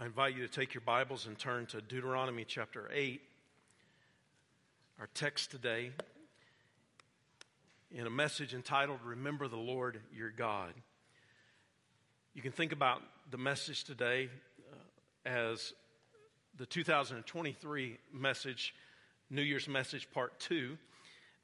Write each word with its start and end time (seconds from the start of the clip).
I 0.00 0.06
invite 0.06 0.36
you 0.36 0.46
to 0.46 0.52
take 0.52 0.74
your 0.74 0.80
Bibles 0.82 1.26
and 1.26 1.36
turn 1.36 1.66
to 1.66 1.80
Deuteronomy 1.80 2.44
chapter 2.46 2.88
8. 2.94 3.20
Our 5.00 5.08
text 5.12 5.50
today 5.50 5.90
in 7.90 8.06
a 8.06 8.10
message 8.10 8.54
entitled 8.54 9.00
Remember 9.04 9.48
the 9.48 9.56
Lord 9.56 10.00
Your 10.14 10.30
God. 10.30 10.72
You 12.32 12.42
can 12.42 12.52
think 12.52 12.70
about 12.70 13.02
the 13.32 13.38
message 13.38 13.82
today 13.82 14.28
uh, 14.70 15.28
as 15.28 15.72
the 16.58 16.66
2023 16.66 17.98
message, 18.12 18.76
New 19.30 19.42
Year's 19.42 19.66
message 19.66 20.08
part 20.12 20.38
two. 20.38 20.78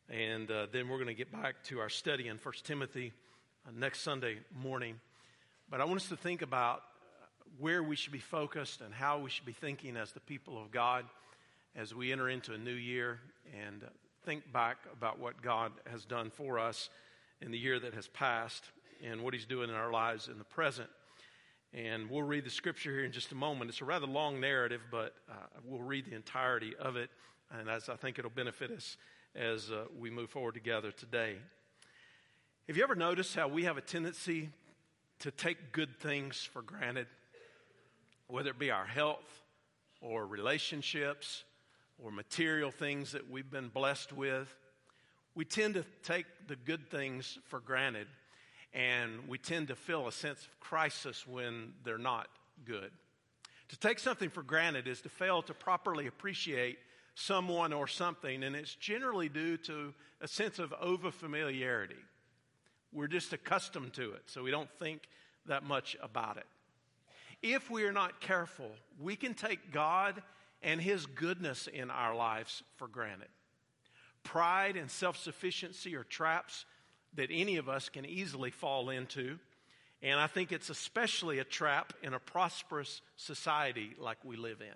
And 0.09 0.49
uh, 0.49 0.69
then 0.71 0.89
we're 0.89 0.99
going 0.99 1.09
to 1.09 1.15
get 1.15 1.33
back 1.33 1.65
to 1.65 1.81
our 1.81 1.89
study 1.89 2.29
in 2.29 2.37
1 2.37 2.55
Timothy 2.63 3.13
uh, 3.67 3.73
next 3.77 4.03
Sunday 4.03 4.37
morning. 4.57 5.01
But 5.69 5.81
I 5.81 5.87
want 5.87 5.97
us 5.97 6.09
to 6.11 6.17
think 6.17 6.41
about 6.41 6.83
where 7.59 7.83
we 7.83 7.97
should 7.97 8.13
be 8.13 8.19
focused 8.19 8.81
and 8.81 8.93
how 8.93 9.19
we 9.19 9.31
should 9.31 9.47
be 9.47 9.53
thinking 9.53 9.97
as 9.97 10.13
the 10.13 10.21
people 10.21 10.61
of 10.61 10.71
God 10.71 11.05
as 11.77 11.95
we 11.95 12.13
enter 12.13 12.29
into 12.29 12.53
a 12.53 12.59
new 12.59 12.75
year 12.75 13.21
and 13.67 13.85
think 14.25 14.51
back 14.53 14.79
about 14.93 15.19
what 15.19 15.43
God 15.43 15.73
has 15.91 16.05
done 16.05 16.31
for 16.31 16.59
us 16.59 16.89
in 17.41 17.51
the 17.51 17.59
year 17.59 17.79
that 17.79 17.95
has 17.95 18.09
passed 18.09 18.65
and 19.05 19.23
what 19.23 19.35
He's 19.35 19.47
doing 19.47 19.69
in 19.69 19.77
our 19.77 19.91
lives 19.91 20.29
in 20.29 20.39
the 20.39 20.45
present. 20.45 20.89
And 21.73 22.09
we'll 22.09 22.23
read 22.23 22.45
the 22.45 22.51
scripture 22.51 22.93
here 22.93 23.05
in 23.05 23.13
just 23.13 23.33
a 23.33 23.35
moment. 23.35 23.71
It's 23.71 23.81
a 23.81 23.85
rather 23.85 24.07
long 24.07 24.41
narrative, 24.41 24.81
but 24.91 25.15
uh, 25.29 25.35
we'll 25.65 25.83
read 25.83 26.07
the 26.07 26.15
entirety 26.15 26.75
of 26.79 26.97
it, 26.97 27.11
and 27.51 27.69
as 27.69 27.89
I 27.89 27.97
think 27.97 28.19
it'll 28.19 28.31
benefit 28.31 28.71
us 28.71 28.97
as 29.35 29.71
uh, 29.71 29.85
we 29.99 30.11
move 30.11 30.31
forward 30.31 30.55
together 30.55 30.93
today. 30.93 31.37
Have 32.69 32.77
you 32.77 32.85
ever 32.85 32.95
noticed 32.95 33.35
how 33.35 33.49
we 33.49 33.65
have 33.65 33.77
a 33.77 33.81
tendency 33.81 34.51
to 35.19 35.31
take 35.31 35.73
good 35.73 35.99
things 35.99 36.49
for 36.53 36.63
granted? 36.63 37.09
Whether 38.29 38.51
it 38.51 38.59
be 38.59 38.71
our 38.71 38.87
health 38.87 39.43
or 40.01 40.27
relationships 40.27 41.45
or 42.03 42.11
material 42.11 42.71
things 42.71 43.13
that 43.13 43.31
we've 43.31 43.51
been 43.51 43.69
blessed 43.69 44.13
with, 44.13 44.55
we 45.35 45.45
tend 45.45 45.75
to 45.75 45.85
take 46.03 46.27
the 46.47 46.57
good 46.57 46.91
things 46.91 47.39
for 47.49 47.61
granted 47.61 48.07
and 48.73 49.29
we 49.29 49.39
tend 49.39 49.69
to 49.69 49.77
feel 49.77 50.09
a 50.09 50.13
sense 50.13 50.41
of 50.41 50.61
crisis 50.61 51.27
when 51.27 51.73
they're 51.85 51.97
not 51.97 52.29
good. 52.65 52.91
To 53.69 53.79
take 53.79 53.99
something 53.99 54.31
for 54.31 54.43
granted 54.43 54.89
is 54.89 55.01
to 55.03 55.09
fail 55.09 55.43
to 55.43 55.55
properly 55.55 56.07
appreciate 56.07 56.79
someone 57.15 57.73
or 57.73 57.87
something, 57.87 58.43
and 58.43 58.57
it's 58.57 58.75
generally 58.75 59.29
due 59.29 59.57
to 59.59 59.95
a 60.21 60.27
sense 60.27 60.59
of 60.59 60.71
overfamiliarity. 60.83 62.03
We're 62.93 63.07
just 63.07 63.33
accustomed 63.33 63.95
to 63.95 64.13
it, 64.13 64.23
so 64.27 64.43
we 64.43 64.51
don't 64.51 64.71
think 64.81 65.03
that 65.47 65.63
much 65.63 65.97
about 66.03 66.37
it 66.37 66.47
if 67.45 67.71
we 67.71 67.85
are 67.85 67.93
not 67.93 68.23
careful, 68.23 68.71
we 68.99 69.17
can 69.17 69.35
take 69.35 69.71
God 69.71 70.23
and 70.63 70.81
His 70.81 71.05
goodness 71.05 71.67
in 71.67 71.91
our 71.91 72.17
lives 72.17 72.63
for 72.77 72.89
granted. 72.89 73.29
Pride 74.23 74.77
and 74.77 74.91
self 74.91 75.19
sufficiency 75.19 75.95
are 75.95 76.05
traps 76.05 76.65
that 77.17 77.29
any 77.31 77.57
of 77.57 77.69
us 77.69 77.91
can 77.91 78.07
easily 78.07 78.51
fall 78.51 78.89
into. 78.89 79.39
And 80.03 80.19
I 80.19 80.27
think 80.27 80.53
it's 80.53 80.71
especially 80.71 81.39
a 81.39 81.45
trap 81.45 81.93
in 82.03 82.15
a 82.15 82.19
prosperous 82.19 83.03
society 83.17 83.91
like 83.99 84.25
we 84.25 84.37
live 84.37 84.63
in. 84.63 84.75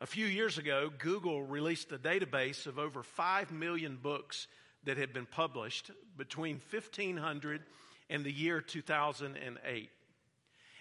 A 0.00 0.06
few 0.06 0.26
years 0.26 0.58
ago, 0.58 0.90
Google 0.98 1.42
released 1.42 1.92
a 1.92 1.98
database 1.98 2.66
of 2.66 2.78
over 2.78 3.02
5 3.02 3.52
million 3.52 3.98
books 4.00 4.48
that 4.84 4.98
had 4.98 5.14
been 5.14 5.26
published 5.26 5.90
between 6.16 6.60
1500 6.70 7.62
and 8.10 8.24
the 8.24 8.32
year 8.32 8.60
2008 8.60 9.90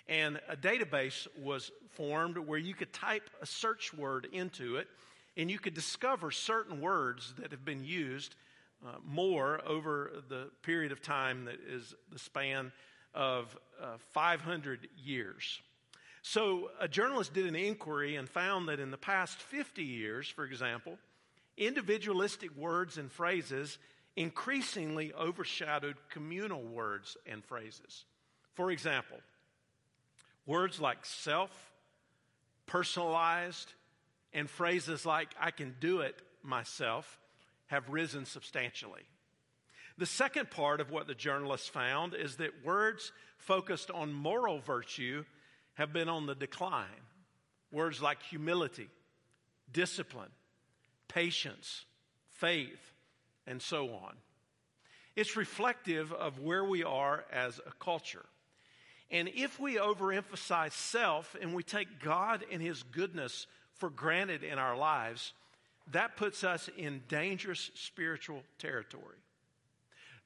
and 0.10 0.40
a 0.50 0.56
database 0.56 1.28
was 1.42 1.72
formed 1.92 2.38
where 2.38 2.58
you 2.58 2.74
could 2.74 2.94
type 2.94 3.30
a 3.42 3.46
search 3.46 3.94
word 3.94 4.28
into 4.32 4.78
it 4.78 4.88
and 5.36 5.52
you 5.52 5.60
could 5.60 5.74
discover 5.74 6.32
certain 6.32 6.82
words 6.82 7.34
that 7.40 7.52
have 7.52 7.64
been 7.64 7.84
used 7.84 8.36
uh, 8.86 8.92
more 9.06 9.62
over 9.66 10.12
the 10.30 10.50
period 10.64 10.92
of 10.92 11.02
time 11.02 11.46
that 11.46 11.60
is 11.68 11.94
the 12.12 12.20
span 12.20 12.72
of 13.14 13.58
uh, 13.82 13.98
500 14.14 14.88
years. 14.98 15.62
So, 16.22 16.72
a 16.80 16.88
journalist 16.88 17.34
did 17.34 17.46
an 17.46 17.56
inquiry 17.56 18.16
and 18.16 18.28
found 18.28 18.68
that 18.68 18.80
in 18.80 18.92
the 18.92 18.98
past 18.98 19.38
50 19.40 19.84
years, 19.84 20.28
for 20.28 20.44
example, 20.44 20.98
individualistic 21.56 22.56
words 22.56 22.98
and 22.98 23.12
phrases 23.12 23.78
increasingly 24.16 25.14
overshadowed 25.14 25.96
communal 26.10 26.64
words 26.64 27.16
and 27.26 27.46
phrases. 27.46 28.06
For 28.56 28.72
example, 28.72 29.18
Words 30.48 30.80
like 30.80 31.06
self, 31.06 31.52
personalized, 32.66 33.74
and 34.34 34.50
phrases 34.50 35.06
like 35.06 35.30
I 35.40 35.52
can 35.52 35.76
do 35.80 36.00
it 36.00 36.16
myself 36.42 37.20
have 37.68 37.90
risen 37.90 38.26
substantially. 38.26 39.04
The 39.98 40.06
second 40.06 40.50
part 40.50 40.80
of 40.80 40.90
what 40.90 41.08
the 41.08 41.16
journalists 41.16 41.68
found 41.68 42.14
is 42.14 42.38
that 42.38 42.64
words 42.64 43.12
focused 43.38 43.92
on 43.92 44.14
moral 44.14 44.60
virtue 44.60 45.26
have 45.74 45.92
been 45.92 46.08
on 46.08 46.26
the 46.28 46.36
decline. 46.36 46.86
Words 47.72 48.02
like 48.02 48.22
humility, 48.24 48.90
discipline, 49.72 50.32
patience, 51.08 51.86
faith, 52.30 52.94
and 53.46 53.62
so 53.62 53.90
on. 53.90 54.16
It's 55.16 55.36
reflective 55.36 56.14
of 56.14 56.40
where 56.40 56.64
we 56.64 56.84
are 56.84 57.26
as 57.32 57.60
a 57.66 57.72
culture. 57.84 58.26
And 59.10 59.30
if 59.30 59.60
we 59.60 59.76
overemphasize 59.76 60.74
self 60.74 61.36
and 61.42 61.54
we 61.54 61.64
take 61.64 62.02
God 62.02 62.44
and 62.52 62.62
His 62.62 62.84
goodness 62.84 63.48
for 63.76 63.90
granted 63.90 64.44
in 64.44 64.60
our 64.60 64.76
lives, 64.76 65.34
that 65.92 66.18
puts 66.18 66.44
us 66.44 66.70
in 66.78 67.02
dangerous 67.08 67.72
spiritual 67.76 68.44
territory. 68.60 69.16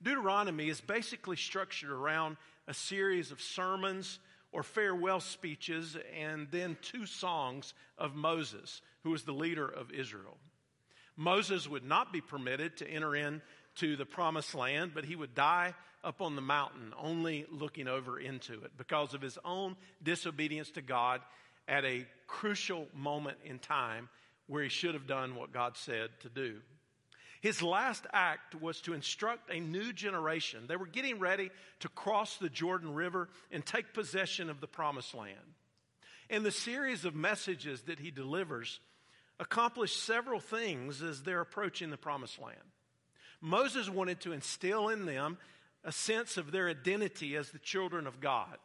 Deuteronomy 0.02 0.70
is 0.70 0.81
basically 0.81 1.36
structured 1.36 1.91
around 1.91 2.38
a 2.68 2.74
series 2.74 3.31
of 3.31 3.40
sermons 3.40 4.20
or 4.52 4.64
farewell 4.64 5.20
speeches 5.20 5.96
and 6.20 6.47
then 6.52 6.78
two 6.81 7.06
songs 7.06 7.74
of 7.97 8.16
Moses, 8.16 8.81
who 9.03 9.12
was 9.12 9.24
the 9.24 9.31
leader 9.31 9.68
of 9.68 9.91
Israel. 9.91 10.38
Moses 11.16 11.70
would 11.70 11.86
not 11.86 12.12
be 12.12 12.22
permitted 12.22 12.78
to 12.78 12.90
enter 12.90 13.16
into 13.76 13.96
the 13.96 14.06
promised 14.06 14.56
land, 14.56 14.92
but 14.94 15.06
he 15.06 15.16
would 15.16 15.36
die 15.36 15.74
up 16.04 16.22
on 16.22 16.36
the 16.36 16.42
mountain, 16.42 16.94
only 17.00 17.46
looking 17.52 17.88
over 17.88 18.20
into 18.20 18.54
it 18.64 18.72
because 18.78 19.14
of 19.14 19.22
his 19.22 19.38
own 19.46 19.76
disobedience 20.02 20.72
to 20.72 20.82
God 20.82 21.22
at 21.68 21.86
a 21.86 22.06
crucial 22.28 22.88
moment 22.94 23.38
in 23.46 23.59
time 23.59 24.09
where 24.48 24.64
he 24.64 24.70
should 24.70 24.94
have 24.94 25.08
done 25.08 25.36
what 25.36 25.54
God 25.54 25.78
said 25.78 26.09
to 26.22 26.30
do. 26.30 26.58
His 27.42 27.62
last 27.62 28.06
act 28.14 28.59
was 28.62 28.82
to 28.82 28.94
instruct 28.94 29.52
a 29.52 29.59
new 29.59 29.94
generation. 29.94 30.66
They 30.68 30.76
were 30.76 30.86
getting 30.86 31.20
ready 31.20 31.50
to 31.80 31.90
cross 31.90 32.38
the 32.38 32.50
Jordan 32.50 32.94
River 32.94 33.30
and 33.52 33.66
take 33.66 33.94
possession 33.94 34.50
of 34.50 34.62
the 34.62 34.68
promised 34.68 35.16
land. 35.16 35.38
And 36.30 36.46
the 36.46 36.52
series 36.52 37.03
of 37.03 37.16
messages 37.16 37.84
that 37.84 38.00
he 38.00 38.12
delivers 38.12 38.80
accomplish 39.40 39.96
several 39.96 40.40
things 40.40 41.02
as 41.02 41.24
they're 41.24 41.42
approaching 41.42 41.90
the 41.90 41.98
promised 41.98 42.40
land. 42.40 42.58
Moses 43.41 43.90
wanted 43.90 44.19
to 44.22 44.31
instill 44.31 44.90
in 44.90 45.06
them 45.06 45.38
a 45.84 45.91
sense 45.91 46.38
of 46.38 46.52
their 46.52 46.69
identity 46.69 47.35
as 47.35 47.50
the 47.50 47.59
children 47.59 48.06
of 48.06 48.22
God, 48.22 48.57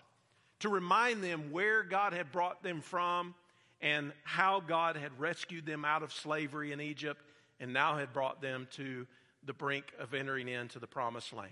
to 0.61 0.69
remind 0.69 1.25
them 1.25 1.51
where 1.51 1.83
God 1.83 2.13
had 2.13 2.31
brought 2.31 2.63
them 2.63 2.83
from 2.83 3.35
and 3.81 4.13
how 4.23 4.61
God 4.61 4.97
had 4.97 5.19
rescued 5.19 5.67
them 5.67 5.85
out 5.85 6.03
of 6.03 6.13
slavery 6.13 6.73
in 6.73 6.81
Egypt 6.81 7.21
and 7.59 7.73
now 7.73 7.97
had 7.97 8.13
brought 8.13 8.43
them 8.43 8.69
to 8.73 9.07
the 9.45 9.53
brink 9.53 9.87
of 9.99 10.13
entering 10.13 10.49
into 10.49 10.79
the 10.79 10.87
promised 10.87 11.33
land. 11.33 11.51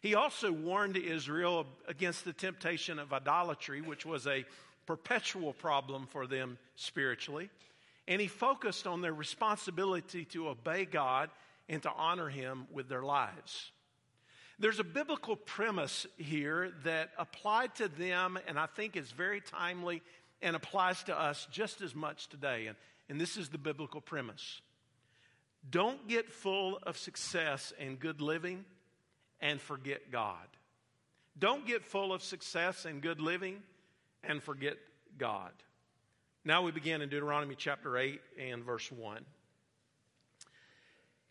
He 0.00 0.14
also 0.14 0.52
warned 0.52 0.96
Israel 0.96 1.66
against 1.88 2.24
the 2.24 2.32
temptation 2.32 2.98
of 2.98 3.12
idolatry, 3.12 3.80
which 3.80 4.04
was 4.04 4.26
a 4.26 4.44
perpetual 4.86 5.52
problem 5.52 6.06
for 6.06 6.26
them 6.26 6.58
spiritually. 6.76 7.50
And 8.06 8.20
he 8.20 8.28
focused 8.28 8.86
on 8.86 9.00
their 9.00 9.14
responsibility 9.14 10.24
to 10.26 10.48
obey 10.48 10.84
God 10.84 11.30
and 11.68 11.82
to 11.82 11.90
honor 11.90 12.28
him 12.28 12.66
with 12.72 12.88
their 12.88 13.02
lives. 13.02 13.70
There's 14.58 14.80
a 14.80 14.84
biblical 14.84 15.36
premise 15.36 16.06
here 16.16 16.72
that 16.84 17.10
applied 17.18 17.74
to 17.76 17.88
them 17.88 18.38
and 18.46 18.58
I 18.58 18.66
think 18.66 18.96
is 18.96 19.10
very 19.10 19.40
timely 19.40 20.02
and 20.40 20.56
applies 20.56 21.02
to 21.04 21.18
us 21.18 21.46
just 21.50 21.82
as 21.82 21.94
much 21.94 22.28
today. 22.28 22.66
And, 22.66 22.76
and 23.08 23.20
this 23.20 23.36
is 23.36 23.48
the 23.48 23.58
biblical 23.58 24.00
premise 24.00 24.60
don't 25.68 26.06
get 26.06 26.30
full 26.30 26.78
of 26.84 26.96
success 26.96 27.72
and 27.78 27.98
good 27.98 28.20
living 28.20 28.64
and 29.40 29.60
forget 29.60 30.12
God. 30.12 30.46
Don't 31.38 31.66
get 31.66 31.84
full 31.84 32.12
of 32.12 32.22
success 32.22 32.84
and 32.84 33.02
good 33.02 33.20
living 33.20 33.62
and 34.22 34.42
forget 34.42 34.76
God. 35.18 35.50
Now 36.44 36.62
we 36.62 36.70
begin 36.70 37.02
in 37.02 37.08
Deuteronomy 37.08 37.56
chapter 37.56 37.98
8 37.98 38.20
and 38.38 38.64
verse 38.64 38.90
1. 38.92 39.24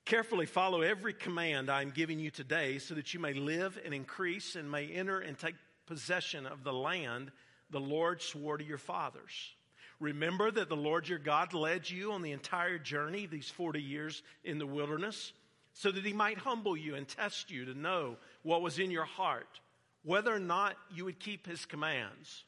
Carefully 0.06 0.46
follow 0.46 0.82
every 0.82 1.14
command 1.14 1.68
I 1.68 1.82
am 1.82 1.90
giving 1.90 2.20
you 2.20 2.30
today 2.30 2.78
so 2.78 2.94
that 2.94 3.16
you 3.16 3.20
may 3.20 3.34
live 3.34 3.80
and 3.84 3.92
increase 3.92 4.56
and 4.56 4.70
may 4.70 4.86
enter 4.88 5.20
and 5.20 5.38
take 5.38 5.56
possession 5.88 6.46
of 6.46 6.64
the 6.64 6.74
land 6.74 7.32
the 7.72 7.80
Lord 7.80 8.22
swore 8.22 8.58
to 8.58 8.64
your 8.64 8.78
fathers. 8.78 9.56
Remember 10.00 10.52
that 10.52 10.70
the 10.70 10.76
Lord 10.76 11.10
your 11.10 11.18
God 11.18 11.56
led 11.56 11.90
you 11.90 12.12
on 12.12 12.22
the 12.22 12.34
entire 12.34 12.78
journey, 12.78 13.26
these 13.26 13.50
40 13.50 13.82
years 13.82 14.22
in 14.44 14.60
the 14.60 14.68
wilderness, 14.68 15.34
so 15.74 15.92
that 15.92 16.06
he 16.06 16.14
might 16.14 16.38
humble 16.38 16.78
you 16.78 16.94
and 16.94 17.08
test 17.08 17.50
you 17.50 17.66
to 17.66 17.74
know 17.74 18.18
what 18.44 18.62
was 18.62 18.78
in 18.78 18.92
your 18.92 19.06
heart, 19.06 19.60
whether 20.04 20.32
or 20.32 20.40
not 20.40 20.76
you 20.94 21.06
would 21.06 21.20
keep 21.20 21.48
his 21.48 21.66
commands. 21.66 22.44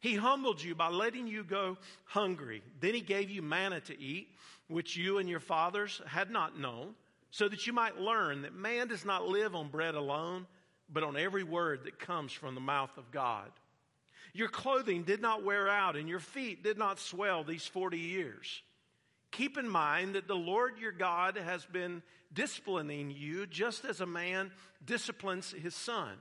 He 0.00 0.16
humbled 0.16 0.62
you 0.62 0.74
by 0.74 0.88
letting 0.88 1.28
you 1.28 1.44
go 1.44 1.76
hungry. 2.04 2.62
Then 2.80 2.94
he 2.94 3.00
gave 3.00 3.30
you 3.30 3.42
manna 3.42 3.80
to 3.82 4.00
eat, 4.00 4.28
which 4.68 4.96
you 4.96 5.18
and 5.18 5.28
your 5.28 5.40
fathers 5.40 6.00
had 6.06 6.30
not 6.30 6.58
known, 6.58 6.94
so 7.30 7.48
that 7.48 7.66
you 7.66 7.72
might 7.72 7.98
learn 7.98 8.42
that 8.42 8.54
man 8.54 8.88
does 8.88 9.04
not 9.04 9.26
live 9.26 9.54
on 9.54 9.68
bread 9.68 9.94
alone, 9.94 10.46
but 10.90 11.02
on 11.02 11.16
every 11.16 11.42
word 11.42 11.84
that 11.84 11.98
comes 11.98 12.32
from 12.32 12.54
the 12.54 12.60
mouth 12.60 12.96
of 12.96 13.10
God. 13.10 13.50
Your 14.32 14.48
clothing 14.48 15.02
did 15.02 15.20
not 15.20 15.44
wear 15.44 15.68
out, 15.68 15.96
and 15.96 16.08
your 16.08 16.20
feet 16.20 16.62
did 16.62 16.78
not 16.78 16.98
swell 16.98 17.44
these 17.44 17.66
40 17.66 17.98
years. 17.98 18.62
Keep 19.30 19.58
in 19.58 19.68
mind 19.68 20.14
that 20.14 20.28
the 20.28 20.34
Lord 20.34 20.78
your 20.78 20.92
God 20.92 21.36
has 21.36 21.64
been 21.66 22.02
disciplining 22.32 23.10
you 23.10 23.46
just 23.46 23.84
as 23.84 24.00
a 24.00 24.06
man 24.06 24.50
disciplines 24.84 25.52
his 25.52 25.74
son. 25.74 26.12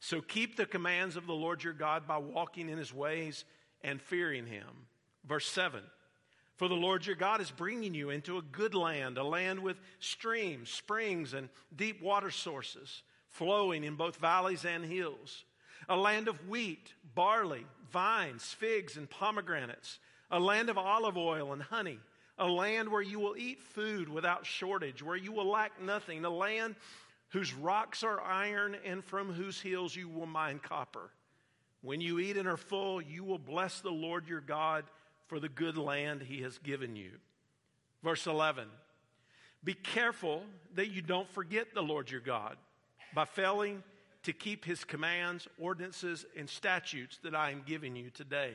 So 0.00 0.20
keep 0.20 0.56
the 0.56 0.66
commands 0.66 1.16
of 1.16 1.26
the 1.26 1.32
Lord 1.32 1.62
your 1.62 1.72
God 1.72 2.06
by 2.06 2.18
walking 2.18 2.68
in 2.68 2.78
his 2.78 2.92
ways 2.92 3.44
and 3.82 4.00
fearing 4.00 4.46
him. 4.46 4.66
Verse 5.24 5.46
7 5.46 5.82
For 6.56 6.68
the 6.68 6.74
Lord 6.74 7.06
your 7.06 7.16
God 7.16 7.40
is 7.40 7.50
bringing 7.50 7.94
you 7.94 8.10
into 8.10 8.38
a 8.38 8.42
good 8.42 8.74
land, 8.74 9.18
a 9.18 9.24
land 9.24 9.60
with 9.60 9.80
streams, 9.98 10.70
springs, 10.70 11.34
and 11.34 11.48
deep 11.74 12.02
water 12.02 12.30
sources 12.30 13.02
flowing 13.30 13.82
in 13.84 13.96
both 13.96 14.16
valleys 14.16 14.64
and 14.64 14.84
hills. 14.84 15.44
A 15.88 15.96
land 15.96 16.28
of 16.28 16.48
wheat, 16.48 16.92
barley, 17.14 17.66
vines, 17.90 18.44
figs, 18.44 18.96
and 18.96 19.08
pomegranates, 19.10 19.98
a 20.30 20.38
land 20.38 20.68
of 20.68 20.78
olive 20.78 21.16
oil 21.16 21.52
and 21.52 21.62
honey, 21.62 21.98
a 22.38 22.46
land 22.46 22.88
where 22.88 23.02
you 23.02 23.18
will 23.18 23.36
eat 23.36 23.62
food 23.62 24.08
without 24.08 24.46
shortage, 24.46 25.02
where 25.02 25.16
you 25.16 25.32
will 25.32 25.50
lack 25.50 25.80
nothing, 25.82 26.24
a 26.24 26.30
land 26.30 26.76
whose 27.30 27.52
rocks 27.54 28.04
are 28.04 28.20
iron 28.20 28.76
and 28.84 29.02
from 29.04 29.32
whose 29.32 29.60
hills 29.60 29.96
you 29.96 30.08
will 30.08 30.26
mine 30.26 30.60
copper. 30.62 31.10
When 31.80 32.00
you 32.00 32.18
eat 32.18 32.36
and 32.36 32.46
are 32.46 32.56
full, 32.56 33.00
you 33.00 33.24
will 33.24 33.38
bless 33.38 33.80
the 33.80 33.90
Lord 33.90 34.28
your 34.28 34.40
God 34.40 34.84
for 35.32 35.40
the 35.40 35.48
good 35.48 35.78
land 35.78 36.20
he 36.20 36.42
has 36.42 36.58
given 36.58 36.94
you. 36.94 37.10
Verse 38.04 38.26
11 38.26 38.68
Be 39.64 39.72
careful 39.72 40.42
that 40.74 40.90
you 40.90 41.00
don't 41.00 41.30
forget 41.30 41.72
the 41.72 41.80
Lord 41.80 42.10
your 42.10 42.20
God 42.20 42.58
by 43.14 43.24
failing 43.24 43.82
to 44.24 44.34
keep 44.34 44.62
his 44.62 44.84
commands, 44.84 45.48
ordinances, 45.58 46.26
and 46.36 46.50
statutes 46.50 47.18
that 47.22 47.34
I 47.34 47.50
am 47.50 47.62
giving 47.64 47.96
you 47.96 48.10
today. 48.10 48.52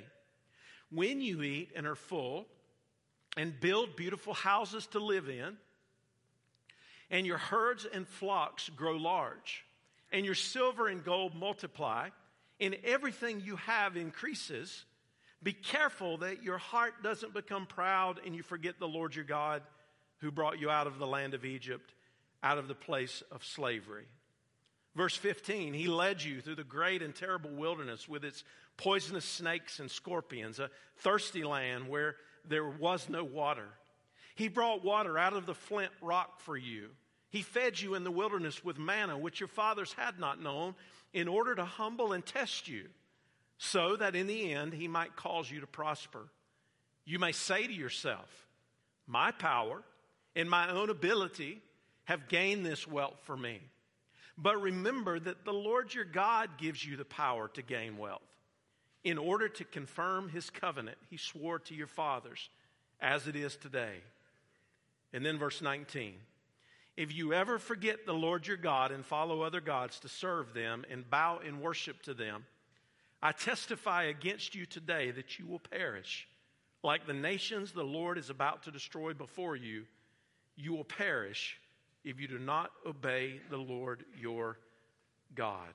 When 0.91 1.19
you 1.19 1.41
eat 1.41 1.71
and 1.75 1.88
are 1.88 1.95
full, 1.95 2.45
and 3.35 3.59
build 3.59 3.95
beautiful 3.95 4.35
houses 4.35 4.85
to 4.88 5.00
live 5.00 5.29
in, 5.29 5.57
and 7.09 7.25
your 7.25 7.39
herds 7.39 7.88
and 7.91 8.07
flocks 8.07 8.69
grow 8.69 8.97
large, 8.97 9.65
and 10.12 10.24
your 10.24 10.35
silver 10.35 10.89
and 10.89 11.03
gold 11.03 11.33
multiply, 11.33 12.09
and 12.59 12.77
everything 12.83 13.41
you 13.44 13.56
have 13.56 13.97
increases, 13.97 14.85
be 15.44 15.54
careful 15.54 16.18
that 16.18 16.44
your 16.44 16.57
heart 16.57 17.04
doesn't 17.04 17.34
become 17.34 17.66
proud 17.66 18.19
and 18.25 18.36
you 18.36 18.44
forget 18.44 18.80
the 18.80 18.88
Lord 18.88 19.16
your 19.16 19.25
God 19.25 19.62
who 20.19 20.31
brought 20.31 20.60
you 20.60 20.69
out 20.69 20.88
of 20.88 20.98
the 20.98 21.07
land 21.07 21.34
of 21.34 21.45
Egypt, 21.45 21.94
out 22.44 22.57
of 22.57 22.68
the 22.68 22.75
place 22.75 23.22
of 23.31 23.45
slavery. 23.45 24.06
Verse 24.95 25.16
15, 25.16 25.75
he 25.75 25.88
led 25.88 26.24
you 26.24 26.42
through 26.42 26.56
the 26.56 26.63
great 26.63 27.04
and 27.04 27.13
terrible 27.13 27.51
wilderness 27.51 28.07
with 28.07 28.25
its 28.25 28.44
poisonous 28.78 29.25
snakes 29.25 29.80
and 29.80 29.92
scorpions, 29.92 30.60
a 30.60 30.72
thirsty 30.98 31.44
land 31.44 31.88
where 31.88 32.16
there 32.48 32.68
was 32.68 33.07
no 33.07 33.24
water. 33.24 33.68
He 34.34 34.48
brought 34.48 34.84
water 34.84 35.18
out 35.18 35.34
of 35.34 35.45
the 35.45 35.54
flint 35.54 35.92
rock 36.01 36.39
for 36.39 36.57
you. 36.57 36.89
He 37.30 37.44
fed 37.44 37.80
you 37.80 37.94
in 37.94 38.04
the 38.04 38.12
wilderness 38.12 38.63
with 38.63 38.80
manna, 38.80 39.18
which 39.18 39.39
your 39.39 39.50
fathers 39.50 39.94
had 39.94 40.19
not 40.19 40.42
known, 40.42 40.74
in 41.13 41.28
order 41.28 41.54
to 41.54 41.66
humble 41.66 42.13
and 42.13 42.25
test 42.25 42.68
you, 42.68 42.86
so 43.57 43.95
that 43.95 44.15
in 44.15 44.27
the 44.27 44.54
end 44.54 44.74
he 44.74 44.88
might 44.88 45.15
cause 45.15 45.50
you 45.50 45.62
to 45.62 45.68
prosper. 45.68 46.27
You 47.06 47.19
may 47.19 47.31
say 47.31 47.65
to 47.65 47.74
yourself, 47.74 48.48
My 49.07 49.31
power 49.31 49.81
and 50.36 50.50
my 50.50 50.69
own 50.69 50.89
ability 50.89 51.62
have 52.06 52.27
gained 52.27 52.65
this 52.65 52.88
wealth 52.88 53.19
for 53.24 53.36
me. 53.36 53.59
But 54.38 54.62
remember 54.62 55.19
that 55.19 55.45
the 55.45 55.54
Lord 55.54 55.94
your 55.94 56.06
God 56.06 56.51
gives 56.57 56.86
you 56.86 56.95
the 56.95 57.06
power 57.06 57.48
to 57.50 57.62
gain 57.62 57.98
wealth. 57.98 58.21
In 59.04 59.18
order 59.18 59.50
to 59.50 59.63
confirm 59.63 60.30
his 60.30 60.50
covenant, 60.50 60.98
he 61.10 61.18
swore 61.18 61.60
to 61.60 61.74
your 61.74 61.88
fathers, 61.88 62.50
as 63.00 63.27
it 63.27 63.36
is 63.36 63.56
today. 63.56 63.95
And 65.13 65.25
then 65.25 65.39
verse 65.39 65.62
19 65.62 66.15
If 66.95 67.15
you 67.15 67.33
ever 67.33 67.57
forget 67.57 68.06
the 68.06 68.13
Lord 68.13 68.45
your 68.45 68.57
God 68.57 68.92
and 68.92 69.06
follow 69.06 69.42
other 69.42 69.62
gods 69.62 70.00
to 70.01 70.10
serve 70.10 70.53
them 70.53 70.86
and 70.89 71.10
bow 71.10 71.39
in 71.39 71.62
worship 71.62 72.01
to 72.03 72.13
them, 72.13 72.45
I 73.22 73.31
testify 73.31 74.04
against 74.04 74.56
you 74.56 74.66
today 74.66 75.12
that 75.12 75.40
you 75.40 75.48
will 75.48 75.60
perish. 75.60 76.28
Like 76.84 77.08
the 77.08 77.14
nations 77.14 77.72
the 77.72 77.84
Lord 77.84 78.18
is 78.18 78.30
about 78.30 78.64
to 78.64 78.72
destroy 78.72 79.14
before 79.14 79.56
you, 79.56 79.86
you 80.56 80.74
will 80.74 80.84
perish 80.84 81.60
if 82.04 82.19
you 82.19 82.28
do 82.28 82.40
not 82.40 82.72
obey 82.86 83.42
the 83.50 83.58
Lord 83.58 84.06
your 84.19 84.60
God. 85.36 85.74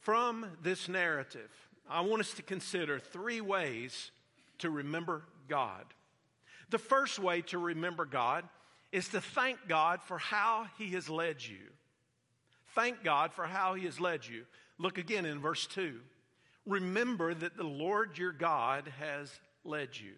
From 0.00 0.46
this 0.62 0.88
narrative, 0.88 1.50
I 1.88 2.00
want 2.00 2.20
us 2.20 2.34
to 2.34 2.42
consider 2.42 2.98
three 2.98 3.40
ways 3.40 4.10
to 4.58 4.70
remember 4.70 5.22
God. 5.48 5.84
The 6.70 6.78
first 6.78 7.18
way 7.18 7.42
to 7.42 7.58
remember 7.58 8.04
God 8.04 8.44
is 8.90 9.08
to 9.08 9.20
thank 9.20 9.58
God 9.68 10.02
for 10.02 10.18
how 10.18 10.66
He 10.76 10.90
has 10.90 11.08
led 11.08 11.44
you. 11.44 11.70
Thank 12.74 13.04
God 13.04 13.32
for 13.32 13.44
how 13.44 13.74
He 13.74 13.84
has 13.84 14.00
led 14.00 14.26
you. 14.26 14.44
Look 14.82 14.98
again 14.98 15.26
in 15.26 15.38
verse 15.38 15.68
2. 15.68 16.00
Remember 16.66 17.32
that 17.32 17.56
the 17.56 17.62
Lord 17.62 18.18
your 18.18 18.32
God 18.32 18.92
has 18.98 19.32
led 19.64 19.96
you. 19.96 20.14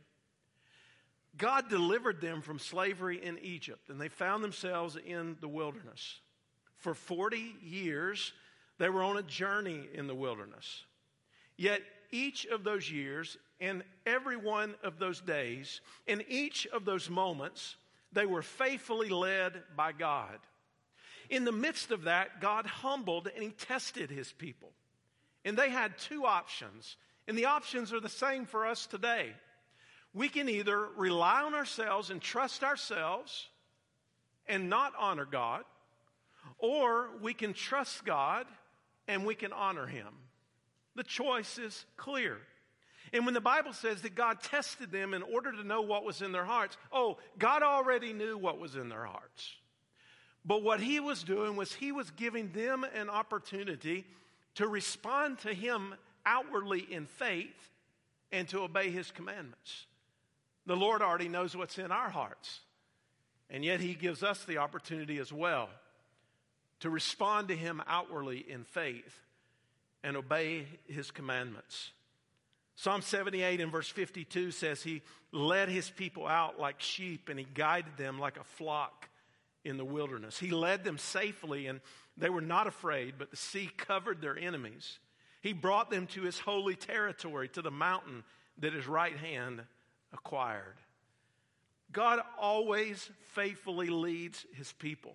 God 1.37 1.69
delivered 1.69 2.23
them 2.23 2.41
from 2.41 2.59
slavery 2.59 3.23
in 3.23 3.39
Egypt, 3.41 3.91
and 3.91 4.01
they 4.01 4.09
found 4.09 4.43
themselves 4.43 4.97
in 4.97 5.37
the 5.43 5.49
wilderness. 5.49 6.19
For 6.79 6.95
40 6.95 7.57
years, 7.63 8.33
they 8.79 8.89
were 8.89 9.03
on 9.03 9.19
a 9.19 9.23
journey 9.23 9.87
in 9.93 10.07
the 10.07 10.15
wilderness. 10.15 10.85
Yet 11.59 11.83
each 12.11 12.47
of 12.47 12.65
those 12.65 12.91
years, 12.91 13.37
and 13.61 13.85
every 14.07 14.39
one 14.39 14.77
of 14.83 14.99
those 14.99 15.21
days, 15.21 15.83
in 16.07 16.25
each 16.27 16.67
of 16.69 16.87
those 16.87 17.11
moments, 17.11 17.77
they 18.15 18.25
were 18.25 18.43
faithfully 18.43 19.11
led 19.11 19.63
by 19.77 19.93
God. 19.93 20.39
In 21.31 21.45
the 21.45 21.53
midst 21.53 21.91
of 21.91 22.05
that, 22.05 22.41
God 22.41 22.67
humbled 22.67 23.29
and 23.35 23.43
He 23.43 23.51
tested 23.51 24.11
His 24.11 24.33
people. 24.33 24.73
And 25.45 25.57
they 25.57 25.71
had 25.71 25.99
two 25.99 26.25
options, 26.25 26.97
and 27.29 27.37
the 27.37 27.47
options 27.47 27.93
are 27.93 28.01
the 28.01 28.09
same 28.09 28.47
for 28.47 28.67
us 28.67 28.87
today 28.87 29.35
we 30.15 30.29
can 30.29 30.49
either 30.49 30.87
rely 30.97 31.43
on 31.43 31.55
ourselves 31.55 32.11
and 32.11 32.23
trust 32.23 32.63
ourselves 32.63 33.49
and 34.47 34.71
not 34.71 34.93
honor 34.99 35.27
God, 35.27 35.65
or 36.59 37.09
we 37.21 37.35
can 37.35 37.53
trust 37.53 38.05
God 38.05 38.47
and 39.09 39.27
we 39.27 39.35
can 39.35 39.53
honor 39.53 39.87
Him. 39.87 40.07
The 40.95 41.03
choice 41.03 41.59
is 41.59 41.85
clear. 41.97 42.39
And 43.13 43.25
when 43.25 43.35
the 43.35 43.41
Bible 43.41 43.73
says 43.73 44.03
that 44.03 44.15
God 44.15 44.41
tested 44.41 44.93
them 44.93 45.15
in 45.15 45.23
order 45.23 45.53
to 45.53 45.65
know 45.65 45.83
what 45.83 46.05
was 46.05 46.23
in 46.23 46.33
their 46.33 46.45
hearts, 46.45 46.77
oh, 46.93 47.19
God 47.39 47.63
already 47.63 48.13
knew 48.13 48.39
what 48.39 48.59
was 48.59 48.77
in 48.77 48.89
their 48.89 49.05
hearts. 49.05 49.55
But 50.45 50.63
what 50.63 50.81
He 50.81 51.01
was 51.01 51.23
doing 51.23 51.57
was 51.57 51.73
He 51.73 51.93
was 51.93 52.11
giving 52.11 52.51
them 52.53 52.85
an 52.95 53.09
opportunity 53.09 54.05
to 54.57 54.69
respond 54.69 55.39
to 55.41 55.55
Him 55.55 55.95
outwardly 56.27 56.81
in 56.81 57.07
faith 57.07 57.71
and 58.31 58.49
to 58.49 58.61
obey 58.61 58.91
His 58.91 59.11
commandments. 59.11 59.87
The 60.67 60.77
Lord 60.77 61.03
already 61.03 61.29
knows 61.29 61.57
what's 61.57 61.79
in 61.79 61.91
our 61.91 62.11
hearts. 62.11 62.61
And 63.51 63.65
yet, 63.65 63.81
He 63.81 63.95
gives 63.95 64.23
us 64.23 64.45
the 64.45 64.59
opportunity 64.59 65.19
as 65.19 65.33
well 65.33 65.69
to 66.81 66.91
respond 66.91 67.49
to 67.49 67.57
Him 67.57 67.83
outwardly 67.87 68.45
in 68.49 68.65
faith 68.65 69.21
and 70.03 70.17
obey 70.17 70.67
His 70.87 71.11
commandments. 71.11 71.93
Psalm 72.77 73.03
78 73.03 73.61
in 73.61 73.71
verse 73.71 73.89
52 73.89 74.51
says, 74.51 74.83
He 74.83 75.03
led 75.33 75.69
His 75.69 75.89
people 75.89 76.27
out 76.27 76.59
like 76.59 76.81
sheep 76.81 77.29
and 77.29 77.39
He 77.39 77.47
guided 77.55 77.97
them 77.97 78.19
like 78.19 78.39
a 78.39 78.45
flock 78.45 79.09
in 79.65 79.77
the 79.77 79.85
wilderness. 79.85 80.39
He 80.39 80.51
led 80.51 80.85
them 80.85 80.99
safely 80.99 81.67
and 81.67 81.81
they 82.17 82.31
were 82.31 82.41
not 82.41 82.67
afraid, 82.67 83.15
but 83.19 83.31
the 83.31 83.37
sea 83.37 83.71
covered 83.77 84.21
their 84.21 84.39
enemies. 84.39 84.99
He 85.41 85.53
brought 85.53 85.91
them 85.91 86.07
to 86.09 86.23
His 86.23 86.39
holy 86.39 86.77
territory, 86.77 87.49
to 87.49 87.63
the 87.63 87.71
mountain 87.71 88.23
that 88.59 88.73
His 88.73 88.87
right 88.87 89.17
hand 89.17 89.63
acquired. 90.13 90.77
God 91.95 92.21
always 92.39 93.09
faithfully 93.33 93.89
leads 93.89 94.45
his 94.53 94.73
people. 94.73 95.15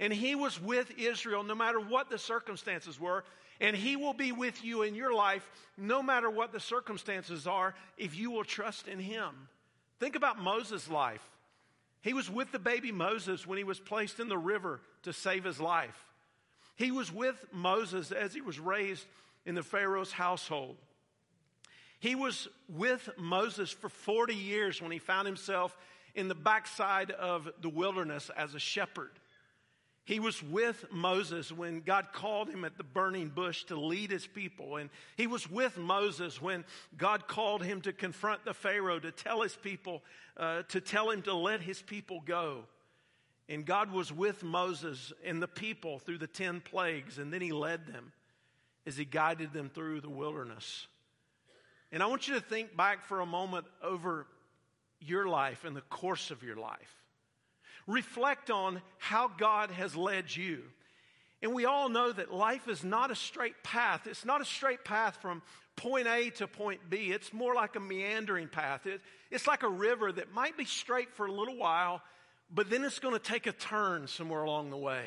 And 0.00 0.12
he 0.12 0.34
was 0.34 0.60
with 0.60 0.90
Israel 0.98 1.44
no 1.44 1.54
matter 1.54 1.78
what 1.78 2.10
the 2.10 2.18
circumstances 2.18 2.98
were. 2.98 3.22
And 3.60 3.76
he 3.76 3.96
will 3.96 4.14
be 4.14 4.32
with 4.32 4.64
you 4.64 4.82
in 4.82 4.94
your 4.94 5.14
life 5.14 5.48
no 5.78 6.02
matter 6.02 6.28
what 6.28 6.52
the 6.52 6.60
circumstances 6.60 7.46
are 7.46 7.74
if 7.96 8.16
you 8.16 8.30
will 8.30 8.44
trust 8.44 8.88
in 8.88 8.98
him. 8.98 9.48
Think 10.00 10.16
about 10.16 10.38
Moses' 10.38 10.90
life. 10.90 11.26
He 12.06 12.12
was 12.12 12.30
with 12.30 12.52
the 12.52 12.60
baby 12.60 12.92
Moses 12.92 13.48
when 13.48 13.58
he 13.58 13.64
was 13.64 13.80
placed 13.80 14.20
in 14.20 14.28
the 14.28 14.38
river 14.38 14.80
to 15.02 15.12
save 15.12 15.42
his 15.42 15.58
life. 15.58 16.04
He 16.76 16.92
was 16.92 17.12
with 17.12 17.44
Moses 17.52 18.12
as 18.12 18.32
he 18.32 18.40
was 18.40 18.60
raised 18.60 19.04
in 19.44 19.56
the 19.56 19.64
Pharaoh's 19.64 20.12
household. 20.12 20.76
He 21.98 22.14
was 22.14 22.46
with 22.68 23.10
Moses 23.18 23.72
for 23.72 23.88
40 23.88 24.36
years 24.36 24.80
when 24.80 24.92
he 24.92 25.00
found 25.00 25.26
himself 25.26 25.76
in 26.14 26.28
the 26.28 26.36
backside 26.36 27.10
of 27.10 27.48
the 27.60 27.68
wilderness 27.68 28.30
as 28.36 28.54
a 28.54 28.60
shepherd. 28.60 29.10
He 30.06 30.20
was 30.20 30.40
with 30.40 30.84
Moses 30.92 31.50
when 31.50 31.80
God 31.80 32.12
called 32.12 32.48
him 32.48 32.64
at 32.64 32.78
the 32.78 32.84
burning 32.84 33.28
bush 33.28 33.64
to 33.64 33.78
lead 33.78 34.12
his 34.12 34.24
people. 34.24 34.76
And 34.76 34.88
he 35.16 35.26
was 35.26 35.50
with 35.50 35.76
Moses 35.76 36.40
when 36.40 36.64
God 36.96 37.26
called 37.26 37.64
him 37.64 37.80
to 37.80 37.92
confront 37.92 38.44
the 38.44 38.54
Pharaoh, 38.54 39.00
to 39.00 39.10
tell 39.10 39.42
his 39.42 39.56
people, 39.56 40.04
uh, 40.36 40.62
to 40.68 40.80
tell 40.80 41.10
him 41.10 41.22
to 41.22 41.34
let 41.34 41.60
his 41.60 41.82
people 41.82 42.22
go. 42.24 42.66
And 43.48 43.66
God 43.66 43.90
was 43.90 44.12
with 44.12 44.44
Moses 44.44 45.12
and 45.24 45.42
the 45.42 45.48
people 45.48 45.98
through 45.98 46.18
the 46.18 46.28
10 46.28 46.60
plagues, 46.60 47.18
and 47.18 47.32
then 47.32 47.40
he 47.40 47.50
led 47.50 47.86
them 47.86 48.12
as 48.86 48.96
he 48.96 49.04
guided 49.04 49.52
them 49.52 49.68
through 49.68 50.02
the 50.02 50.08
wilderness. 50.08 50.86
And 51.90 52.00
I 52.00 52.06
want 52.06 52.28
you 52.28 52.34
to 52.34 52.40
think 52.40 52.76
back 52.76 53.02
for 53.02 53.20
a 53.20 53.26
moment 53.26 53.66
over 53.82 54.28
your 55.00 55.26
life 55.26 55.64
and 55.64 55.76
the 55.76 55.80
course 55.80 56.30
of 56.30 56.44
your 56.44 56.56
life. 56.56 57.05
Reflect 57.86 58.50
on 58.50 58.82
how 58.98 59.28
God 59.28 59.70
has 59.70 59.94
led 59.94 60.34
you. 60.34 60.62
And 61.42 61.54
we 61.54 61.64
all 61.64 61.88
know 61.88 62.10
that 62.12 62.32
life 62.32 62.66
is 62.68 62.82
not 62.82 63.10
a 63.10 63.14
straight 63.14 63.62
path. 63.62 64.06
It's 64.06 64.24
not 64.24 64.40
a 64.40 64.44
straight 64.44 64.84
path 64.84 65.18
from 65.20 65.42
point 65.76 66.06
A 66.08 66.30
to 66.30 66.46
point 66.46 66.80
B. 66.88 67.12
It's 67.12 67.32
more 67.32 67.54
like 67.54 67.76
a 67.76 67.80
meandering 67.80 68.48
path. 68.48 68.86
It, 68.86 69.00
it's 69.30 69.46
like 69.46 69.62
a 69.62 69.68
river 69.68 70.10
that 70.10 70.32
might 70.32 70.56
be 70.56 70.64
straight 70.64 71.12
for 71.14 71.26
a 71.26 71.32
little 71.32 71.56
while, 71.56 72.00
but 72.52 72.70
then 72.70 72.82
it's 72.84 72.98
going 72.98 73.14
to 73.14 73.20
take 73.20 73.46
a 73.46 73.52
turn 73.52 74.08
somewhere 74.08 74.42
along 74.42 74.70
the 74.70 74.76
way. 74.76 75.06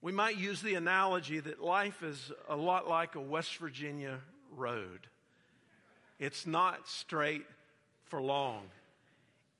We 0.00 0.12
might 0.12 0.36
use 0.36 0.62
the 0.62 0.74
analogy 0.74 1.40
that 1.40 1.60
life 1.60 2.02
is 2.02 2.32
a 2.48 2.56
lot 2.56 2.88
like 2.88 3.14
a 3.14 3.20
West 3.20 3.56
Virginia 3.58 4.20
road. 4.54 5.06
It's 6.18 6.46
not 6.46 6.88
straight 6.88 7.44
for 8.04 8.22
long. 8.22 8.62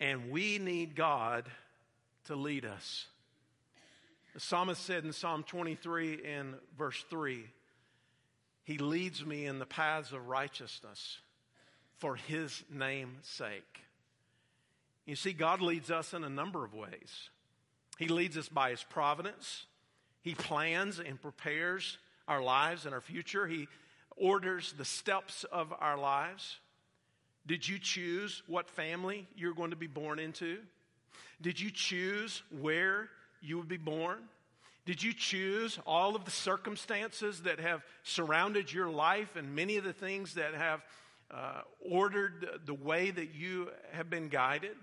And 0.00 0.30
we 0.30 0.58
need 0.58 0.94
God 0.94 1.44
to 2.26 2.36
lead 2.36 2.64
us. 2.64 3.06
The 4.34 4.40
psalmist 4.40 4.84
said 4.84 5.04
in 5.04 5.12
Psalm 5.12 5.44
23 5.44 6.14
in 6.14 6.54
verse 6.76 7.02
3 7.08 7.44
He 8.64 8.78
leads 8.78 9.24
me 9.24 9.46
in 9.46 9.58
the 9.58 9.66
paths 9.66 10.12
of 10.12 10.26
righteousness 10.26 11.18
for 11.98 12.16
His 12.16 12.62
name's 12.70 13.26
sake. 13.26 13.80
You 15.06 15.16
see, 15.16 15.32
God 15.32 15.60
leads 15.60 15.90
us 15.90 16.12
in 16.12 16.24
a 16.24 16.28
number 16.28 16.64
of 16.64 16.74
ways. 16.74 17.30
He 17.98 18.08
leads 18.08 18.36
us 18.36 18.48
by 18.48 18.70
His 18.70 18.82
providence, 18.82 19.64
He 20.22 20.34
plans 20.34 20.98
and 20.98 21.20
prepares 21.20 21.98
our 22.28 22.42
lives 22.42 22.84
and 22.84 22.94
our 22.94 23.00
future, 23.00 23.46
He 23.46 23.68
orders 24.16 24.74
the 24.76 24.84
steps 24.84 25.44
of 25.44 25.72
our 25.78 25.96
lives. 25.96 26.58
Did 27.46 27.66
you 27.66 27.78
choose 27.78 28.42
what 28.48 28.68
family 28.68 29.28
you're 29.36 29.54
going 29.54 29.70
to 29.70 29.76
be 29.76 29.86
born 29.86 30.18
into? 30.18 30.58
Did 31.40 31.60
you 31.60 31.70
choose 31.70 32.42
where 32.60 33.08
you 33.40 33.58
would 33.58 33.68
be 33.68 33.76
born? 33.76 34.18
Did 34.84 35.02
you 35.02 35.12
choose 35.12 35.78
all 35.84 36.14
of 36.14 36.24
the 36.24 36.30
circumstances 36.30 37.42
that 37.42 37.58
have 37.58 37.82
surrounded 38.04 38.72
your 38.72 38.88
life 38.88 39.34
and 39.34 39.54
many 39.54 39.78
of 39.78 39.84
the 39.84 39.92
things 39.92 40.34
that 40.34 40.54
have 40.54 40.80
uh, 41.30 41.62
ordered 41.90 42.48
the 42.64 42.74
way 42.74 43.10
that 43.10 43.34
you 43.34 43.68
have 43.92 44.08
been 44.08 44.28
guided? 44.28 44.76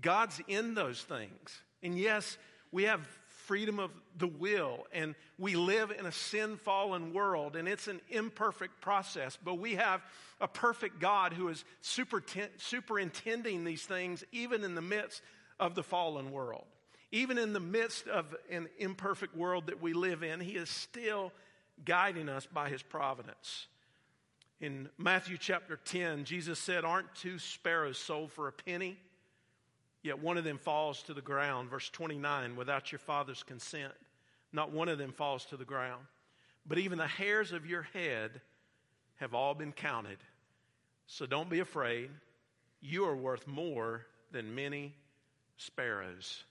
God's 0.00 0.40
in 0.48 0.74
those 0.74 1.02
things. 1.02 1.60
And 1.82 1.98
yes, 1.98 2.38
we 2.72 2.84
have 2.84 3.06
freedom 3.46 3.78
of 3.78 3.92
the 4.18 4.26
will, 4.26 4.86
and 4.92 5.14
we 5.38 5.54
live 5.54 5.92
in 5.96 6.04
a 6.04 6.12
sin 6.12 6.56
fallen 6.56 7.14
world, 7.14 7.54
and 7.54 7.68
it's 7.68 7.86
an 7.86 8.00
imperfect 8.10 8.80
process, 8.80 9.38
but 9.42 9.54
we 9.54 9.76
have 9.76 10.02
a 10.40 10.48
perfect 10.48 10.98
God 10.98 11.32
who 11.32 11.48
is 11.48 11.64
superintending 11.80 13.64
these 13.64 13.86
things 13.86 14.24
even 14.32 14.64
in 14.64 14.74
the 14.74 14.82
midst 14.82 15.22
of 15.60 15.76
the 15.76 15.82
fallen 15.82 16.32
world. 16.32 16.64
Even 17.12 17.38
in 17.38 17.52
the 17.52 17.60
midst 17.60 18.08
of 18.08 18.34
an 18.50 18.68
imperfect 18.78 19.36
world 19.36 19.68
that 19.68 19.80
we 19.80 19.92
live 19.92 20.24
in, 20.24 20.40
He 20.40 20.56
is 20.56 20.68
still 20.68 21.32
guiding 21.84 22.28
us 22.28 22.46
by 22.46 22.68
His 22.68 22.82
providence. 22.82 23.68
In 24.60 24.88
Matthew 24.98 25.38
chapter 25.38 25.76
10, 25.76 26.24
Jesus 26.24 26.58
said, 26.58 26.84
Aren't 26.84 27.14
two 27.14 27.38
sparrows 27.38 27.98
sold 27.98 28.32
for 28.32 28.48
a 28.48 28.52
penny? 28.52 28.98
Yet 30.06 30.22
one 30.22 30.38
of 30.38 30.44
them 30.44 30.58
falls 30.58 31.02
to 31.04 31.14
the 31.14 31.20
ground. 31.20 31.68
Verse 31.68 31.90
29, 31.90 32.54
without 32.54 32.92
your 32.92 33.00
Father's 33.00 33.42
consent, 33.42 33.92
not 34.52 34.70
one 34.70 34.88
of 34.88 34.98
them 34.98 35.10
falls 35.10 35.44
to 35.46 35.56
the 35.56 35.64
ground. 35.64 36.04
But 36.64 36.78
even 36.78 36.96
the 36.96 37.08
hairs 37.08 37.50
of 37.50 37.66
your 37.66 37.82
head 37.82 38.40
have 39.16 39.34
all 39.34 39.52
been 39.52 39.72
counted. 39.72 40.18
So 41.08 41.26
don't 41.26 41.50
be 41.50 41.58
afraid. 41.58 42.10
You 42.80 43.04
are 43.06 43.16
worth 43.16 43.48
more 43.48 44.06
than 44.30 44.54
many 44.54 44.94
sparrows. 45.56 46.44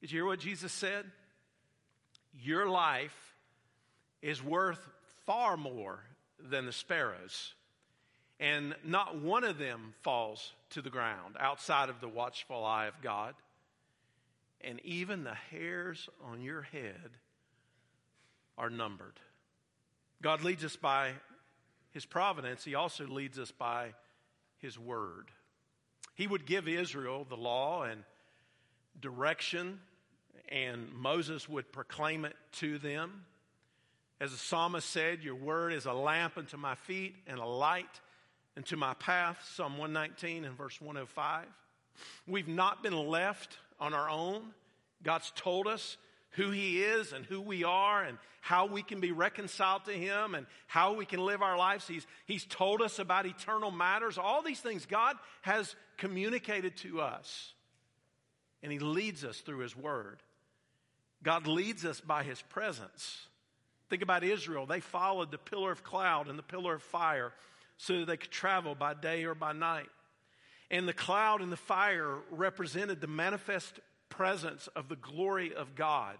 Did 0.00 0.10
you 0.10 0.20
hear 0.20 0.26
what 0.26 0.40
Jesus 0.40 0.72
said? 0.72 1.04
Your 2.40 2.66
life 2.66 3.34
is 4.22 4.42
worth 4.42 4.88
far 5.26 5.58
more 5.58 6.00
than 6.38 6.64
the 6.64 6.72
sparrows. 6.72 7.52
And 8.38 8.74
not 8.84 9.18
one 9.18 9.44
of 9.44 9.58
them 9.58 9.94
falls 10.02 10.52
to 10.70 10.82
the 10.82 10.90
ground 10.90 11.36
outside 11.40 11.88
of 11.88 12.00
the 12.00 12.08
watchful 12.08 12.64
eye 12.64 12.86
of 12.86 13.00
God. 13.02 13.34
And 14.60 14.80
even 14.84 15.24
the 15.24 15.36
hairs 15.50 16.08
on 16.24 16.42
your 16.42 16.62
head 16.62 17.10
are 18.58 18.70
numbered. 18.70 19.18
God 20.22 20.42
leads 20.42 20.64
us 20.64 20.76
by 20.76 21.12
His 21.92 22.04
providence, 22.04 22.64
He 22.64 22.74
also 22.74 23.06
leads 23.06 23.38
us 23.38 23.50
by 23.50 23.94
His 24.58 24.78
word. 24.78 25.30
He 26.14 26.26
would 26.26 26.46
give 26.46 26.66
Israel 26.66 27.26
the 27.28 27.36
law 27.36 27.82
and 27.82 28.02
direction, 29.00 29.80
and 30.48 30.92
Moses 30.94 31.48
would 31.48 31.72
proclaim 31.72 32.24
it 32.24 32.34
to 32.52 32.78
them. 32.78 33.24
As 34.18 34.32
the 34.32 34.38
psalmist 34.38 34.88
said, 34.88 35.22
Your 35.22 35.34
word 35.34 35.74
is 35.74 35.84
a 35.84 35.92
lamp 35.92 36.38
unto 36.38 36.56
my 36.56 36.74
feet 36.74 37.14
and 37.26 37.38
a 37.38 37.44
light 37.44 38.00
unto 38.56 38.76
my 38.76 38.94
path. 38.94 39.38
Psalm 39.54 39.78
119 39.78 40.44
and 40.44 40.56
verse 40.56 40.80
105. 40.80 41.44
We've 42.26 42.48
not 42.48 42.82
been 42.82 42.96
left 43.08 43.58
on 43.80 43.94
our 43.94 44.08
own. 44.08 44.42
God's 45.02 45.32
told 45.36 45.66
us 45.66 45.96
who 46.30 46.50
He 46.50 46.82
is 46.82 47.12
and 47.12 47.24
who 47.24 47.40
we 47.40 47.64
are 47.64 48.02
and 48.02 48.18
how 48.40 48.66
we 48.66 48.82
can 48.82 49.00
be 49.00 49.12
reconciled 49.12 49.84
to 49.86 49.92
Him 49.92 50.34
and 50.34 50.46
how 50.66 50.94
we 50.94 51.04
can 51.04 51.20
live 51.20 51.42
our 51.42 51.56
lives. 51.56 51.86
He's, 51.86 52.06
he's 52.26 52.44
told 52.44 52.82
us 52.82 52.98
about 52.98 53.26
eternal 53.26 53.70
matters. 53.70 54.18
All 54.18 54.42
these 54.42 54.60
things 54.60 54.86
God 54.86 55.16
has 55.42 55.74
communicated 55.96 56.76
to 56.78 57.00
us. 57.00 57.52
And 58.62 58.72
He 58.72 58.78
leads 58.78 59.24
us 59.24 59.40
through 59.40 59.58
His 59.58 59.76
Word. 59.76 60.22
God 61.22 61.46
leads 61.46 61.84
us 61.84 62.00
by 62.00 62.22
His 62.22 62.40
presence. 62.42 63.26
Think 63.88 64.02
about 64.02 64.24
Israel. 64.24 64.66
They 64.66 64.80
followed 64.80 65.30
the 65.30 65.38
pillar 65.38 65.70
of 65.70 65.84
cloud 65.84 66.28
and 66.28 66.38
the 66.38 66.42
pillar 66.42 66.74
of 66.74 66.82
fire 66.82 67.32
so 67.78 68.00
that 68.00 68.06
they 68.06 68.16
could 68.16 68.30
travel 68.30 68.74
by 68.74 68.94
day 68.94 69.24
or 69.24 69.34
by 69.34 69.52
night. 69.52 69.88
And 70.70 70.88
the 70.88 70.92
cloud 70.92 71.42
and 71.42 71.52
the 71.52 71.56
fire 71.56 72.16
represented 72.30 73.00
the 73.00 73.06
manifest 73.06 73.78
presence 74.08 74.68
of 74.68 74.88
the 74.88 74.96
glory 74.96 75.54
of 75.54 75.74
God. 75.74 76.16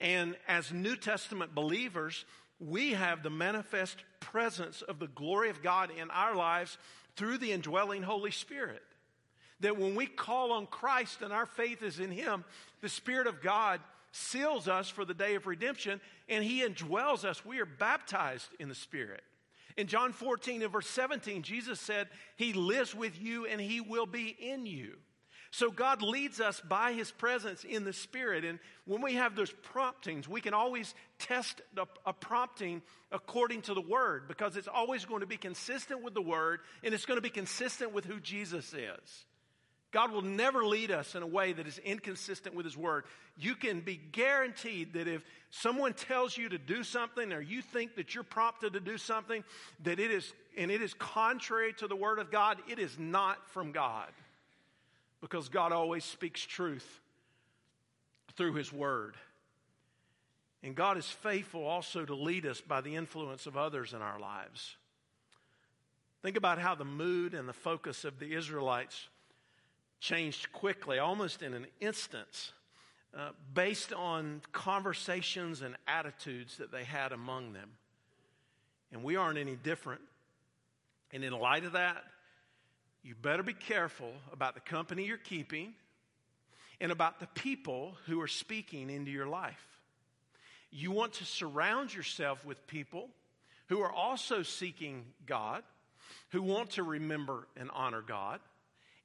And 0.00 0.36
as 0.48 0.72
New 0.72 0.96
Testament 0.96 1.54
believers, 1.54 2.24
we 2.58 2.92
have 2.92 3.22
the 3.22 3.30
manifest 3.30 3.96
presence 4.20 4.82
of 4.82 4.98
the 4.98 5.08
glory 5.08 5.50
of 5.50 5.62
God 5.62 5.90
in 5.90 6.10
our 6.10 6.34
lives 6.34 6.78
through 7.16 7.38
the 7.38 7.52
indwelling 7.52 8.02
Holy 8.02 8.30
Spirit. 8.30 8.82
That 9.60 9.78
when 9.78 9.94
we 9.94 10.06
call 10.06 10.52
on 10.52 10.66
Christ 10.66 11.22
and 11.22 11.32
our 11.32 11.46
faith 11.46 11.82
is 11.82 12.00
in 12.00 12.10
Him, 12.10 12.44
the 12.80 12.88
Spirit 12.88 13.26
of 13.26 13.42
God 13.42 13.80
seals 14.12 14.68
us 14.68 14.88
for 14.88 15.04
the 15.04 15.14
day 15.14 15.34
of 15.34 15.46
redemption 15.46 16.00
and 16.28 16.42
He 16.42 16.62
indwells 16.62 17.24
us. 17.24 17.44
We 17.44 17.60
are 17.60 17.66
baptized 17.66 18.48
in 18.58 18.68
the 18.68 18.74
Spirit. 18.74 19.22
In 19.76 19.86
John 19.86 20.12
14 20.12 20.62
and 20.62 20.72
verse 20.72 20.88
17, 20.88 21.42
Jesus 21.42 21.80
said, 21.80 22.08
He 22.36 22.52
lives 22.52 22.94
with 22.94 23.20
you 23.20 23.46
and 23.46 23.60
He 23.60 23.80
will 23.80 24.06
be 24.06 24.28
in 24.28 24.66
you. 24.66 24.96
So 25.50 25.70
God 25.70 26.00
leads 26.00 26.40
us 26.40 26.62
by 26.66 26.94
His 26.94 27.10
presence 27.10 27.62
in 27.62 27.84
the 27.84 27.92
Spirit. 27.92 28.44
And 28.44 28.58
when 28.86 29.02
we 29.02 29.14
have 29.14 29.36
those 29.36 29.50
promptings, 29.50 30.26
we 30.26 30.40
can 30.40 30.54
always 30.54 30.94
test 31.18 31.60
a, 31.76 31.86
a, 32.06 32.14
prompting 32.14 32.80
according 33.10 33.60
to 33.62 33.74
the 33.74 33.82
Word 33.82 34.28
because 34.28 34.56
it's 34.56 34.68
always 34.68 35.04
going 35.04 35.20
to 35.20 35.26
be 35.26 35.36
consistent 35.36 36.02
with 36.02 36.14
the 36.14 36.22
Word 36.22 36.60
and 36.82 36.94
it's 36.94 37.04
going 37.04 37.18
to 37.18 37.22
be 37.22 37.28
consistent 37.28 37.92
with 37.92 38.06
who 38.06 38.18
Jesus 38.18 38.72
is. 38.72 39.26
God 39.92 40.10
will 40.10 40.22
never 40.22 40.64
lead 40.64 40.90
us 40.90 41.14
in 41.14 41.22
a 41.22 41.26
way 41.26 41.52
that 41.52 41.66
is 41.66 41.78
inconsistent 41.78 42.54
with 42.54 42.64
His 42.64 42.76
Word. 42.76 43.04
You 43.36 43.54
can 43.54 43.80
be 43.80 43.96
guaranteed 43.96 44.94
that 44.94 45.06
if 45.06 45.22
someone 45.50 45.92
tells 45.92 46.36
you 46.36 46.48
to 46.48 46.58
do 46.58 46.82
something 46.82 47.30
or 47.30 47.42
you 47.42 47.60
think 47.60 47.96
that 47.96 48.14
you're 48.14 48.24
prompted 48.24 48.72
to 48.72 48.80
do 48.80 48.96
something, 48.96 49.44
that 49.84 50.00
it 50.00 50.10
is, 50.10 50.32
and 50.56 50.70
it 50.70 50.80
is 50.80 50.94
contrary 50.94 51.74
to 51.74 51.86
the 51.86 51.96
Word 51.96 52.18
of 52.18 52.30
God, 52.30 52.56
it 52.68 52.78
is 52.78 52.98
not 52.98 53.46
from 53.50 53.72
God. 53.72 54.08
Because 55.20 55.50
God 55.50 55.72
always 55.72 56.04
speaks 56.04 56.42
truth 56.42 57.00
through 58.34 58.54
His 58.54 58.72
Word. 58.72 59.16
And 60.62 60.74
God 60.74 60.96
is 60.96 61.06
faithful 61.06 61.64
also 61.66 62.06
to 62.06 62.14
lead 62.14 62.46
us 62.46 62.62
by 62.62 62.80
the 62.80 62.96
influence 62.96 63.46
of 63.46 63.58
others 63.58 63.92
in 63.92 64.00
our 64.00 64.18
lives. 64.18 64.76
Think 66.22 66.36
about 66.36 66.58
how 66.58 66.74
the 66.74 66.84
mood 66.84 67.34
and 67.34 67.46
the 67.46 67.52
focus 67.52 68.04
of 68.04 68.18
the 68.18 68.34
Israelites 68.34 69.08
changed 70.02 70.52
quickly, 70.52 70.98
almost 70.98 71.42
in 71.42 71.54
an 71.54 71.64
instant, 71.80 72.52
uh, 73.16 73.30
based 73.54 73.92
on 73.92 74.42
conversations 74.50 75.62
and 75.62 75.76
attitudes 75.86 76.56
that 76.56 76.72
they 76.72 76.82
had 76.82 77.12
among 77.12 77.52
them. 77.52 77.70
And 78.90 79.04
we 79.04 79.14
aren't 79.14 79.38
any 79.38 79.54
different. 79.54 80.00
And 81.12 81.22
in 81.22 81.32
light 81.32 81.64
of 81.64 81.72
that, 81.72 82.02
you 83.04 83.14
better 83.14 83.44
be 83.44 83.52
careful 83.52 84.12
about 84.32 84.54
the 84.54 84.60
company 84.60 85.06
you're 85.06 85.18
keeping 85.18 85.72
and 86.80 86.90
about 86.90 87.20
the 87.20 87.28
people 87.28 87.94
who 88.06 88.20
are 88.20 88.28
speaking 88.28 88.90
into 88.90 89.12
your 89.12 89.26
life. 89.26 89.78
You 90.72 90.90
want 90.90 91.14
to 91.14 91.24
surround 91.24 91.94
yourself 91.94 92.44
with 92.44 92.66
people 92.66 93.08
who 93.68 93.80
are 93.80 93.92
also 93.92 94.42
seeking 94.42 95.04
God, 95.26 95.62
who 96.30 96.42
want 96.42 96.70
to 96.70 96.82
remember 96.82 97.46
and 97.56 97.70
honor 97.72 98.02
God, 98.02 98.40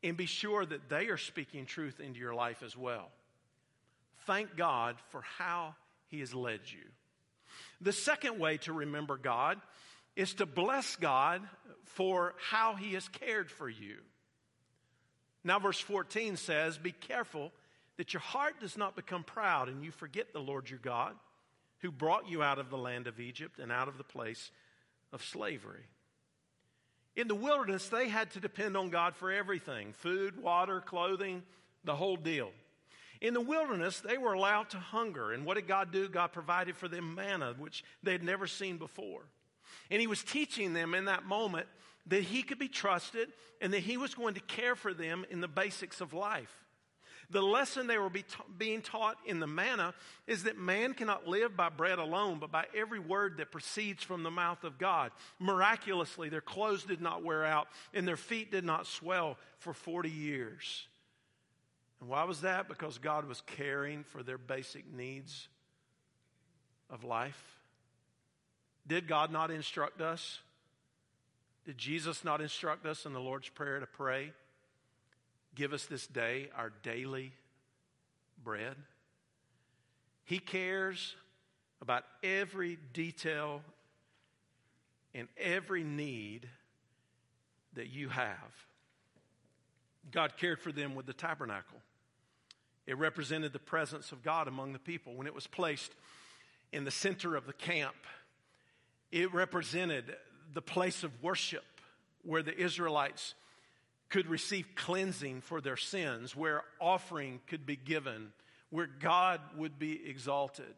and 0.03 0.15
be 0.15 0.25
sure 0.25 0.65
that 0.65 0.89
they 0.89 1.07
are 1.07 1.17
speaking 1.17 1.65
truth 1.65 1.99
into 1.99 2.19
your 2.19 2.35
life 2.35 2.63
as 2.63 2.77
well. 2.77 3.09
Thank 4.25 4.55
God 4.55 4.95
for 5.09 5.21
how 5.37 5.75
He 6.07 6.19
has 6.19 6.33
led 6.33 6.61
you. 6.65 6.83
The 7.81 7.93
second 7.93 8.39
way 8.39 8.57
to 8.57 8.73
remember 8.73 9.17
God 9.17 9.59
is 10.15 10.33
to 10.35 10.45
bless 10.45 10.95
God 10.95 11.41
for 11.83 12.33
how 12.49 12.75
He 12.75 12.93
has 12.93 13.07
cared 13.07 13.49
for 13.49 13.69
you. 13.69 13.97
Now, 15.43 15.59
verse 15.59 15.79
14 15.79 16.35
says, 16.35 16.77
Be 16.77 16.91
careful 16.91 17.51
that 17.97 18.13
your 18.13 18.21
heart 18.21 18.59
does 18.59 18.77
not 18.77 18.95
become 18.95 19.23
proud 19.23 19.69
and 19.69 19.83
you 19.83 19.91
forget 19.91 20.33
the 20.33 20.39
Lord 20.39 20.69
your 20.69 20.79
God, 20.79 21.13
who 21.79 21.91
brought 21.91 22.27
you 22.27 22.43
out 22.43 22.59
of 22.59 22.69
the 22.69 22.77
land 22.77 23.07
of 23.07 23.19
Egypt 23.19 23.59
and 23.59 23.71
out 23.71 23.87
of 23.87 23.97
the 23.97 24.03
place 24.03 24.51
of 25.13 25.23
slavery. 25.23 25.85
In 27.17 27.27
the 27.27 27.35
wilderness, 27.35 27.89
they 27.89 28.07
had 28.07 28.29
to 28.31 28.39
depend 28.39 28.77
on 28.77 28.89
God 28.89 29.15
for 29.15 29.31
everything 29.31 29.91
food, 29.93 30.41
water, 30.41 30.79
clothing, 30.79 31.41
the 31.83 31.95
whole 31.95 32.15
deal. 32.15 32.51
In 33.19 33.33
the 33.33 33.41
wilderness, 33.41 33.99
they 33.99 34.19
were 34.19 34.33
allowed 34.33 34.69
to 34.69 34.77
hunger. 34.77 35.31
And 35.31 35.43
what 35.43 35.55
did 35.55 35.67
God 35.67 35.91
do? 35.91 36.07
God 36.07 36.31
provided 36.31 36.77
for 36.77 36.87
them 36.87 37.15
manna, 37.15 37.55
which 37.57 37.83
they 38.03 38.11
had 38.11 38.23
never 38.23 38.45
seen 38.45 38.77
before. 38.77 39.23
And 39.89 39.99
He 39.99 40.05
was 40.05 40.23
teaching 40.23 40.73
them 40.73 40.93
in 40.93 41.05
that 41.05 41.25
moment 41.25 41.65
that 42.05 42.21
He 42.21 42.43
could 42.43 42.59
be 42.59 42.67
trusted 42.67 43.29
and 43.61 43.73
that 43.73 43.79
He 43.79 43.97
was 43.97 44.13
going 44.13 44.35
to 44.35 44.41
care 44.41 44.75
for 44.75 44.93
them 44.93 45.25
in 45.31 45.41
the 45.41 45.47
basics 45.47 46.01
of 46.01 46.13
life. 46.13 46.66
The 47.29 47.41
lesson 47.41 47.87
they 47.87 47.97
were 47.97 48.09
be 48.09 48.23
ta- 48.23 48.45
being 48.57 48.81
taught 48.81 49.17
in 49.25 49.39
the 49.39 49.47
manna 49.47 49.93
is 50.27 50.43
that 50.43 50.57
man 50.57 50.93
cannot 50.93 51.27
live 51.27 51.57
by 51.57 51.67
bread 51.69 51.99
alone, 51.99 52.39
but 52.39 52.51
by 52.51 52.65
every 52.73 52.99
word 52.99 53.37
that 53.37 53.51
proceeds 53.51 54.01
from 54.03 54.23
the 54.23 54.31
mouth 54.31 54.63
of 54.63 54.77
God. 54.77 55.11
Miraculously, 55.37 56.29
their 56.29 56.41
clothes 56.41 56.83
did 56.83 57.01
not 57.01 57.23
wear 57.23 57.43
out 57.43 57.67
and 57.93 58.07
their 58.07 58.17
feet 58.17 58.49
did 58.49 58.63
not 58.63 58.87
swell 58.87 59.37
for 59.59 59.73
40 59.73 60.09
years. 60.09 60.87
And 61.99 62.09
why 62.09 62.23
was 62.23 62.41
that? 62.41 62.69
Because 62.69 62.97
God 62.97 63.27
was 63.27 63.41
caring 63.41 64.03
for 64.05 64.23
their 64.23 64.37
basic 64.37 64.91
needs 64.93 65.49
of 66.89 67.03
life. 67.03 67.59
Did 68.87 69.07
God 69.07 69.31
not 69.31 69.51
instruct 69.51 69.99
us? 69.99 70.39
Did 71.65 71.77
Jesus 71.77 72.23
not 72.23 72.39
instruct 72.39 72.85
us 72.85 73.05
in 73.05 73.11
the 73.11 73.19
Lord's 73.19 73.49
Prayer 73.49 73.81
to 73.81 73.85
pray? 73.85 74.31
Give 75.57 75.73
us 75.73 75.87
this 75.87 76.05
day 76.05 76.49
our 76.55 76.71
daily 76.83 77.31
bread. 78.43 78.75
He 80.23 80.37
cares 80.37 81.15
about 81.81 82.03
every 82.21 82.77
detail 82.93 83.63
and 85.15 85.27
every 85.35 85.83
need 85.83 86.47
that 87.73 87.87
you 87.87 88.09
have. 88.09 88.67
God 90.11 90.37
cared 90.37 90.59
for 90.59 90.71
them 90.71 90.93
with 90.93 91.07
the 91.07 91.13
tabernacle. 91.13 91.79
It 92.85 92.99
represented 92.99 93.51
the 93.51 93.57
presence 93.57 94.11
of 94.11 94.21
God 94.21 94.47
among 94.47 94.73
the 94.73 94.79
people. 94.79 95.15
When 95.15 95.25
it 95.25 95.33
was 95.33 95.47
placed 95.47 95.91
in 96.71 96.83
the 96.83 96.91
center 96.91 97.35
of 97.35 97.47
the 97.47 97.53
camp, 97.53 97.95
it 99.11 99.33
represented 99.33 100.17
the 100.53 100.61
place 100.61 101.03
of 101.03 101.23
worship 101.23 101.65
where 102.21 102.43
the 102.43 102.55
Israelites 102.55 103.33
could 104.09 104.27
receive 104.27 104.67
cleansing 104.75 105.41
for 105.41 105.61
their 105.61 105.77
sins, 105.77 106.35
where 106.35 106.63
offering 106.79 107.39
could 107.47 107.65
be 107.65 107.75
given, 107.75 108.31
where 108.69 108.87
God 108.87 109.41
would 109.57 109.77
be 109.77 110.07
exalted. 110.07 110.73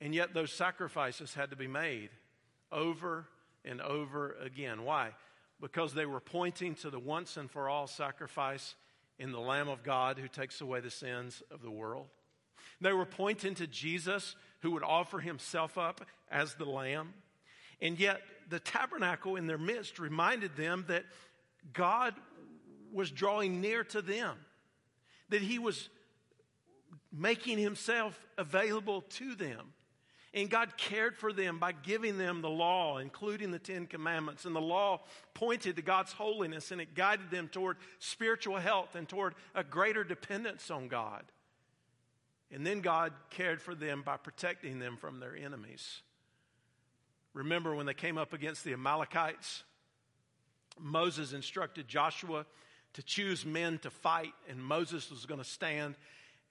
And 0.00 0.14
yet, 0.14 0.34
those 0.34 0.52
sacrifices 0.52 1.34
had 1.34 1.50
to 1.50 1.56
be 1.56 1.68
made 1.68 2.10
over 2.72 3.26
and 3.64 3.80
over 3.80 4.36
again. 4.42 4.84
Why? 4.84 5.10
Because 5.60 5.94
they 5.94 6.06
were 6.06 6.20
pointing 6.20 6.74
to 6.76 6.90
the 6.90 6.98
once 6.98 7.36
and 7.36 7.50
for 7.50 7.68
all 7.68 7.86
sacrifice 7.86 8.74
in 9.18 9.32
the 9.32 9.40
Lamb 9.40 9.68
of 9.68 9.82
God 9.82 10.18
who 10.18 10.28
takes 10.28 10.60
away 10.60 10.80
the 10.80 10.90
sins 10.90 11.42
of 11.50 11.62
the 11.62 11.70
world. 11.70 12.06
They 12.80 12.92
were 12.92 13.06
pointing 13.06 13.54
to 13.56 13.66
Jesus 13.66 14.34
who 14.60 14.72
would 14.72 14.82
offer 14.82 15.20
himself 15.20 15.78
up 15.78 16.04
as 16.30 16.54
the 16.54 16.64
Lamb. 16.64 17.14
And 17.80 17.98
yet, 17.98 18.20
the 18.48 18.60
tabernacle 18.60 19.36
in 19.36 19.46
their 19.46 19.58
midst 19.58 19.98
reminded 19.98 20.56
them 20.56 20.84
that 20.88 21.04
God 21.72 22.14
was 22.92 23.10
drawing 23.10 23.60
near 23.60 23.84
to 23.84 24.02
them, 24.02 24.36
that 25.28 25.42
He 25.42 25.58
was 25.58 25.88
making 27.12 27.58
Himself 27.58 28.18
available 28.38 29.02
to 29.02 29.34
them. 29.34 29.72
And 30.34 30.50
God 30.50 30.76
cared 30.76 31.16
for 31.16 31.32
them 31.32 31.60
by 31.60 31.70
giving 31.70 32.18
them 32.18 32.42
the 32.42 32.50
law, 32.50 32.98
including 32.98 33.52
the 33.52 33.58
Ten 33.60 33.86
Commandments. 33.86 34.44
And 34.44 34.54
the 34.54 34.60
law 34.60 35.02
pointed 35.32 35.76
to 35.76 35.82
God's 35.82 36.12
holiness 36.12 36.72
and 36.72 36.80
it 36.80 36.96
guided 36.96 37.30
them 37.30 37.46
toward 37.46 37.76
spiritual 38.00 38.56
health 38.56 38.96
and 38.96 39.08
toward 39.08 39.36
a 39.54 39.62
greater 39.62 40.02
dependence 40.02 40.72
on 40.72 40.88
God. 40.88 41.22
And 42.50 42.66
then 42.66 42.80
God 42.80 43.12
cared 43.30 43.62
for 43.62 43.76
them 43.76 44.02
by 44.02 44.16
protecting 44.16 44.80
them 44.80 44.96
from 44.96 45.20
their 45.20 45.36
enemies. 45.36 46.02
Remember 47.32 47.74
when 47.74 47.86
they 47.86 47.94
came 47.94 48.18
up 48.18 48.32
against 48.32 48.64
the 48.64 48.72
Amalekites? 48.72 49.62
Moses 50.78 51.32
instructed 51.32 51.88
Joshua 51.88 52.46
to 52.94 53.02
choose 53.02 53.44
men 53.44 53.78
to 53.78 53.90
fight, 53.90 54.32
and 54.48 54.62
Moses 54.62 55.10
was 55.10 55.26
going 55.26 55.40
to 55.40 55.48
stand 55.48 55.96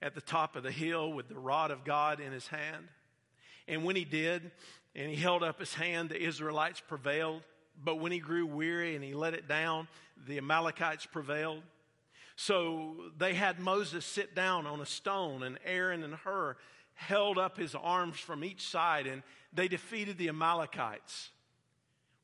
at 0.02 0.14
the 0.14 0.20
top 0.20 0.56
of 0.56 0.62
the 0.62 0.70
hill 0.70 1.12
with 1.12 1.28
the 1.28 1.38
rod 1.38 1.70
of 1.70 1.84
God 1.84 2.20
in 2.20 2.32
his 2.32 2.46
hand. 2.46 2.88
And 3.66 3.84
when 3.84 3.96
he 3.96 4.04
did, 4.04 4.50
and 4.94 5.10
he 5.10 5.16
held 5.16 5.42
up 5.42 5.58
his 5.58 5.74
hand, 5.74 6.10
the 6.10 6.22
Israelites 6.22 6.80
prevailed. 6.86 7.42
But 7.82 7.96
when 7.96 8.12
he 8.12 8.18
grew 8.18 8.46
weary 8.46 8.94
and 8.94 9.02
he 9.02 9.14
let 9.14 9.34
it 9.34 9.48
down, 9.48 9.88
the 10.26 10.38
Amalekites 10.38 11.06
prevailed. 11.06 11.62
So 12.36 12.96
they 13.16 13.34
had 13.34 13.58
Moses 13.58 14.04
sit 14.04 14.34
down 14.34 14.66
on 14.66 14.80
a 14.80 14.86
stone, 14.86 15.42
and 15.42 15.58
Aaron 15.64 16.02
and 16.02 16.14
Hur 16.14 16.56
held 16.94 17.38
up 17.38 17.56
his 17.56 17.74
arms 17.74 18.18
from 18.18 18.44
each 18.44 18.68
side, 18.68 19.06
and 19.06 19.22
they 19.52 19.68
defeated 19.68 20.18
the 20.18 20.28
Amalekites. 20.28 21.30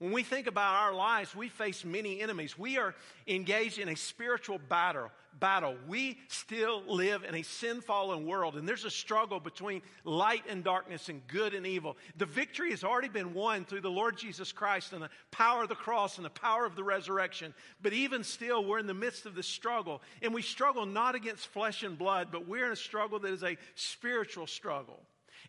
When 0.00 0.12
we 0.12 0.22
think 0.22 0.46
about 0.46 0.76
our 0.76 0.94
lives, 0.94 1.36
we 1.36 1.50
face 1.50 1.84
many 1.84 2.22
enemies. 2.22 2.58
We 2.58 2.78
are 2.78 2.94
engaged 3.28 3.78
in 3.78 3.90
a 3.90 3.94
spiritual 3.94 4.58
battle. 4.58 5.10
Battle. 5.38 5.76
We 5.86 6.18
still 6.28 6.82
live 6.88 7.22
in 7.22 7.34
a 7.34 7.42
sin-fallen 7.42 8.26
world, 8.26 8.56
and 8.56 8.66
there's 8.66 8.86
a 8.86 8.90
struggle 8.90 9.40
between 9.40 9.82
light 10.04 10.44
and 10.48 10.64
darkness 10.64 11.10
and 11.10 11.20
good 11.28 11.52
and 11.52 11.66
evil. 11.66 11.98
The 12.16 12.24
victory 12.24 12.70
has 12.70 12.82
already 12.82 13.10
been 13.10 13.34
won 13.34 13.66
through 13.66 13.82
the 13.82 13.90
Lord 13.90 14.16
Jesus 14.16 14.52
Christ 14.52 14.94
and 14.94 15.02
the 15.02 15.10
power 15.30 15.62
of 15.62 15.68
the 15.68 15.74
cross 15.74 16.16
and 16.16 16.24
the 16.24 16.30
power 16.30 16.64
of 16.64 16.76
the 16.76 16.82
resurrection. 16.82 17.52
But 17.82 17.92
even 17.92 18.24
still, 18.24 18.64
we're 18.64 18.78
in 18.78 18.86
the 18.86 18.94
midst 18.94 19.26
of 19.26 19.34
this 19.34 19.46
struggle, 19.46 20.00
and 20.22 20.32
we 20.32 20.40
struggle 20.40 20.86
not 20.86 21.14
against 21.14 21.46
flesh 21.46 21.82
and 21.82 21.98
blood, 21.98 22.28
but 22.32 22.48
we're 22.48 22.66
in 22.66 22.72
a 22.72 22.76
struggle 22.76 23.18
that 23.18 23.32
is 23.32 23.44
a 23.44 23.58
spiritual 23.74 24.46
struggle. 24.46 24.98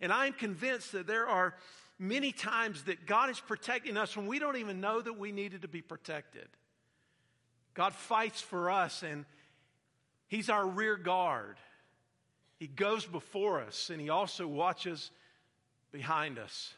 And 0.01 0.11
I'm 0.11 0.33
convinced 0.33 0.91
that 0.91 1.07
there 1.07 1.27
are 1.27 1.55
many 2.01 2.31
times 2.31 2.83
that 2.85 3.05
God 3.05 3.29
is 3.29 3.39
protecting 3.39 3.95
us 3.95 4.17
when 4.17 4.25
we 4.25 4.39
don't 4.39 4.57
even 4.57 4.81
know 4.81 4.99
that 4.99 5.19
we 5.19 5.31
needed 5.31 5.61
to 5.61 5.67
be 5.67 5.83
protected. 5.83 6.47
God 7.75 7.93
fights 7.93 8.41
for 8.41 8.71
us 8.71 9.03
and 9.03 9.23
He's 10.27 10.49
our 10.49 10.65
rear 10.65 10.95
guard. 10.95 11.57
He 12.57 12.65
goes 12.65 13.05
before 13.05 13.61
us 13.61 13.91
and 13.91 14.01
He 14.01 14.09
also 14.09 14.47
watches 14.47 15.11
behind 15.91 16.39
us. 16.39 16.73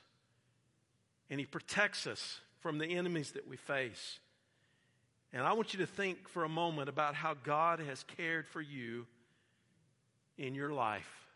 And 1.29 1.39
He 1.39 1.45
protects 1.45 2.05
us 2.05 2.41
from 2.59 2.77
the 2.77 2.87
enemies 2.87 3.31
that 3.31 3.47
we 3.47 3.55
face. 3.55 4.19
And 5.31 5.43
I 5.43 5.53
want 5.53 5.73
you 5.73 5.79
to 5.79 5.87
think 5.87 6.27
for 6.27 6.43
a 6.43 6.49
moment 6.49 6.89
about 6.89 7.15
how 7.15 7.33
God 7.33 7.79
has 7.79 8.03
cared 8.17 8.45
for 8.45 8.61
you 8.61 9.07
in 10.37 10.53
your 10.53 10.73
life, 10.73 11.27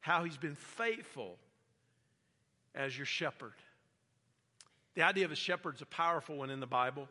how 0.00 0.24
He's 0.24 0.36
been 0.36 0.56
faithful 0.56 1.38
as 2.76 2.96
your 2.96 3.06
shepherd. 3.06 3.54
The 4.94 5.02
idea 5.02 5.24
of 5.24 5.32
a 5.32 5.36
shepherd 5.36 5.76
is 5.76 5.82
a 5.82 5.86
powerful 5.86 6.36
one 6.36 6.50
in 6.50 6.60
the 6.60 6.66
Bible. 6.66 7.08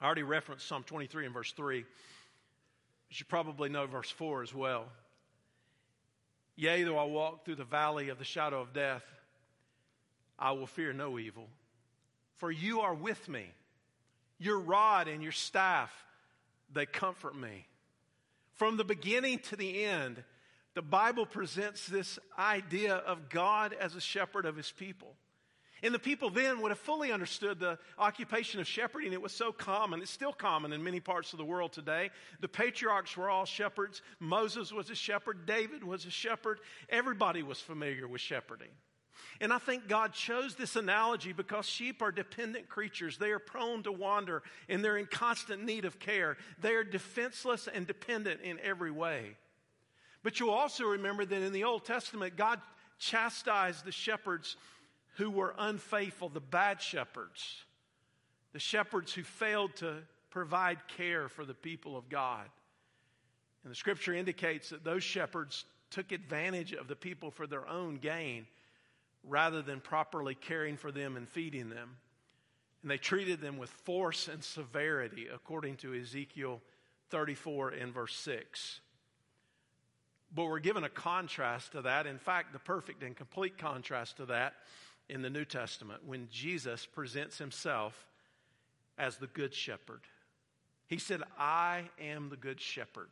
I 0.00 0.06
already 0.06 0.22
referenced 0.22 0.66
Psalm 0.66 0.82
23 0.82 1.26
and 1.26 1.34
verse 1.34 1.52
3. 1.52 1.78
You 1.78 1.84
should 3.10 3.28
probably 3.28 3.68
know 3.68 3.86
verse 3.86 4.10
4 4.10 4.42
as 4.42 4.54
well. 4.54 4.86
Yea, 6.56 6.82
though 6.84 6.98
I 6.98 7.04
walk 7.04 7.44
through 7.44 7.56
the 7.56 7.64
valley 7.64 8.08
of 8.08 8.18
the 8.18 8.24
shadow 8.24 8.60
of 8.60 8.72
death, 8.72 9.04
I 10.38 10.52
will 10.52 10.66
fear 10.66 10.92
no 10.92 11.18
evil. 11.18 11.48
For 12.36 12.50
you 12.50 12.80
are 12.80 12.94
with 12.94 13.28
me. 13.28 13.46
Your 14.38 14.58
rod 14.58 15.08
and 15.08 15.22
your 15.22 15.32
staff, 15.32 15.90
they 16.72 16.84
comfort 16.84 17.34
me. 17.34 17.66
From 18.54 18.76
the 18.76 18.84
beginning 18.84 19.38
to 19.50 19.56
the 19.56 19.84
end, 19.84 20.22
the 20.76 20.82
Bible 20.82 21.24
presents 21.24 21.86
this 21.86 22.18
idea 22.38 22.96
of 22.96 23.30
God 23.30 23.72
as 23.72 23.94
a 23.94 24.00
shepherd 24.00 24.44
of 24.44 24.56
his 24.56 24.70
people. 24.70 25.16
And 25.82 25.94
the 25.94 25.98
people 25.98 26.28
then 26.28 26.60
would 26.60 26.70
have 26.70 26.78
fully 26.78 27.12
understood 27.12 27.58
the 27.58 27.78
occupation 27.98 28.60
of 28.60 28.66
shepherding. 28.66 29.14
It 29.14 29.22
was 29.22 29.32
so 29.32 29.52
common. 29.52 30.02
It's 30.02 30.10
still 30.10 30.34
common 30.34 30.74
in 30.74 30.84
many 30.84 31.00
parts 31.00 31.32
of 31.32 31.38
the 31.38 31.46
world 31.46 31.72
today. 31.72 32.10
The 32.40 32.48
patriarchs 32.48 33.16
were 33.16 33.30
all 33.30 33.46
shepherds. 33.46 34.02
Moses 34.20 34.70
was 34.70 34.90
a 34.90 34.94
shepherd. 34.94 35.46
David 35.46 35.82
was 35.82 36.04
a 36.04 36.10
shepherd. 36.10 36.60
Everybody 36.90 37.42
was 37.42 37.58
familiar 37.58 38.06
with 38.06 38.20
shepherding. 38.20 38.68
And 39.40 39.54
I 39.54 39.58
think 39.58 39.88
God 39.88 40.12
chose 40.12 40.56
this 40.56 40.76
analogy 40.76 41.32
because 41.32 41.64
sheep 41.64 42.02
are 42.02 42.12
dependent 42.12 42.68
creatures. 42.68 43.16
They 43.16 43.30
are 43.30 43.38
prone 43.38 43.82
to 43.84 43.92
wander 43.92 44.42
and 44.68 44.84
they're 44.84 44.98
in 44.98 45.06
constant 45.06 45.64
need 45.64 45.86
of 45.86 45.98
care. 45.98 46.36
They 46.60 46.74
are 46.74 46.84
defenseless 46.84 47.66
and 47.66 47.86
dependent 47.86 48.42
in 48.42 48.60
every 48.60 48.90
way. 48.90 49.36
But 50.26 50.40
you'll 50.40 50.50
also 50.50 50.86
remember 50.86 51.24
that 51.24 51.40
in 51.40 51.52
the 51.52 51.62
Old 51.62 51.84
Testament, 51.84 52.36
God 52.36 52.60
chastised 52.98 53.84
the 53.84 53.92
shepherds 53.92 54.56
who 55.18 55.30
were 55.30 55.54
unfaithful, 55.56 56.28
the 56.28 56.40
bad 56.40 56.82
shepherds, 56.82 57.62
the 58.52 58.58
shepherds 58.58 59.12
who 59.12 59.22
failed 59.22 59.76
to 59.76 59.98
provide 60.30 60.78
care 60.88 61.28
for 61.28 61.44
the 61.44 61.54
people 61.54 61.96
of 61.96 62.08
God. 62.08 62.48
And 63.62 63.70
the 63.70 63.76
scripture 63.76 64.14
indicates 64.14 64.70
that 64.70 64.82
those 64.82 65.04
shepherds 65.04 65.64
took 65.90 66.10
advantage 66.10 66.72
of 66.72 66.88
the 66.88 66.96
people 66.96 67.30
for 67.30 67.46
their 67.46 67.68
own 67.68 67.98
gain 67.98 68.48
rather 69.22 69.62
than 69.62 69.78
properly 69.78 70.34
caring 70.34 70.76
for 70.76 70.90
them 70.90 71.16
and 71.16 71.28
feeding 71.28 71.70
them. 71.70 71.98
And 72.82 72.90
they 72.90 72.98
treated 72.98 73.40
them 73.40 73.58
with 73.58 73.70
force 73.70 74.26
and 74.26 74.42
severity, 74.42 75.28
according 75.32 75.76
to 75.76 75.94
Ezekiel 75.94 76.62
34 77.10 77.68
and 77.68 77.94
verse 77.94 78.16
6. 78.16 78.80
But 80.36 80.44
we're 80.44 80.58
given 80.58 80.84
a 80.84 80.90
contrast 80.90 81.72
to 81.72 81.82
that. 81.82 82.06
In 82.06 82.18
fact, 82.18 82.52
the 82.52 82.58
perfect 82.58 83.02
and 83.02 83.16
complete 83.16 83.56
contrast 83.56 84.18
to 84.18 84.26
that 84.26 84.52
in 85.08 85.22
the 85.22 85.30
New 85.30 85.46
Testament 85.46 86.04
when 86.04 86.28
Jesus 86.30 86.84
presents 86.84 87.38
himself 87.38 88.06
as 88.98 89.16
the 89.16 89.28
Good 89.28 89.54
Shepherd. 89.54 90.02
He 90.88 90.98
said, 90.98 91.22
I 91.38 91.88
am 91.98 92.28
the 92.28 92.36
Good 92.36 92.60
Shepherd. 92.60 93.08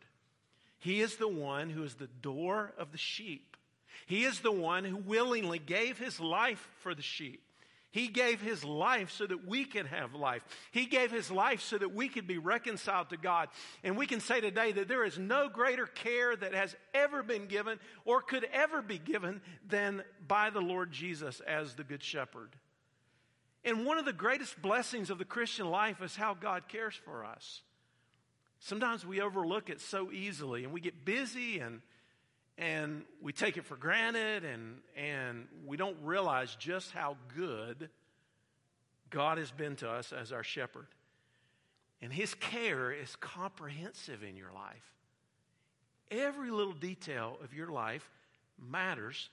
He 0.78 1.00
is 1.00 1.16
the 1.16 1.26
one 1.26 1.70
who 1.70 1.82
is 1.82 1.94
the 1.94 2.08
door 2.20 2.74
of 2.76 2.92
the 2.92 2.98
sheep. 2.98 3.56
He 4.04 4.24
is 4.24 4.40
the 4.40 4.52
one 4.52 4.84
who 4.84 4.96
willingly 4.96 5.58
gave 5.58 5.96
his 5.96 6.20
life 6.20 6.68
for 6.80 6.94
the 6.94 7.00
sheep. 7.00 7.42
He 7.94 8.08
gave 8.08 8.40
his 8.40 8.64
life 8.64 9.12
so 9.12 9.24
that 9.24 9.46
we 9.46 9.64
could 9.64 9.86
have 9.86 10.16
life. 10.16 10.42
He 10.72 10.86
gave 10.86 11.12
his 11.12 11.30
life 11.30 11.60
so 11.60 11.78
that 11.78 11.94
we 11.94 12.08
could 12.08 12.26
be 12.26 12.38
reconciled 12.38 13.10
to 13.10 13.16
God. 13.16 13.50
And 13.84 13.96
we 13.96 14.08
can 14.08 14.18
say 14.18 14.40
today 14.40 14.72
that 14.72 14.88
there 14.88 15.04
is 15.04 15.16
no 15.16 15.48
greater 15.48 15.86
care 15.86 16.34
that 16.34 16.54
has 16.54 16.74
ever 16.92 17.22
been 17.22 17.46
given 17.46 17.78
or 18.04 18.20
could 18.20 18.48
ever 18.52 18.82
be 18.82 18.98
given 18.98 19.40
than 19.68 20.02
by 20.26 20.50
the 20.50 20.60
Lord 20.60 20.90
Jesus 20.90 21.40
as 21.46 21.74
the 21.74 21.84
Good 21.84 22.02
Shepherd. 22.02 22.56
And 23.64 23.86
one 23.86 23.98
of 23.98 24.06
the 24.06 24.12
greatest 24.12 24.60
blessings 24.60 25.08
of 25.08 25.18
the 25.18 25.24
Christian 25.24 25.70
life 25.70 26.02
is 26.02 26.16
how 26.16 26.34
God 26.34 26.66
cares 26.66 26.96
for 27.04 27.24
us. 27.24 27.62
Sometimes 28.58 29.06
we 29.06 29.20
overlook 29.20 29.70
it 29.70 29.80
so 29.80 30.10
easily 30.10 30.64
and 30.64 30.72
we 30.72 30.80
get 30.80 31.04
busy 31.04 31.60
and 31.60 31.80
and 32.56 33.02
we 33.20 33.32
take 33.32 33.56
it 33.56 33.64
for 33.64 33.76
granted 33.76 34.44
and, 34.44 34.78
and 34.96 35.46
we 35.66 35.76
don't 35.76 35.96
realize 36.02 36.54
just 36.56 36.92
how 36.92 37.16
good 37.36 37.90
God 39.10 39.38
has 39.38 39.50
been 39.50 39.76
to 39.76 39.90
us 39.90 40.12
as 40.12 40.32
our 40.32 40.44
shepherd. 40.44 40.86
And 42.00 42.12
his 42.12 42.34
care 42.34 42.92
is 42.92 43.16
comprehensive 43.16 44.22
in 44.22 44.36
your 44.36 44.52
life. 44.52 44.92
Every 46.10 46.50
little 46.50 46.72
detail 46.74 47.38
of 47.42 47.54
your 47.54 47.68
life 47.68 48.08
matters 48.58 49.30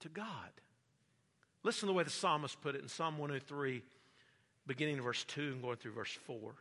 to 0.00 0.08
God. 0.08 0.26
Listen 1.62 1.80
to 1.80 1.86
the 1.86 1.92
way 1.92 2.04
the 2.04 2.10
psalmist 2.10 2.60
put 2.60 2.74
it 2.74 2.82
in 2.82 2.88
Psalm 2.88 3.16
103, 3.16 3.82
beginning 4.66 4.96
in 4.96 5.02
verse 5.02 5.24
2 5.24 5.52
and 5.52 5.62
going 5.62 5.76
through 5.76 5.92
verse 5.92 6.12
4. 6.26 6.52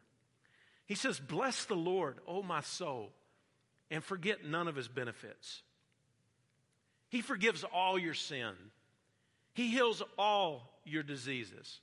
He 0.85 0.95
says, 0.95 1.19
Bless 1.19 1.65
the 1.65 1.75
Lord, 1.75 2.19
O 2.25 2.41
my 2.41 2.61
soul, 2.61 3.11
and 3.91 4.03
forget 4.03 4.45
none 4.45 4.69
of 4.69 4.75
his 4.75 4.87
benefits 4.87 5.61
he 7.13 7.21
forgives 7.21 7.63
all 7.63 7.99
your 7.99 8.15
sin. 8.15 8.53
He 9.53 9.67
heals 9.67 10.01
all 10.17 10.79
your 10.83 11.03
diseases. 11.03 11.79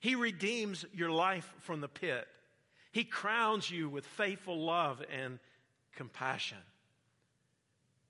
He 0.00 0.14
redeems 0.14 0.86
your 0.94 1.10
life 1.10 1.52
from 1.58 1.82
the 1.82 1.88
pit. 1.88 2.26
He 2.90 3.04
crowns 3.04 3.70
you 3.70 3.90
with 3.90 4.06
faithful 4.06 4.58
love 4.58 5.04
and 5.14 5.38
compassion. 5.94 6.56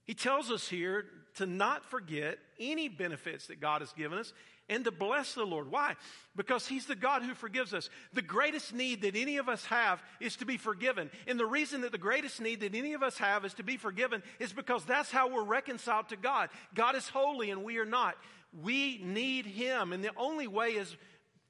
He 0.05 0.15
tells 0.15 0.53
us 0.53 0.69
here 0.69 1.07
to 1.39 1.47
not 1.47 1.85
forget 1.85 2.39
any 2.61 2.89
benefits 2.89 3.49
that 3.49 3.61
God 3.61 3.81
has 3.81 3.93
given 3.93 4.19
us 4.19 4.33
and 4.69 4.85
to 4.85 4.91
bless 4.91 5.35
the 5.35 5.45
Lord. 5.45 5.71
Why? 5.71 5.95
Because 6.37 6.67
He's 6.67 6.87
the 6.87 6.97
God 6.97 7.23
who 7.23 7.35
forgives 7.35 7.75
us. 7.75 7.91
The 8.13 8.23
greatest 8.23 8.73
need 8.73 9.03
that 9.03 9.17
any 9.17 9.37
of 9.37 9.49
us 9.49 9.65
have 9.67 10.03
is 10.21 10.37
to 10.37 10.47
be 10.47 10.57
forgiven. 10.57 11.11
And 11.27 11.39
the 11.39 11.47
reason 11.47 11.83
that 11.83 11.93
the 11.93 11.99
greatest 11.99 12.41
need 12.41 12.61
that 12.61 12.75
any 12.75 12.95
of 12.95 13.03
us 13.03 13.19
have 13.19 13.45
is 13.45 13.55
to 13.55 13.63
be 13.63 13.77
forgiven 13.77 14.23
is 14.39 14.53
because 14.53 14.85
that's 14.85 15.11
how 15.11 15.29
we're 15.29 15.45
reconciled 15.45 16.09
to 16.09 16.17
God. 16.17 16.49
God 16.75 16.97
is 16.97 17.09
holy 17.09 17.51
and 17.51 17.63
we 17.63 17.79
are 17.79 17.85
not. 17.85 18.17
We 18.63 18.99
need 19.03 19.47
Him. 19.47 19.93
And 19.93 20.03
the 20.03 20.17
only 20.17 20.47
way 20.47 20.71
is 20.71 20.95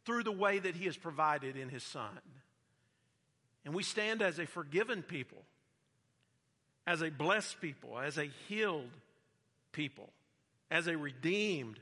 through 0.05 0.25
the 0.25 0.33
way 0.33 0.59
that 0.59 0.75
He 0.75 0.87
has 0.87 0.97
provided 0.97 1.57
in 1.57 1.69
His 1.69 1.85
Son. 1.85 2.19
And 3.65 3.75
we 3.75 3.83
stand 3.83 4.23
as 4.23 4.39
a 4.39 4.47
forgiven 4.47 5.03
people, 5.03 5.43
as 6.87 7.01
a 7.01 7.11
blessed 7.11 7.61
people, 7.61 7.99
as 7.99 8.19
a 8.19 8.29
healed 8.49 8.91
people, 9.73 10.11
as 10.71 10.87
a 10.87 10.99
redeemed 10.99 11.79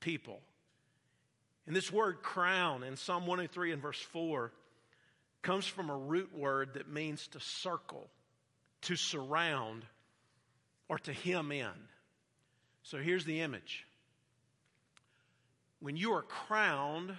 people. 0.00 0.40
And 1.66 1.76
this 1.76 1.92
word 1.92 2.22
crown 2.22 2.82
in 2.82 2.96
Psalm 2.96 3.26
103 3.26 3.72
and 3.72 3.82
verse 3.82 4.00
4 4.00 4.52
comes 5.42 5.66
from 5.66 5.90
a 5.90 5.96
root 5.96 6.36
word 6.36 6.74
that 6.74 6.90
means 6.90 7.26
to 7.28 7.40
circle, 7.40 8.08
to 8.82 8.96
surround, 8.96 9.84
or 10.88 10.98
to 10.98 11.12
hem 11.12 11.52
in. 11.52 11.68
So 12.82 12.98
here's 12.98 13.24
the 13.24 13.40
image. 13.40 13.86
When 15.80 15.96
you 15.96 16.12
are 16.12 16.22
crowned 16.22 17.14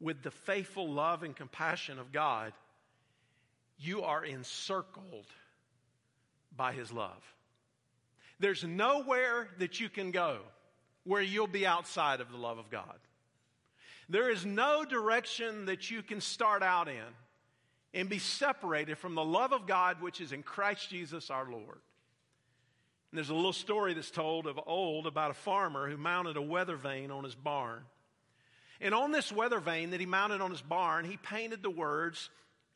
with 0.00 0.22
the 0.22 0.30
faithful 0.30 0.90
love 0.90 1.22
and 1.22 1.34
compassion 1.34 1.98
of 1.98 2.12
God, 2.12 2.52
you 3.78 4.02
are 4.02 4.24
encircled 4.24 5.26
by 6.56 6.72
His 6.72 6.92
love. 6.92 7.22
There's 8.38 8.64
nowhere 8.64 9.48
that 9.58 9.80
you 9.80 9.88
can 9.88 10.10
go 10.10 10.38
where 11.04 11.22
you'll 11.22 11.46
be 11.46 11.66
outside 11.66 12.20
of 12.20 12.30
the 12.30 12.36
love 12.36 12.58
of 12.58 12.70
God. 12.70 12.98
There 14.08 14.30
is 14.30 14.44
no 14.44 14.84
direction 14.84 15.66
that 15.66 15.90
you 15.90 16.02
can 16.02 16.20
start 16.20 16.62
out 16.62 16.88
in 16.88 17.02
and 17.92 18.08
be 18.08 18.18
separated 18.18 18.98
from 18.98 19.14
the 19.14 19.24
love 19.24 19.52
of 19.52 19.66
God 19.66 20.02
which 20.02 20.20
is 20.20 20.32
in 20.32 20.42
Christ 20.42 20.90
Jesus 20.90 21.30
our 21.30 21.48
Lord. 21.50 21.80
And 23.10 23.18
there's 23.18 23.30
a 23.30 23.34
little 23.34 23.52
story 23.52 23.94
that's 23.94 24.10
told 24.10 24.46
of 24.46 24.58
old 24.66 25.06
about 25.06 25.30
a 25.30 25.34
farmer 25.34 25.88
who 25.88 25.96
mounted 25.96 26.36
a 26.36 26.42
weather 26.42 26.76
vane 26.76 27.10
on 27.10 27.24
his 27.24 27.34
barn. 27.34 27.82
And 28.80 28.92
on 28.92 29.12
this 29.12 29.30
weather 29.30 29.60
vane 29.60 29.90
that 29.90 30.00
he 30.00 30.06
mounted 30.06 30.40
on 30.40 30.50
his 30.50 30.60
barn, 30.60 31.04
he 31.04 31.16
painted 31.16 31.62
the 31.62 31.70
words, 31.70 32.28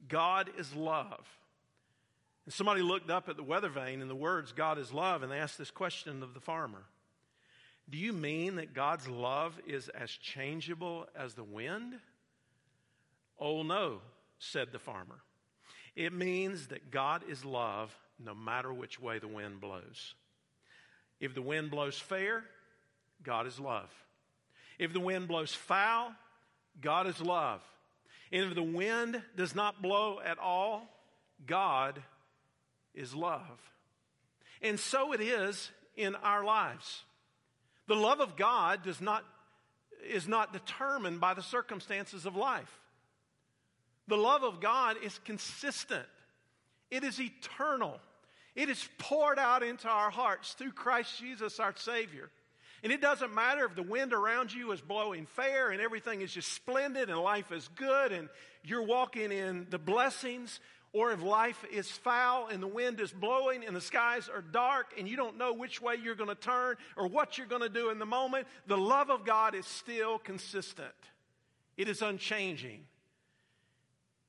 God 0.09 0.49
is 0.57 0.73
love. 0.75 1.27
And 2.47 2.55
somebody 2.55 2.83
looked 2.83 3.11
up 3.11 3.29
at 3.29 3.37
the 3.37 3.43
weather 3.43 3.69
vane 3.69 4.01
and 4.01 4.09
the 4.09 4.15
words, 4.15 4.53
God 4.53 4.79
is 4.79 4.93
love, 4.93 5.23
and 5.23 5.31
they 5.31 5.39
asked 5.39 5.59
this 5.59 5.73
question 5.73 6.23
of 6.23 6.35
the 6.35 6.41
farmer 6.41 6.85
do 7.91 7.97
you 7.97 8.13
mean 8.13 8.57
that 8.57 8.75
God's 8.75 9.09
love 9.09 9.59
is 9.67 9.89
as 9.89 10.11
changeable 10.11 11.07
as 11.17 11.35
the 11.35 11.45
wind? 11.45 11.95
Oh, 13.41 13.63
no, 13.63 14.01
said 14.39 14.69
the 14.73 14.79
farmer. 14.79 15.21
It 15.97 16.13
means 16.13 16.69
that 16.69 16.91
God 16.91 17.23
is 17.29 17.45
love 17.45 17.97
no 18.19 18.35
matter 18.35 18.73
which 18.73 19.01
way 19.01 19.19
the 19.19 19.29
wind 19.29 19.61
blows. 19.61 20.15
If 21.19 21.35
the 21.35 21.43
wind 21.43 21.71
blows 21.71 21.99
fair, 21.99 22.45
God 23.23 23.47
is 23.47 23.59
love. 23.59 23.91
If 24.79 24.93
the 24.93 25.01
wind 25.01 25.27
blows 25.27 25.55
foul, 25.55 26.13
God 26.81 27.07
is 27.07 27.21
love. 27.21 27.63
And 28.31 28.45
if 28.45 28.55
the 28.55 28.63
wind 28.63 29.23
does 29.37 29.55
not 29.55 29.83
blow 29.83 30.21
at 30.25 30.39
all, 30.39 30.89
God 31.47 32.03
is 32.95 33.15
love. 33.15 33.61
And 34.61 34.79
so 34.79 35.13
it 35.13 35.21
is 35.21 35.71
in 35.97 36.15
our 36.17 36.45
lives. 36.45 37.03
The 37.89 37.97
love 37.97 38.21
of 38.21 38.37
God 38.37 38.85
does 38.85 39.01
not, 39.01 39.25
is 40.09 40.29
not 40.29 40.53
determined 40.53 41.21
by 41.21 41.35
the 41.35 41.43
circumstances 41.43 42.27
of 42.27 42.37
life. 42.37 42.71
The 44.07 44.17
love 44.17 44.45
of 44.45 44.61
God 44.61 44.97
is 45.03 45.19
consistent, 45.25 46.07
it 46.91 47.03
is 47.03 47.21
eternal, 47.21 47.99
it 48.55 48.69
is 48.69 48.89
poured 48.99 49.39
out 49.39 49.63
into 49.63 49.89
our 49.89 50.11
hearts 50.11 50.53
through 50.53 50.73
Christ 50.73 51.19
Jesus, 51.19 51.59
our 51.59 51.75
Savior. 51.77 52.31
And 52.83 52.93
it 52.93 53.01
doesn't 53.01 53.35
matter 53.35 53.65
if 53.65 53.75
the 53.75 53.83
wind 53.83 54.13
around 54.13 54.53
you 54.53 54.71
is 54.71 54.81
blowing 54.81 55.27
fair 55.27 55.71
and 55.71 55.81
everything 55.81 56.21
is 56.21 56.33
just 56.33 56.53
splendid 56.53 57.11
and 57.11 57.19
life 57.19 57.51
is 57.51 57.69
good 57.75 58.13
and 58.13 58.29
you're 58.63 58.85
walking 58.85 59.33
in 59.33 59.67
the 59.71 59.79
blessings, 59.79 60.61
or 60.99 61.13
if 61.13 61.23
life 61.23 61.65
is 61.71 61.89
foul 61.89 62.49
and 62.49 62.61
the 62.61 62.67
wind 62.67 62.99
is 62.99 63.13
blowing 63.13 63.65
and 63.65 63.77
the 63.77 63.81
skies 63.81 64.29
are 64.29 64.43
dark 64.43 64.95
and 64.99 65.09
you 65.09 65.17
don't 65.17 65.39
know 65.39 65.53
which 65.53 65.81
way 65.81 65.95
you're 65.95 66.17
going 66.17 66.29
to 66.29 66.35
turn 66.35 66.75
or 66.97 67.07
what 67.07 67.39
you're 67.39 67.47
going 67.47 67.63
to 67.63 67.69
do 67.69 67.91
in 67.91 68.01
the 68.01 68.05
moment, 68.05 68.49
the 68.67 68.77
love 68.77 69.09
of 69.09 69.25
God 69.25 69.55
is 69.55 69.65
still 69.65 70.19
consistent. 70.19 70.89
It 71.77 71.89
is 71.89 72.03
unchanging. 72.03 72.81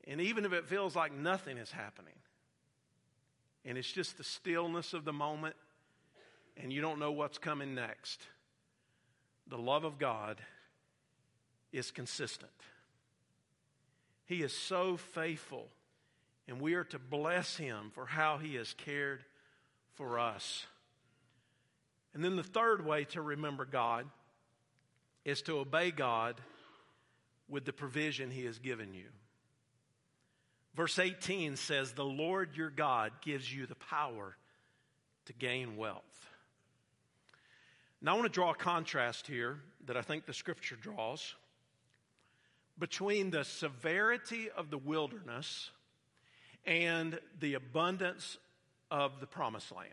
And 0.07 0.21
even 0.21 0.45
if 0.45 0.53
it 0.53 0.67
feels 0.67 0.95
like 0.95 1.11
nothing 1.11 1.57
is 1.57 1.71
happening, 1.71 2.13
and 3.65 3.75
it's 3.75 3.91
just 3.91 4.19
the 4.19 4.23
stillness 4.23 4.93
of 4.93 5.05
the 5.05 5.13
moment, 5.13 5.55
and 6.55 6.71
you 6.71 6.81
don't 6.81 6.99
know 6.99 7.11
what's 7.11 7.39
coming 7.39 7.73
next, 7.73 8.21
the 9.47 9.57
love 9.57 9.85
of 9.85 9.97
God 9.97 10.39
is 11.71 11.89
consistent. 11.89 12.51
He 14.27 14.43
is 14.43 14.55
so 14.55 14.97
faithful 14.97 15.69
and 16.49 16.59
we 16.59 16.73
are 16.73 16.83
to 16.85 16.97
bless 16.97 17.55
him 17.55 17.91
for 17.93 18.07
how 18.07 18.39
he 18.39 18.55
has 18.55 18.73
cared 18.73 19.23
for 19.93 20.17
us. 20.17 20.65
And 22.13 22.23
then 22.23 22.35
the 22.35 22.43
third 22.43 22.83
way 22.83 23.05
to 23.05 23.21
remember 23.21 23.65
God 23.65 24.07
is 25.23 25.43
to 25.43 25.59
obey 25.59 25.91
God 25.91 26.41
with 27.47 27.65
the 27.65 27.73
provision 27.73 28.31
he 28.31 28.45
has 28.45 28.57
given 28.57 28.95
you. 28.95 29.05
Verse 30.75 30.97
18 30.97 31.55
says, 31.55 31.91
The 31.91 32.03
Lord 32.03 32.55
your 32.55 32.71
God 32.71 33.11
gives 33.21 33.53
you 33.53 33.67
the 33.67 33.75
power 33.75 34.35
to 35.25 35.33
gain 35.33 35.77
wealth. 35.77 36.03
Now, 38.01 38.13
I 38.13 38.15
want 38.15 38.25
to 38.25 38.33
draw 38.33 38.51
a 38.51 38.55
contrast 38.55 39.27
here 39.27 39.59
that 39.85 39.97
I 39.97 40.01
think 40.01 40.25
the 40.25 40.33
scripture 40.33 40.77
draws 40.77 41.35
between 42.79 43.29
the 43.29 43.43
severity 43.43 44.49
of 44.55 44.71
the 44.71 44.77
wilderness 44.77 45.69
and 46.69 47.19
the 47.39 47.55
abundance 47.55 48.37
of 48.91 49.19
the 49.19 49.25
promised 49.25 49.75
land. 49.75 49.89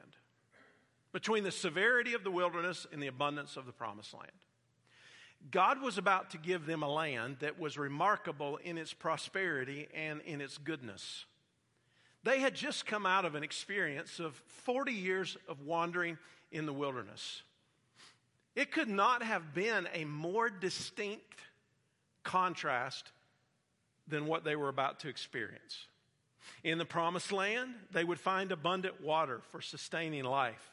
Between 1.11 1.43
the 1.43 1.51
severity 1.51 2.13
of 2.13 2.23
the 2.23 2.31
wilderness 2.31 2.87
and 2.93 3.03
the 3.03 3.07
abundance 3.07 3.57
of 3.57 3.65
the 3.65 3.73
promised 3.73 4.13
land. 4.13 4.31
God 5.51 5.81
was 5.81 5.97
about 5.97 6.31
to 6.31 6.39
give 6.39 6.67
them 6.67 6.83
a 6.83 6.89
land 6.89 7.39
that 7.41 7.59
was 7.59 7.79
remarkable 7.79 8.59
in 8.59 8.77
its 8.77 8.93
prosperity 8.93 9.89
and 9.95 10.21
in 10.23 10.43
its 10.43 10.59
goodness. 10.59 11.25
They 12.25 12.41
had 12.41 12.55
just 12.55 12.85
come 12.85 13.07
out 13.07 13.25
of 13.25 13.35
an 13.35 13.43
experience 13.43 14.21
of 14.21 14.35
40 14.47 14.93
years 14.93 15.39
of 15.49 15.63
wandering 15.63 16.19
in 16.53 16.67
the 16.67 16.73
wilderness. 16.75 17.43
It 18.55 18.71
could 18.71 18.89
not 18.89 19.23
have 19.23 19.55
been 19.55 19.89
a 19.95 20.05
more 20.05 20.51
distinct 20.51 21.41
contrast 22.23 23.13
than 24.09 24.27
what 24.27 24.45
they 24.45 24.57
were 24.57 24.69
about 24.69 25.01
to 25.01 25.09
experience. 25.09 25.87
In 26.65 26.79
the 26.79 26.85
promised 26.85 27.33
land, 27.33 27.75
they 27.93 28.05
would 28.05 28.21
find 28.21 28.53
abundant 28.53 29.01
water 29.01 29.41
for 29.51 29.61
sustaining 29.61 30.25
life, 30.25 30.73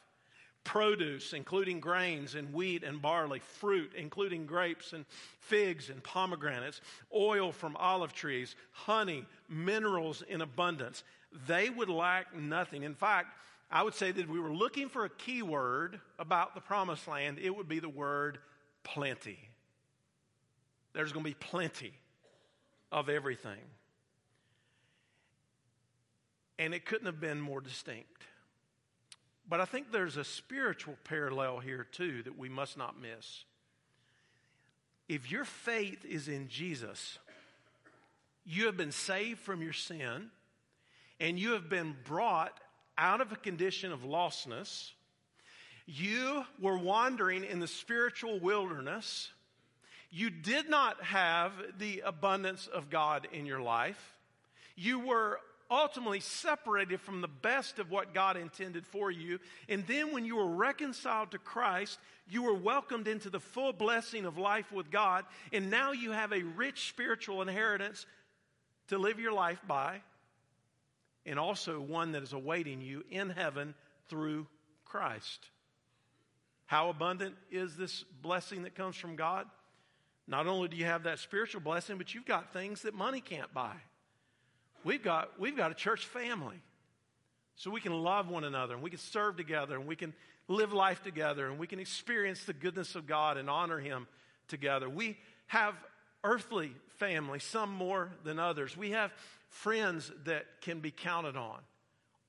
produce, 0.64 1.32
including 1.32 1.80
grains 1.80 2.34
and 2.34 2.52
wheat 2.52 2.82
and 2.82 3.00
barley, 3.00 3.40
fruit, 3.40 3.92
including 3.96 4.46
grapes 4.46 4.92
and 4.92 5.04
figs 5.40 5.90
and 5.90 6.02
pomegranates, 6.02 6.80
oil 7.14 7.52
from 7.52 7.76
olive 7.76 8.12
trees, 8.12 8.56
honey, 8.72 9.26
minerals 9.48 10.22
in 10.22 10.40
abundance. 10.40 11.04
They 11.46 11.70
would 11.70 11.88
lack 11.88 12.34
nothing. 12.34 12.82
In 12.82 12.94
fact, 12.94 13.28
I 13.70 13.82
would 13.82 13.94
say 13.94 14.12
that 14.12 14.20
if 14.20 14.28
we 14.28 14.40
were 14.40 14.54
looking 14.54 14.88
for 14.88 15.04
a 15.04 15.10
key 15.10 15.42
word 15.42 16.00
about 16.18 16.54
the 16.54 16.60
promised 16.60 17.08
land, 17.08 17.38
it 17.40 17.54
would 17.54 17.68
be 17.68 17.80
the 17.80 17.88
word 17.88 18.38
plenty. 18.84 19.38
There's 20.92 21.12
going 21.12 21.24
to 21.24 21.30
be 21.30 21.34
plenty 21.34 21.92
of 22.92 23.08
everything. 23.08 23.58
And 26.58 26.72
it 26.72 26.86
couldn't 26.86 27.06
have 27.06 27.20
been 27.20 27.40
more 27.40 27.60
distinct. 27.60 28.22
But 29.48 29.60
I 29.60 29.64
think 29.64 29.92
there's 29.92 30.16
a 30.16 30.24
spiritual 30.24 30.96
parallel 31.04 31.58
here, 31.58 31.84
too, 31.84 32.22
that 32.22 32.38
we 32.38 32.48
must 32.48 32.78
not 32.78 33.00
miss. 33.00 33.44
If 35.08 35.30
your 35.30 35.44
faith 35.44 36.04
is 36.04 36.28
in 36.28 36.48
Jesus, 36.48 37.18
you 38.46 38.66
have 38.66 38.76
been 38.76 38.92
saved 38.92 39.40
from 39.40 39.60
your 39.60 39.72
sin, 39.72 40.30
and 41.20 41.38
you 41.38 41.52
have 41.52 41.68
been 41.68 41.94
brought 42.04 42.58
out 42.96 43.20
of 43.20 43.32
a 43.32 43.36
condition 43.36 43.92
of 43.92 44.00
lostness. 44.00 44.92
You 45.86 46.44
were 46.60 46.78
wandering 46.78 47.44
in 47.44 47.60
the 47.60 47.66
spiritual 47.66 48.40
wilderness. 48.40 49.30
You 50.10 50.30
did 50.30 50.70
not 50.70 51.02
have 51.02 51.52
the 51.78 52.00
abundance 52.06 52.66
of 52.66 52.88
God 52.88 53.28
in 53.32 53.44
your 53.44 53.60
life. 53.60 54.16
You 54.76 55.00
were 55.00 55.40
ultimately 55.70 56.20
separated 56.20 57.00
from 57.00 57.20
the 57.20 57.28
best 57.28 57.78
of 57.78 57.90
what 57.90 58.14
God 58.14 58.36
intended 58.36 58.86
for 58.86 59.10
you. 59.10 59.38
And 59.68 59.86
then 59.86 60.12
when 60.12 60.24
you 60.24 60.36
were 60.36 60.46
reconciled 60.46 61.30
to 61.32 61.38
Christ, 61.38 61.98
you 62.28 62.42
were 62.42 62.54
welcomed 62.54 63.08
into 63.08 63.30
the 63.30 63.40
full 63.40 63.72
blessing 63.72 64.26
of 64.26 64.38
life 64.38 64.72
with 64.72 64.90
God. 64.90 65.24
And 65.52 65.70
now 65.70 65.92
you 65.92 66.12
have 66.12 66.32
a 66.32 66.42
rich 66.42 66.88
spiritual 66.88 67.42
inheritance 67.42 68.06
to 68.88 68.98
live 68.98 69.18
your 69.18 69.32
life 69.32 69.60
by, 69.66 70.02
and 71.24 71.38
also 71.38 71.80
one 71.80 72.12
that 72.12 72.22
is 72.22 72.34
awaiting 72.34 72.82
you 72.82 73.02
in 73.10 73.30
heaven 73.30 73.74
through 74.08 74.46
Christ. 74.84 75.48
How 76.66 76.90
abundant 76.90 77.34
is 77.50 77.76
this 77.76 78.04
blessing 78.22 78.62
that 78.62 78.74
comes 78.74 78.96
from 78.96 79.16
God? 79.16 79.46
Not 80.26 80.46
only 80.46 80.68
do 80.68 80.76
you 80.76 80.84
have 80.84 81.04
that 81.04 81.18
spiritual 81.18 81.60
blessing, 81.60 81.98
but 81.98 82.14
you've 82.14 82.26
got 82.26 82.52
things 82.52 82.82
that 82.82 82.94
money 82.94 83.20
can't 83.20 83.52
buy. 83.52 83.74
We've 84.84 85.02
got, 85.02 85.40
we've 85.40 85.56
got 85.56 85.70
a 85.70 85.74
church 85.74 86.06
family. 86.06 86.60
So 87.56 87.70
we 87.70 87.80
can 87.80 87.92
love 87.92 88.28
one 88.28 88.44
another 88.44 88.74
and 88.74 88.82
we 88.82 88.90
can 88.90 88.98
serve 88.98 89.36
together 89.36 89.76
and 89.76 89.86
we 89.86 89.96
can 89.96 90.12
live 90.48 90.72
life 90.72 91.02
together 91.02 91.48
and 91.48 91.58
we 91.58 91.66
can 91.66 91.78
experience 91.78 92.44
the 92.44 92.52
goodness 92.52 92.94
of 92.94 93.06
God 93.06 93.36
and 93.36 93.48
honor 93.48 93.78
Him 93.78 94.06
together. 94.48 94.88
We 94.88 95.16
have 95.46 95.74
earthly 96.22 96.72
family, 96.98 97.38
some 97.38 97.72
more 97.72 98.10
than 98.24 98.38
others. 98.38 98.76
We 98.76 98.90
have 98.90 99.12
friends 99.48 100.10
that 100.24 100.46
can 100.60 100.80
be 100.80 100.90
counted 100.90 101.36
on. 101.36 101.58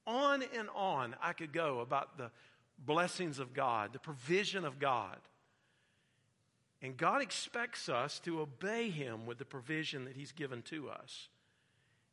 On 0.05 0.43
and 0.55 0.69
on 0.75 1.15
I 1.21 1.33
could 1.33 1.51
go 1.51 1.79
about 1.79 2.17
the 2.17 2.29
blessings 2.77 3.39
of 3.39 3.53
God, 3.53 3.93
the 3.93 3.99
provision 3.99 4.63
of 4.63 4.79
God. 4.79 5.17
And 6.81 6.95
God 6.95 7.21
expects 7.21 7.89
us 7.89 8.19
to 8.19 8.41
obey 8.41 8.89
Him 8.89 9.25
with 9.25 9.39
the 9.39 9.45
provision 9.45 10.05
that 10.05 10.15
He's 10.15 10.31
given 10.31 10.61
to 10.63 10.89
us. 10.89 11.29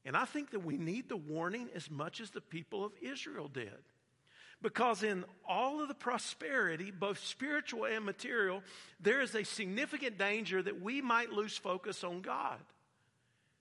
And 0.04 0.16
I 0.16 0.24
think 0.24 0.50
that 0.50 0.64
we 0.64 0.76
need 0.76 1.08
the 1.08 1.16
warning 1.16 1.68
as 1.74 1.90
much 1.90 2.20
as 2.20 2.30
the 2.30 2.40
people 2.40 2.84
of 2.84 2.92
Israel 3.00 3.48
did. 3.48 3.70
Because 4.60 5.02
in 5.02 5.24
all 5.48 5.82
of 5.82 5.88
the 5.88 5.94
prosperity, 5.94 6.90
both 6.90 7.18
spiritual 7.18 7.84
and 7.84 8.04
material, 8.04 8.62
there 9.00 9.20
is 9.20 9.34
a 9.34 9.44
significant 9.44 10.18
danger 10.18 10.62
that 10.62 10.80
we 10.80 11.00
might 11.00 11.32
lose 11.32 11.56
focus 11.56 12.04
on 12.04 12.20
God. 12.20 12.58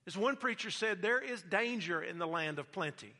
As 0.05 0.17
one 0.17 0.35
preacher 0.35 0.71
said, 0.71 1.01
there 1.01 1.19
is 1.19 1.41
danger 1.41 2.01
in 2.01 2.19
the 2.19 2.27
land 2.27 2.59
of 2.59 2.71
plenty. 2.71 3.13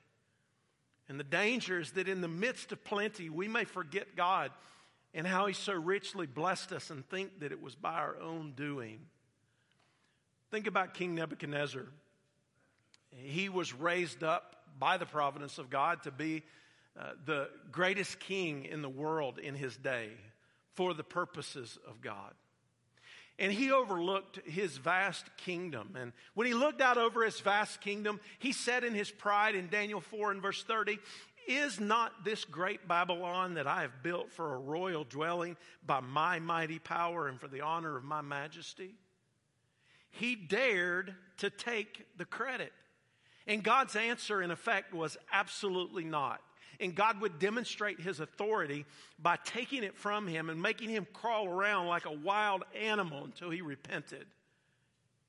And 1.10 1.20
the 1.20 1.24
danger 1.24 1.80
is 1.80 1.92
that 1.92 2.08
in 2.08 2.22
the 2.22 2.28
midst 2.28 2.72
of 2.72 2.84
plenty, 2.84 3.30
we 3.30 3.48
may 3.48 3.66
forget 3.66 4.16
God 4.16 4.52
and 5.14 5.28
how 5.28 5.48
He 5.48 5.54
so 5.54 5.74
richly 5.74 6.26
blessed 6.26 6.72
us 6.72 6.90
and 6.90 7.08
think 7.10 7.40
that 7.40 7.52
it 7.52 7.62
was 7.62 7.76
by 7.76 7.94
our 7.94 8.18
own 8.20 8.54
doing. 8.56 9.00
Think 10.52 10.68
about 10.68 10.94
King 10.94 11.16
Nebuchadnezzar. 11.16 11.88
He 13.16 13.50
was 13.50 13.74
raised 13.74 14.24
up 14.24 14.56
by 14.80 14.98
the 14.98 15.06
providence 15.06 15.58
of 15.58 15.70
God 15.70 16.04
to 16.04 16.12
be 16.12 16.44
uh, 17.00 17.12
the 17.26 17.50
greatest 17.72 18.20
king 18.20 18.66
in 18.66 18.82
the 18.82 18.90
world 18.90 19.38
in 19.38 19.56
his 19.56 19.76
day 19.78 20.10
for 20.74 20.94
the 20.94 21.04
purposes 21.04 21.78
of 21.88 22.02
God. 22.02 22.34
And 23.40 23.52
he 23.52 23.72
overlooked 23.72 24.40
his 24.46 24.78
vast 24.78 25.26
kingdom. 25.38 25.96
And 26.00 26.14
when 26.34 26.48
he 26.48 26.54
looked 26.54 26.82
out 26.82 26.98
over 26.98 27.24
his 27.24 27.40
vast 27.40 27.82
kingdom, 27.82 28.20
he 28.40 28.52
said 28.52 28.84
in 28.84 28.94
his 28.94 29.10
pride 29.10 29.56
in 29.56 29.68
Daniel 29.70 30.02
4 30.02 30.32
and 30.32 30.42
verse 30.42 30.64
30, 30.64 31.00
Is 31.48 31.80
not 31.80 32.24
this 32.24 32.46
great 32.46 32.88
Babylon 32.88 33.56
that 33.56 33.68
I 33.68 33.82
have 33.82 34.04
built 34.04 34.32
for 34.32 34.54
a 34.54 34.60
royal 34.60 35.04
dwelling 35.04 35.58
by 35.86 36.02
my 36.02 36.40
mighty 36.40 36.78
power 36.78 37.28
and 37.28 37.40
for 37.40 37.48
the 37.48 37.62
honor 37.62 37.98
of 37.98 38.04
my 38.04 38.22
majesty? 38.22 38.96
he 40.12 40.36
dared 40.36 41.16
to 41.38 41.50
take 41.50 42.06
the 42.18 42.26
credit. 42.26 42.72
And 43.48 43.64
God's 43.64 43.96
answer, 43.96 44.42
in 44.42 44.52
effect, 44.52 44.94
was 44.94 45.18
absolutely 45.32 46.04
not. 46.04 46.42
And 46.80 46.96
God 46.96 47.22
would 47.22 47.40
demonstrate 47.40 48.00
his 48.00 48.20
authority 48.20 48.86
by 49.20 49.38
taking 49.44 49.84
it 49.84 49.96
from 49.96 50.28
him 50.28 50.50
and 50.50 50.62
making 50.62 50.90
him 50.90 51.06
crawl 51.14 51.48
around 51.48 51.88
like 51.88 52.06
a 52.06 52.12
wild 52.12 52.64
animal 52.80 53.24
until 53.24 53.50
he 53.52 53.62
repented. 53.62 54.26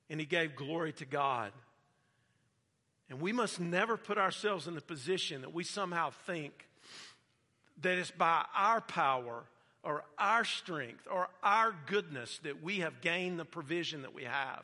And 0.08 0.18
he 0.18 0.26
gave 0.26 0.56
glory 0.56 0.92
to 0.94 1.04
God. 1.04 1.52
And 3.10 3.20
we 3.20 3.32
must 3.32 3.60
never 3.60 3.98
put 3.98 4.16
ourselves 4.16 4.66
in 4.66 4.74
the 4.74 4.80
position 4.80 5.42
that 5.42 5.52
we 5.52 5.64
somehow 5.64 6.10
think 6.26 6.66
that 7.82 7.98
it's 7.98 8.10
by 8.10 8.44
our 8.56 8.80
power 8.80 9.44
or 9.82 10.04
our 10.18 10.44
strength 10.44 11.06
or 11.10 11.28
our 11.42 11.74
goodness 11.86 12.40
that 12.44 12.62
we 12.62 12.78
have 12.78 13.00
gained 13.00 13.38
the 13.38 13.44
provision 13.44 14.02
that 14.02 14.14
we 14.14 14.24
have. 14.24 14.62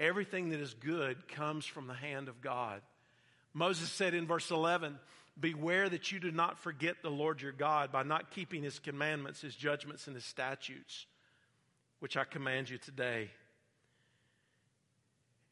Everything 0.00 0.48
that 0.48 0.60
is 0.60 0.72
good 0.74 1.28
comes 1.28 1.66
from 1.66 1.86
the 1.86 1.94
hand 1.94 2.28
of 2.28 2.40
God. 2.40 2.80
Moses 3.52 3.90
said 3.90 4.14
in 4.14 4.26
verse 4.26 4.50
11, 4.50 4.98
Beware 5.38 5.88
that 5.90 6.10
you 6.10 6.18
do 6.18 6.30
not 6.30 6.58
forget 6.58 6.96
the 7.02 7.10
Lord 7.10 7.42
your 7.42 7.52
God 7.52 7.92
by 7.92 8.02
not 8.02 8.30
keeping 8.30 8.62
his 8.62 8.78
commandments, 8.78 9.42
his 9.42 9.54
judgments, 9.54 10.06
and 10.06 10.16
his 10.16 10.24
statutes, 10.24 11.06
which 11.98 12.16
I 12.16 12.24
command 12.24 12.70
you 12.70 12.78
today. 12.78 13.30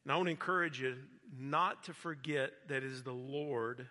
And 0.03 0.11
I 0.11 0.15
want 0.15 0.27
to 0.27 0.31
encourage 0.31 0.81
you 0.81 0.95
not 1.39 1.83
to 1.83 1.93
forget 1.93 2.51
that 2.67 2.77
it 2.77 2.83
is 2.83 3.03
the 3.03 3.11
Lord 3.11 3.87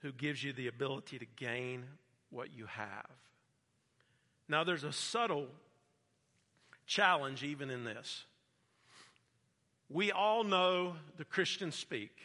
who 0.00 0.12
gives 0.12 0.42
you 0.42 0.52
the 0.52 0.68
ability 0.68 1.18
to 1.18 1.26
gain 1.36 1.84
what 2.30 2.54
you 2.54 2.66
have. 2.66 3.10
Now, 4.48 4.62
there's 4.62 4.84
a 4.84 4.92
subtle 4.92 5.48
challenge 6.86 7.42
even 7.42 7.70
in 7.70 7.82
this. 7.82 8.24
We 9.90 10.12
all 10.12 10.44
know 10.44 10.96
the 11.16 11.24
Christian 11.24 11.72
speak. 11.72 12.16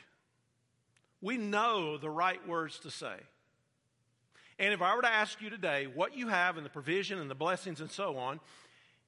We 1.21 1.37
know 1.37 1.97
the 1.97 2.09
right 2.09 2.45
words 2.47 2.79
to 2.79 2.91
say. 2.91 3.15
And 4.59 4.73
if 4.73 4.81
I 4.81 4.95
were 4.95 5.01
to 5.01 5.11
ask 5.11 5.41
you 5.41 5.49
today 5.49 5.87
what 5.87 6.15
you 6.15 6.27
have 6.27 6.57
and 6.57 6.65
the 6.65 6.69
provision 6.69 7.19
and 7.19 7.29
the 7.29 7.35
blessings 7.35 7.79
and 7.79 7.89
so 7.89 8.17
on, 8.17 8.39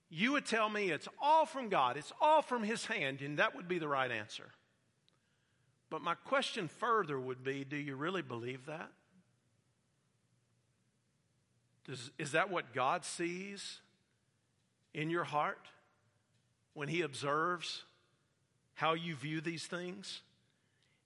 you 0.10 0.32
would 0.32 0.46
tell 0.46 0.70
me 0.70 0.92
it's 0.92 1.08
all 1.22 1.46
from 1.46 1.70
God, 1.70 1.98
it's 1.98 2.14
all 2.22 2.42
from 2.42 2.64
His 2.64 2.86
hand, 2.86 3.22
and 3.22 3.40
that 3.40 3.56
would 3.56 3.68
be 3.68 3.80
the 3.80 3.88
right 3.88 4.10
answer. 4.10 4.48
But 5.90 6.02
my 6.02 6.16
question 6.16 6.68
further 6.68 7.20
would 7.20 7.44
be 7.44 7.64
do 7.64 7.78
you 7.78 7.96
really 7.96 8.22
believe 8.22 8.66
that? 8.66 8.90
Does, 11.86 12.12
is 12.18 12.32
that 12.32 12.50
what 12.50 12.74
God 12.74 13.06
sees 13.06 13.80
in 14.94 15.10
your 15.10 15.26
heart 15.26 15.68
when 16.74 16.88
He 16.88 17.02
observes 17.02 17.84
how 18.76 18.94
you 18.94 19.16
view 19.16 19.42
these 19.42 19.66
things? 19.66 20.22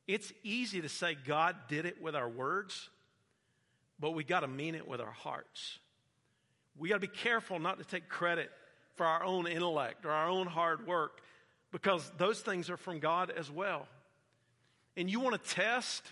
It's 0.07 0.33
easy 0.43 0.81
to 0.81 0.89
say 0.89 1.15
God 1.25 1.55
did 1.67 1.85
it 1.85 2.01
with 2.01 2.15
our 2.15 2.27
words, 2.27 2.89
but 3.99 4.11
we 4.11 4.23
got 4.23 4.41
to 4.41 4.47
mean 4.47 4.75
it 4.75 4.87
with 4.87 4.99
our 4.99 5.11
hearts. 5.11 5.79
We 6.77 6.89
got 6.89 6.95
to 6.95 7.01
be 7.01 7.07
careful 7.07 7.59
not 7.59 7.77
to 7.77 7.85
take 7.85 8.09
credit 8.09 8.49
for 8.95 9.05
our 9.05 9.23
own 9.23 9.47
intellect 9.47 10.05
or 10.05 10.11
our 10.11 10.27
own 10.27 10.47
hard 10.47 10.87
work 10.87 11.21
because 11.71 12.11
those 12.17 12.39
things 12.39 12.69
are 12.69 12.77
from 12.77 12.99
God 12.99 13.29
as 13.29 13.51
well. 13.51 13.87
And 14.97 15.09
you 15.09 15.19
want 15.19 15.41
to 15.41 15.49
test 15.49 16.03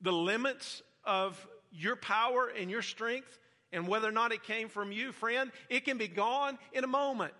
the 0.00 0.12
limits 0.12 0.82
of 1.04 1.46
your 1.70 1.96
power 1.96 2.48
and 2.48 2.70
your 2.70 2.82
strength 2.82 3.38
and 3.72 3.86
whether 3.86 4.08
or 4.08 4.12
not 4.12 4.32
it 4.32 4.42
came 4.42 4.68
from 4.68 4.92
you, 4.92 5.12
friend, 5.12 5.52
it 5.68 5.84
can 5.84 5.98
be 5.98 6.08
gone 6.08 6.58
in 6.72 6.84
a 6.84 6.88
moment. 6.88 7.34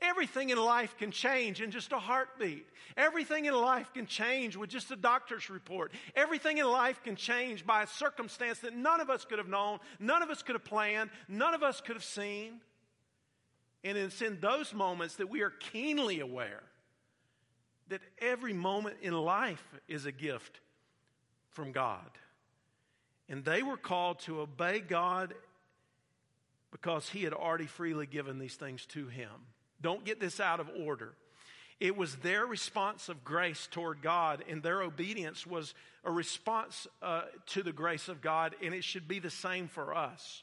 Everything 0.00 0.50
in 0.50 0.58
life 0.58 0.96
can 0.98 1.10
change 1.10 1.60
in 1.60 1.70
just 1.70 1.92
a 1.92 1.98
heartbeat. 1.98 2.66
Everything 2.96 3.46
in 3.46 3.54
life 3.54 3.92
can 3.92 4.06
change 4.06 4.56
with 4.56 4.70
just 4.70 4.90
a 4.90 4.96
doctor's 4.96 5.50
report. 5.50 5.92
Everything 6.14 6.58
in 6.58 6.66
life 6.66 7.02
can 7.02 7.16
change 7.16 7.66
by 7.66 7.82
a 7.82 7.86
circumstance 7.86 8.60
that 8.60 8.74
none 8.74 9.00
of 9.00 9.10
us 9.10 9.24
could 9.24 9.38
have 9.38 9.48
known, 9.48 9.78
none 9.98 10.22
of 10.22 10.30
us 10.30 10.42
could 10.42 10.54
have 10.54 10.64
planned, 10.64 11.10
none 11.28 11.54
of 11.54 11.62
us 11.62 11.80
could 11.80 11.96
have 11.96 12.04
seen. 12.04 12.60
And 13.82 13.96
it's 13.96 14.22
in 14.22 14.40
those 14.40 14.74
moments 14.74 15.16
that 15.16 15.30
we 15.30 15.42
are 15.42 15.50
keenly 15.50 16.20
aware 16.20 16.62
that 17.88 18.00
every 18.18 18.52
moment 18.52 18.96
in 19.02 19.12
life 19.12 19.64
is 19.88 20.06
a 20.06 20.12
gift 20.12 20.60
from 21.50 21.72
God. 21.72 22.10
And 23.28 23.44
they 23.44 23.62
were 23.62 23.76
called 23.76 24.20
to 24.20 24.40
obey 24.40 24.80
God 24.80 25.34
because 26.70 27.08
He 27.08 27.22
had 27.22 27.32
already 27.32 27.66
freely 27.66 28.06
given 28.06 28.38
these 28.38 28.54
things 28.54 28.86
to 28.86 29.06
Him. 29.06 29.30
Don't 29.82 30.04
get 30.04 30.20
this 30.20 30.40
out 30.40 30.60
of 30.60 30.68
order. 30.84 31.14
It 31.80 31.96
was 31.96 32.16
their 32.16 32.44
response 32.44 33.08
of 33.08 33.24
grace 33.24 33.66
toward 33.70 34.02
God, 34.02 34.44
and 34.48 34.62
their 34.62 34.82
obedience 34.82 35.46
was 35.46 35.74
a 36.04 36.10
response 36.10 36.86
uh, 37.00 37.22
to 37.46 37.62
the 37.62 37.72
grace 37.72 38.08
of 38.08 38.20
God, 38.20 38.54
and 38.62 38.74
it 38.74 38.84
should 38.84 39.08
be 39.08 39.18
the 39.18 39.30
same 39.30 39.66
for 39.66 39.94
us. 39.94 40.42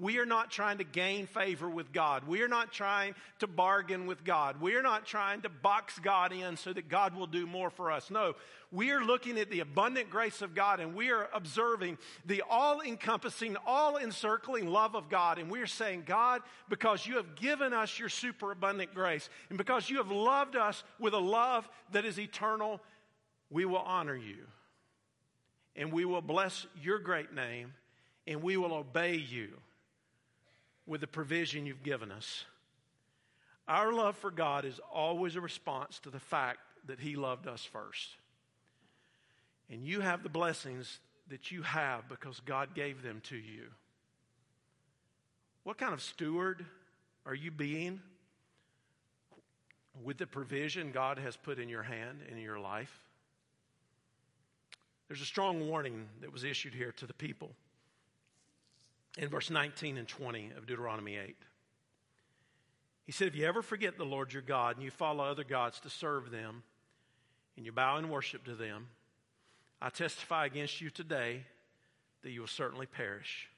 We 0.00 0.18
are 0.18 0.26
not 0.26 0.52
trying 0.52 0.78
to 0.78 0.84
gain 0.84 1.26
favor 1.26 1.68
with 1.68 1.92
God. 1.92 2.22
We 2.28 2.42
are 2.42 2.48
not 2.48 2.72
trying 2.72 3.16
to 3.40 3.48
bargain 3.48 4.06
with 4.06 4.22
God. 4.22 4.60
We 4.60 4.76
are 4.76 4.82
not 4.82 5.06
trying 5.06 5.40
to 5.42 5.48
box 5.48 5.98
God 5.98 6.32
in 6.32 6.56
so 6.56 6.72
that 6.72 6.88
God 6.88 7.16
will 7.16 7.26
do 7.26 7.48
more 7.48 7.68
for 7.68 7.90
us. 7.90 8.08
No, 8.08 8.34
we 8.70 8.92
are 8.92 9.02
looking 9.02 9.38
at 9.40 9.50
the 9.50 9.58
abundant 9.58 10.08
grace 10.08 10.40
of 10.40 10.54
God 10.54 10.78
and 10.78 10.94
we 10.94 11.10
are 11.10 11.28
observing 11.34 11.98
the 12.24 12.44
all 12.48 12.80
encompassing, 12.80 13.56
all 13.66 13.96
encircling 13.96 14.68
love 14.68 14.94
of 14.94 15.08
God. 15.08 15.40
And 15.40 15.50
we 15.50 15.58
are 15.60 15.66
saying, 15.66 16.04
God, 16.06 16.42
because 16.68 17.04
you 17.04 17.16
have 17.16 17.34
given 17.34 17.72
us 17.72 17.98
your 17.98 18.08
superabundant 18.08 18.94
grace 18.94 19.28
and 19.48 19.58
because 19.58 19.90
you 19.90 19.96
have 19.96 20.12
loved 20.12 20.54
us 20.54 20.84
with 21.00 21.12
a 21.12 21.18
love 21.18 21.68
that 21.90 22.04
is 22.04 22.20
eternal, 22.20 22.80
we 23.50 23.64
will 23.64 23.78
honor 23.78 24.16
you. 24.16 24.46
And 25.74 25.92
we 25.92 26.04
will 26.04 26.22
bless 26.22 26.68
your 26.80 27.00
great 27.00 27.34
name 27.34 27.72
and 28.28 28.44
we 28.44 28.56
will 28.56 28.74
obey 28.74 29.16
you 29.16 29.48
with 30.88 31.02
the 31.02 31.06
provision 31.06 31.66
you've 31.66 31.82
given 31.82 32.10
us. 32.10 32.44
Our 33.68 33.92
love 33.92 34.16
for 34.16 34.30
God 34.30 34.64
is 34.64 34.80
always 34.92 35.36
a 35.36 35.40
response 35.40 35.98
to 36.00 36.10
the 36.10 36.18
fact 36.18 36.60
that 36.86 36.98
He 36.98 37.14
loved 37.14 37.46
us 37.46 37.62
first. 37.62 38.16
And 39.70 39.84
you 39.84 40.00
have 40.00 40.22
the 40.22 40.30
blessings 40.30 40.98
that 41.28 41.50
you 41.50 41.62
have 41.62 42.08
because 42.08 42.40
God 42.40 42.74
gave 42.74 43.02
them 43.02 43.20
to 43.24 43.36
you. 43.36 43.64
What 45.64 45.76
kind 45.76 45.92
of 45.92 46.00
steward 46.00 46.64
are 47.26 47.34
you 47.34 47.50
being 47.50 48.00
with 50.02 50.16
the 50.16 50.26
provision 50.26 50.90
God 50.90 51.18
has 51.18 51.36
put 51.36 51.58
in 51.58 51.68
your 51.68 51.82
hand 51.82 52.20
in 52.32 52.38
your 52.38 52.58
life? 52.58 53.02
There's 55.08 55.20
a 55.20 55.26
strong 55.26 55.68
warning 55.68 56.06
that 56.22 56.32
was 56.32 56.44
issued 56.44 56.72
here 56.74 56.92
to 56.92 57.06
the 57.06 57.12
people 57.12 57.50
in 59.18 59.28
verse 59.28 59.50
19 59.50 59.98
and 59.98 60.08
20 60.08 60.52
of 60.56 60.66
Deuteronomy 60.66 61.16
8. 61.16 61.36
He 63.04 63.12
said, 63.12 63.28
If 63.28 63.34
you 63.34 63.46
ever 63.46 63.62
forget 63.62 63.98
the 63.98 64.04
Lord 64.04 64.32
your 64.32 64.42
God 64.42 64.76
and 64.76 64.84
you 64.84 64.90
follow 64.90 65.24
other 65.24 65.44
gods 65.44 65.80
to 65.80 65.90
serve 65.90 66.30
them, 66.30 66.62
and 67.56 67.66
you 67.66 67.72
bow 67.72 67.98
in 67.98 68.08
worship 68.08 68.44
to 68.44 68.54
them, 68.54 68.86
I 69.82 69.90
testify 69.90 70.46
against 70.46 70.80
you 70.80 70.90
today 70.90 71.42
that 72.22 72.30
you 72.30 72.40
will 72.40 72.48
certainly 72.48 72.86
perish. 72.86 73.48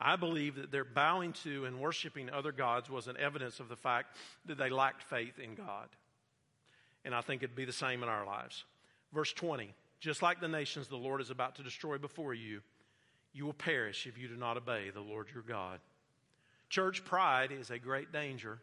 I 0.00 0.16
believe 0.16 0.56
that 0.56 0.72
their 0.72 0.84
bowing 0.84 1.32
to 1.44 1.66
and 1.66 1.78
worshiping 1.78 2.30
other 2.30 2.52
gods 2.52 2.90
was 2.90 3.06
an 3.06 3.16
evidence 3.18 3.60
of 3.60 3.68
the 3.68 3.76
fact 3.76 4.16
that 4.46 4.58
they 4.58 4.70
lacked 4.70 5.02
faith 5.02 5.38
in 5.38 5.54
God. 5.54 5.88
And 7.04 7.14
I 7.14 7.20
think 7.20 7.42
it'd 7.42 7.54
be 7.54 7.64
the 7.64 7.72
same 7.72 8.02
in 8.02 8.08
our 8.08 8.26
lives. 8.26 8.64
Verse 9.12 9.32
20 9.32 9.72
Just 10.00 10.22
like 10.22 10.40
the 10.40 10.48
nations 10.48 10.88
the 10.88 10.96
Lord 10.96 11.20
is 11.20 11.30
about 11.30 11.56
to 11.56 11.62
destroy 11.62 11.98
before 11.98 12.34
you, 12.34 12.62
you 13.32 13.46
will 13.46 13.52
perish 13.52 14.06
if 14.06 14.18
you 14.18 14.28
do 14.28 14.36
not 14.36 14.56
obey 14.56 14.90
the 14.90 15.00
Lord 15.00 15.28
your 15.32 15.42
God. 15.42 15.80
Church 16.68 17.04
pride 17.04 17.52
is 17.52 17.70
a 17.70 17.78
great 17.78 18.12
danger. 18.12 18.60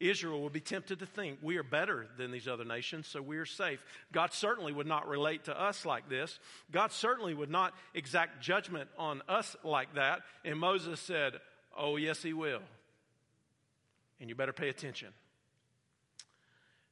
Israel 0.00 0.40
will 0.40 0.50
be 0.50 0.60
tempted 0.60 0.98
to 0.98 1.06
think 1.06 1.38
we 1.42 1.56
are 1.58 1.62
better 1.62 2.08
than 2.16 2.32
these 2.32 2.48
other 2.48 2.64
nations, 2.64 3.06
so 3.06 3.22
we 3.22 3.36
are 3.36 3.46
safe. 3.46 3.84
God 4.10 4.32
certainly 4.32 4.72
would 4.72 4.86
not 4.86 5.08
relate 5.08 5.44
to 5.44 5.60
us 5.60 5.86
like 5.86 6.08
this. 6.08 6.40
God 6.72 6.90
certainly 6.90 7.34
would 7.34 7.50
not 7.50 7.72
exact 7.94 8.42
judgment 8.42 8.90
on 8.98 9.22
us 9.28 9.54
like 9.62 9.94
that. 9.94 10.22
And 10.44 10.58
Moses 10.58 10.98
said, 10.98 11.34
Oh, 11.76 11.96
yes, 11.96 12.22
he 12.22 12.32
will. 12.32 12.60
And 14.20 14.28
you 14.28 14.34
better 14.34 14.52
pay 14.52 14.68
attention. 14.68 15.08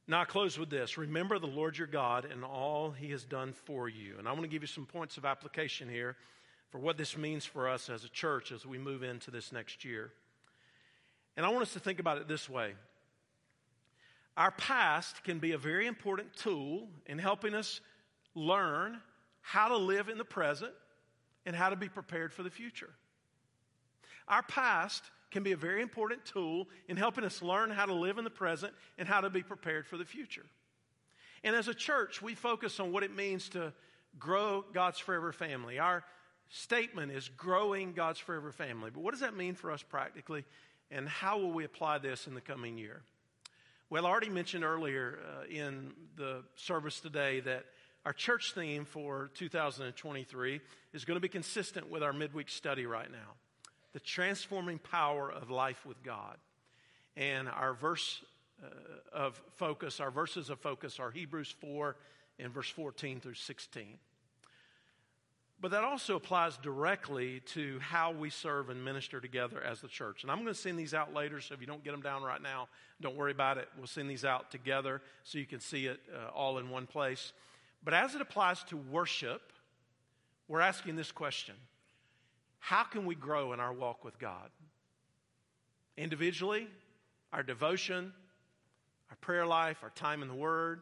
Now, 0.07 0.21
I 0.21 0.25
close 0.25 0.57
with 0.57 0.69
this. 0.69 0.97
Remember 0.97 1.37
the 1.37 1.47
Lord 1.47 1.77
your 1.77 1.87
God 1.87 2.25
and 2.25 2.43
all 2.43 2.91
he 2.91 3.11
has 3.11 3.23
done 3.23 3.53
for 3.65 3.87
you. 3.87 4.15
And 4.17 4.27
I 4.27 4.31
want 4.31 4.43
to 4.43 4.49
give 4.49 4.63
you 4.63 4.67
some 4.67 4.85
points 4.85 5.17
of 5.17 5.25
application 5.25 5.87
here 5.87 6.15
for 6.71 6.79
what 6.79 6.97
this 6.97 7.17
means 7.17 7.45
for 7.45 7.67
us 7.69 7.89
as 7.89 8.03
a 8.03 8.09
church 8.09 8.51
as 8.51 8.65
we 8.65 8.77
move 8.77 9.03
into 9.03 9.29
this 9.29 9.51
next 9.51 9.85
year. 9.85 10.11
And 11.37 11.45
I 11.45 11.49
want 11.49 11.61
us 11.61 11.73
to 11.73 11.79
think 11.79 11.99
about 11.99 12.17
it 12.17 12.27
this 12.27 12.49
way 12.49 12.73
our 14.37 14.51
past 14.51 15.23
can 15.23 15.39
be 15.39 15.51
a 15.51 15.57
very 15.57 15.87
important 15.87 16.35
tool 16.35 16.87
in 17.05 17.19
helping 17.19 17.53
us 17.53 17.81
learn 18.33 18.99
how 19.41 19.67
to 19.67 19.77
live 19.77 20.07
in 20.07 20.17
the 20.17 20.25
present 20.25 20.71
and 21.45 21.55
how 21.55 21.69
to 21.69 21.75
be 21.75 21.89
prepared 21.89 22.33
for 22.33 22.43
the 22.43 22.49
future. 22.49 22.89
Our 24.27 24.43
past 24.43 25.03
can 25.31 25.43
be 25.43 25.51
a 25.51 25.57
very 25.57 25.81
important 25.81 26.23
tool 26.25 26.69
in 26.87 26.95
helping 26.95 27.23
us 27.23 27.41
learn 27.41 27.71
how 27.71 27.85
to 27.85 27.93
live 27.93 28.17
in 28.17 28.23
the 28.23 28.29
present 28.29 28.73
and 28.97 29.07
how 29.07 29.21
to 29.21 29.29
be 29.29 29.43
prepared 29.43 29.85
for 29.85 29.97
the 29.97 30.05
future. 30.05 30.45
And 31.43 31.55
as 31.55 31.67
a 31.67 31.73
church, 31.73 32.21
we 32.21 32.35
focus 32.35 32.79
on 32.79 32.91
what 32.91 33.03
it 33.03 33.15
means 33.15 33.49
to 33.49 33.73
grow 34.19 34.63
God's 34.73 34.99
forever 34.99 35.31
family. 35.33 35.79
Our 35.79 36.03
statement 36.51 37.11
is 37.11 37.29
growing 37.29 37.93
God's 37.93 38.19
forever 38.19 38.51
family. 38.51 38.91
But 38.93 39.01
what 39.01 39.11
does 39.11 39.21
that 39.21 39.35
mean 39.35 39.55
for 39.55 39.71
us 39.71 39.81
practically? 39.81 40.45
And 40.91 41.07
how 41.07 41.39
will 41.39 41.51
we 41.51 41.63
apply 41.63 41.97
this 41.97 42.27
in 42.27 42.33
the 42.33 42.41
coming 42.41 42.77
year? 42.77 43.01
Well, 43.89 44.05
I 44.05 44.09
already 44.09 44.29
mentioned 44.29 44.63
earlier 44.63 45.19
uh, 45.19 45.45
in 45.49 45.93
the 46.15 46.43
service 46.55 46.99
today 46.99 47.39
that 47.41 47.65
our 48.05 48.13
church 48.13 48.53
theme 48.53 48.85
for 48.85 49.31
2023 49.35 50.61
is 50.93 51.05
going 51.05 51.15
to 51.15 51.21
be 51.21 51.29
consistent 51.29 51.89
with 51.89 52.03
our 52.03 52.13
midweek 52.13 52.49
study 52.49 52.85
right 52.85 53.11
now 53.11 53.35
the 53.93 53.99
transforming 53.99 54.79
power 54.79 55.29
of 55.29 55.49
life 55.49 55.85
with 55.85 56.01
God. 56.03 56.37
And 57.17 57.49
our 57.49 57.73
verse 57.73 58.23
uh, 58.63 58.67
of 59.11 59.41
focus, 59.57 59.99
our 59.99 60.11
verses 60.11 60.49
of 60.49 60.59
focus 60.59 60.99
are 60.99 61.11
Hebrews 61.11 61.53
4 61.59 61.95
and 62.39 62.53
verse 62.53 62.69
14 62.69 63.19
through 63.19 63.33
16. 63.33 63.97
But 65.61 65.71
that 65.71 65.83
also 65.83 66.15
applies 66.15 66.57
directly 66.57 67.41
to 67.53 67.77
how 67.79 68.11
we 68.11 68.31
serve 68.31 68.71
and 68.71 68.83
minister 68.83 69.21
together 69.21 69.61
as 69.61 69.79
the 69.79 69.87
church. 69.87 70.23
And 70.23 70.31
I'm 70.31 70.37
going 70.37 70.47
to 70.47 70.59
send 70.59 70.79
these 70.79 70.95
out 70.95 71.13
later, 71.13 71.39
so 71.39 71.53
if 71.53 71.61
you 71.61 71.67
don't 71.67 71.83
get 71.83 71.91
them 71.91 72.01
down 72.01 72.23
right 72.23 72.41
now, 72.41 72.67
don't 72.99 73.15
worry 73.15 73.31
about 73.31 73.59
it. 73.59 73.69
We'll 73.77 73.85
send 73.85 74.09
these 74.09 74.25
out 74.25 74.49
together 74.49 75.03
so 75.23 75.37
you 75.37 75.45
can 75.45 75.59
see 75.59 75.85
it 75.85 75.99
uh, 76.11 76.31
all 76.31 76.57
in 76.57 76.71
one 76.71 76.87
place. 76.87 77.31
But 77.83 77.93
as 77.93 78.15
it 78.15 78.21
applies 78.21 78.63
to 78.65 78.77
worship, 78.77 79.53
we're 80.47 80.61
asking 80.61 80.95
this 80.95 81.11
question 81.11 81.55
How 82.57 82.83
can 82.83 83.05
we 83.05 83.13
grow 83.13 83.53
in 83.53 83.59
our 83.59 83.71
walk 83.71 84.03
with 84.03 84.17
God? 84.17 84.49
Individually, 85.95 86.67
our 87.31 87.43
devotion, 87.43 88.11
our 89.11 89.17
prayer 89.17 89.45
life, 89.45 89.77
our 89.83 89.91
time 89.91 90.23
in 90.23 90.27
the 90.27 90.33
Word, 90.33 90.81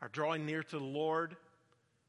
our 0.00 0.08
drawing 0.08 0.46
near 0.46 0.62
to 0.62 0.78
the 0.78 0.84
Lord, 0.84 1.36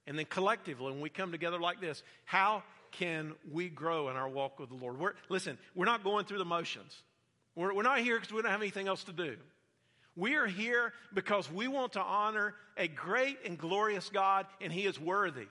and 0.08 0.18
then 0.18 0.26
collectively, 0.26 0.92
when 0.92 1.02
we 1.02 1.10
come 1.10 1.32
together 1.32 1.60
like 1.60 1.82
this, 1.82 2.04
how 2.26 2.64
can 2.92 3.34
we 3.52 3.70
grow 3.70 4.10
in 4.10 4.16
our 4.16 4.30
walk 4.30 4.60
with 4.60 4.70
the 4.70 4.76
Lord? 4.76 5.00
We're, 5.00 5.14
listen, 5.30 5.58
we're 5.74 5.86
not 5.86 6.04
going 6.04 6.26
through 6.26 6.38
the 6.38 6.46
motions. 6.46 7.02
We're, 7.56 7.74
we're 7.74 7.84
not 7.84 8.00
here 8.00 8.16
because 8.16 8.32
we 8.32 8.42
don't 8.42 8.52
have 8.52 8.62
anything 8.62 8.88
else 8.88 9.04
to 9.06 9.14
do. 9.14 9.36
We 10.16 10.36
are 10.36 10.48
here 10.48 10.94
because 11.14 11.52
we 11.52 11.68
want 11.68 11.94
to 11.94 12.02
honor 12.02 12.54
a 12.78 12.88
great 12.88 13.40
and 13.46 13.58
glorious 13.58 14.10
God, 14.10 14.46
and 14.62 14.72
He 14.72 14.86
is 14.86 15.00
worthy. 15.00 15.48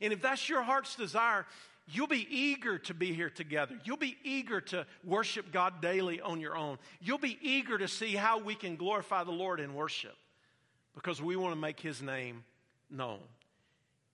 And 0.00 0.12
if 0.12 0.22
that's 0.22 0.48
your 0.48 0.62
heart's 0.62 0.96
desire, 0.96 1.46
you'll 1.86 2.06
be 2.06 2.26
eager 2.28 2.78
to 2.78 2.94
be 2.94 3.12
here 3.12 3.30
together. 3.30 3.78
You'll 3.84 3.96
be 3.96 4.16
eager 4.24 4.60
to 4.62 4.86
worship 5.04 5.52
God 5.52 5.80
daily 5.80 6.20
on 6.20 6.40
your 6.40 6.56
own. 6.56 6.78
You'll 7.00 7.18
be 7.18 7.38
eager 7.40 7.78
to 7.78 7.86
see 7.86 8.14
how 8.14 8.38
we 8.38 8.54
can 8.54 8.76
glorify 8.76 9.22
the 9.24 9.32
Lord 9.32 9.60
in 9.60 9.74
worship 9.74 10.16
because 10.94 11.20
we 11.22 11.36
want 11.36 11.54
to 11.54 11.60
make 11.60 11.78
His 11.78 12.02
name 12.02 12.44
known. 12.90 13.20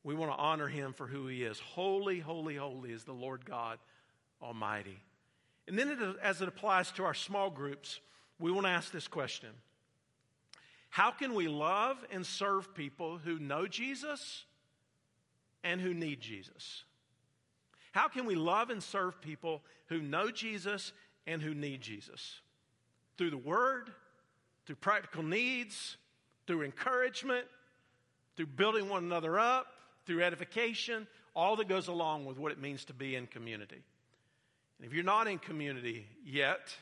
We 0.02 0.14
want 0.14 0.32
to 0.32 0.38
honor 0.38 0.68
Him 0.68 0.92
for 0.92 1.06
who 1.06 1.26
He 1.26 1.42
is. 1.42 1.58
Holy, 1.60 2.20
holy, 2.20 2.56
holy 2.56 2.92
is 2.92 3.04
the 3.04 3.12
Lord 3.12 3.44
God 3.44 3.78
Almighty. 4.42 4.98
And 5.68 5.78
then, 5.78 5.90
it, 5.90 5.98
as 6.22 6.40
it 6.40 6.48
applies 6.48 6.90
to 6.92 7.04
our 7.04 7.14
small 7.14 7.50
groups, 7.50 8.00
we 8.38 8.50
want 8.50 8.66
to 8.66 8.70
ask 8.70 8.90
this 8.90 9.06
question 9.06 9.50
How 10.88 11.10
can 11.10 11.34
we 11.34 11.48
love 11.48 12.04
and 12.10 12.24
serve 12.24 12.74
people 12.74 13.18
who 13.18 13.38
know 13.38 13.66
Jesus 13.66 14.44
and 15.62 15.80
who 15.80 15.92
need 15.92 16.20
Jesus? 16.20 16.84
How 17.92 18.08
can 18.08 18.24
we 18.24 18.34
love 18.34 18.70
and 18.70 18.82
serve 18.82 19.20
people 19.20 19.62
who 19.88 20.00
know 20.00 20.30
Jesus 20.30 20.92
and 21.26 21.42
who 21.42 21.54
need 21.54 21.80
Jesus? 21.80 22.40
Through 23.18 23.30
the 23.30 23.36
Word, 23.36 23.90
through 24.64 24.76
practical 24.76 25.22
needs, 25.22 25.96
through 26.46 26.62
encouragement, 26.62 27.46
through 28.36 28.46
building 28.46 28.88
one 28.88 29.04
another 29.04 29.38
up, 29.38 29.66
through 30.10 30.24
edification, 30.24 31.06
all 31.36 31.54
that 31.54 31.68
goes 31.68 31.86
along 31.86 32.26
with 32.26 32.36
what 32.36 32.50
it 32.50 32.60
means 32.60 32.84
to 32.84 32.92
be 32.92 33.14
in 33.14 33.28
community. 33.28 33.80
And 34.76 34.84
if 34.84 34.92
you're 34.92 35.04
not 35.04 35.28
in 35.28 35.38
community 35.38 36.04
yet, 36.26 36.74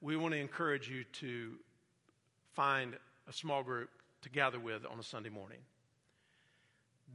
we 0.00 0.16
want 0.16 0.34
to 0.34 0.40
encourage 0.40 0.90
you 0.90 1.04
to 1.20 1.52
find 2.54 2.96
a 3.28 3.32
small 3.32 3.62
group 3.62 3.88
to 4.22 4.30
gather 4.30 4.58
with 4.58 4.84
on 4.84 4.98
a 4.98 5.02
Sunday 5.04 5.28
morning. 5.28 5.58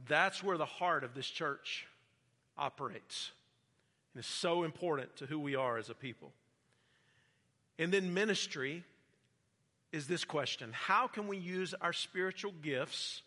That's 0.08 0.42
where 0.42 0.56
the 0.56 0.64
heart 0.64 1.04
of 1.04 1.14
this 1.14 1.26
church 1.26 1.86
operates. 2.56 3.32
And 4.14 4.20
it's 4.20 4.32
so 4.32 4.62
important 4.62 5.16
to 5.16 5.26
who 5.26 5.38
we 5.38 5.54
are 5.54 5.76
as 5.76 5.90
a 5.90 5.94
people. 5.94 6.32
And 7.78 7.92
then 7.92 8.14
ministry 8.14 8.84
is 9.92 10.06
this 10.06 10.24
question 10.24 10.72
How 10.72 11.08
can 11.08 11.28
we 11.28 11.36
use 11.36 11.74
our 11.78 11.92
spiritual 11.92 12.54
gifts 12.62 13.20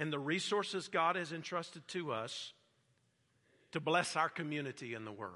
and 0.00 0.10
the 0.10 0.18
resources 0.18 0.88
God 0.88 1.14
has 1.14 1.30
entrusted 1.30 1.86
to 1.88 2.10
us 2.10 2.54
to 3.72 3.80
bless 3.80 4.16
our 4.16 4.30
community 4.30 4.94
and 4.94 5.06
the 5.06 5.12
world? 5.12 5.34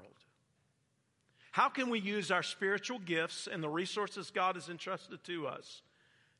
How 1.51 1.69
can 1.69 1.91
we 1.91 1.99
use 1.99 2.31
our 2.31 2.41
spiritual 2.41 2.97
gifts 2.97 3.47
and 3.49 3.63
the 3.63 3.69
resources 3.69 4.31
God 4.31 4.55
has 4.55 4.67
entrusted 4.67 5.23
to 5.25 5.47
us 5.47 5.83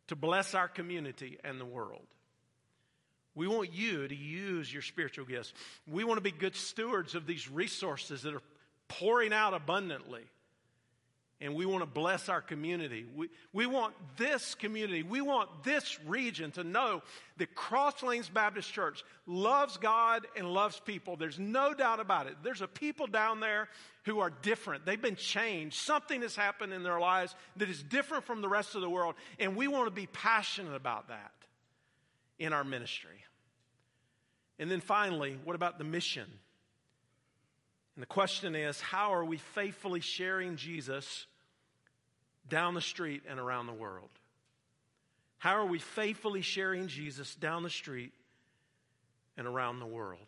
to 0.08 0.16
bless 0.16 0.56
our 0.56 0.68
community 0.68 1.38
and 1.44 1.62
the 1.62 1.66
world? 1.66 2.08
We 3.36 3.48
want 3.48 3.72
you 3.72 4.08
to 4.08 4.16
use 4.16 4.74
your 4.74 4.82
spiritual 4.82 5.26
gifts. 5.26 5.54
We 5.88 6.04
want 6.04 6.18
to 6.18 6.22
be 6.22 6.32
good 6.32 6.56
stewards 6.56 7.14
of 7.14 7.28
these 7.28 7.50
resources 7.50 8.24
that 8.24 8.34
are 8.34 8.42
pouring 8.88 9.34
out 9.34 9.54
abundantly 9.54 10.24
and 11.42 11.54
we 11.54 11.66
want 11.66 11.82
to 11.82 11.86
bless 11.86 12.30
our 12.30 12.42
community. 12.42 13.06
We, 13.16 13.30
we 13.52 13.66
want 13.66 13.94
this 14.18 14.56
community, 14.56 15.04
we 15.04 15.22
want 15.22 15.50
this 15.64 16.00
region 16.06 16.52
to 16.52 16.64
know 16.64 17.02
that 17.38 17.56
Cross 17.56 18.04
Lanes 18.04 18.30
Baptist 18.30 18.72
Church 18.72 19.04
loves 19.28 19.78
God 19.78 20.28
and 20.38 20.48
loves 20.48 20.80
people. 20.80 21.18
There's 21.18 21.40
no 21.40 21.74
doubt 21.74 22.00
about 22.00 22.28
it. 22.28 22.36
There's 22.44 22.62
a 22.62 22.68
people 22.68 23.08
down 23.08 23.42
there 23.42 23.68
who 24.04 24.20
are 24.20 24.30
different. 24.30 24.86
They've 24.86 25.02
been 25.02 25.18
changed. 25.18 25.76
Something 25.76 26.22
has 26.22 26.36
happened 26.36 26.72
in 26.72 26.84
their 26.84 27.00
lives 27.00 27.36
that 27.58 27.70
is 27.70 27.84
different 27.84 28.26
from 28.26 28.42
the 28.42 28.50
rest 28.50 28.76
of 28.76 28.82
the 28.82 28.90
world, 28.90 29.16
and 29.40 29.56
we 29.56 29.68
want 29.68 29.88
to 29.88 29.92
be 29.92 30.08
passionate 30.08 30.76
about 30.76 31.10
that 31.10 31.32
in 32.40 32.54
our 32.54 32.64
ministry. 32.64 33.24
And 34.58 34.72
then 34.72 34.80
finally, 34.80 35.38
what 35.44 35.56
about 35.56 35.78
the 35.78 35.84
mission? 35.84 36.28
And 37.96 38.02
the 38.02 38.08
question 38.08 38.56
is 38.56 38.80
how 38.82 39.14
are 39.14 39.26
we 39.26 39.38
faithfully 39.38 40.02
sharing 40.02 40.58
Jesus 40.58 41.26
down 42.48 42.74
the 42.74 42.82
street 42.82 43.24
and 43.28 43.40
around 43.40 43.68
the 43.68 43.74
world? 43.74 44.10
How 45.38 45.58
are 45.58 45.66
we 45.66 45.80
faithfully 45.80 46.42
sharing 46.42 46.88
Jesus 46.88 47.36
down 47.36 47.64
the 47.64 47.70
street 47.70 48.14
and 49.38 49.48
around 49.48 49.80
the 49.80 49.86
world? 49.86 50.28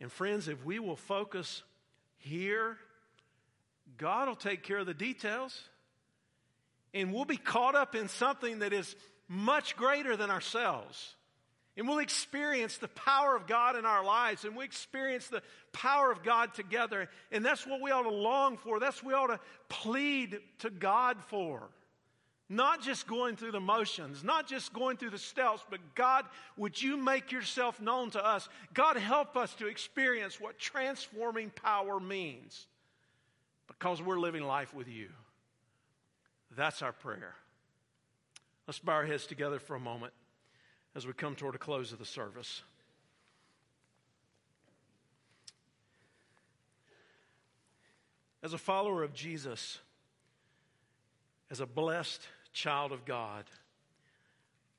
And 0.00 0.10
friends, 0.10 0.48
if 0.48 0.64
we 0.64 0.78
will 0.78 0.96
focus 0.96 1.62
here, 2.16 2.78
God 3.98 4.28
will 4.28 4.36
take 4.36 4.62
care 4.62 4.78
of 4.78 4.86
the 4.86 4.94
details. 4.94 5.62
And 6.94 7.12
we'll 7.12 7.24
be 7.24 7.36
caught 7.36 7.74
up 7.74 7.94
in 7.94 8.08
something 8.08 8.60
that 8.60 8.72
is 8.72 8.96
much 9.28 9.76
greater 9.76 10.16
than 10.16 10.30
ourselves. 10.30 11.14
And 11.76 11.88
we'll 11.88 11.98
experience 12.00 12.78
the 12.78 12.88
power 12.88 13.36
of 13.36 13.46
God 13.46 13.76
in 13.76 13.86
our 13.86 14.04
lives, 14.04 14.44
and 14.44 14.56
we 14.56 14.64
experience 14.64 15.28
the 15.28 15.42
power 15.72 16.10
of 16.10 16.22
God 16.22 16.52
together. 16.52 17.08
And 17.30 17.44
that's 17.44 17.66
what 17.66 17.80
we 17.80 17.90
ought 17.90 18.02
to 18.02 18.10
long 18.10 18.56
for. 18.56 18.80
That's 18.80 19.02
what 19.02 19.08
we 19.08 19.14
ought 19.14 19.28
to 19.28 19.40
plead 19.68 20.40
to 20.58 20.70
God 20.70 21.18
for. 21.28 21.70
Not 22.48 22.82
just 22.82 23.06
going 23.06 23.36
through 23.36 23.52
the 23.52 23.60
motions, 23.60 24.24
not 24.24 24.48
just 24.48 24.72
going 24.72 24.96
through 24.96 25.10
the 25.10 25.18
steps, 25.18 25.64
but 25.70 25.78
God, 25.94 26.24
would 26.56 26.82
you 26.82 26.96
make 26.96 27.30
yourself 27.30 27.80
known 27.80 28.10
to 28.10 28.26
us? 28.26 28.48
God, 28.74 28.96
help 28.96 29.36
us 29.36 29.54
to 29.54 29.68
experience 29.68 30.40
what 30.40 30.58
transforming 30.58 31.50
power 31.50 32.00
means 32.00 32.66
because 33.68 34.02
we're 34.02 34.18
living 34.18 34.42
life 34.42 34.74
with 34.74 34.88
you. 34.88 35.10
That's 36.56 36.82
our 36.82 36.92
prayer. 36.92 37.36
Let's 38.66 38.80
bow 38.80 38.94
our 38.94 39.06
heads 39.06 39.26
together 39.26 39.60
for 39.60 39.76
a 39.76 39.80
moment 39.80 40.12
as 40.94 41.06
we 41.06 41.12
come 41.12 41.34
toward 41.34 41.54
a 41.54 41.58
close 41.58 41.92
of 41.92 41.98
the 41.98 42.04
service. 42.04 42.62
As 48.42 48.52
a 48.52 48.58
follower 48.58 49.02
of 49.02 49.12
Jesus, 49.12 49.78
as 51.50 51.60
a 51.60 51.66
blessed 51.66 52.22
child 52.52 52.90
of 52.90 53.04
God, 53.04 53.44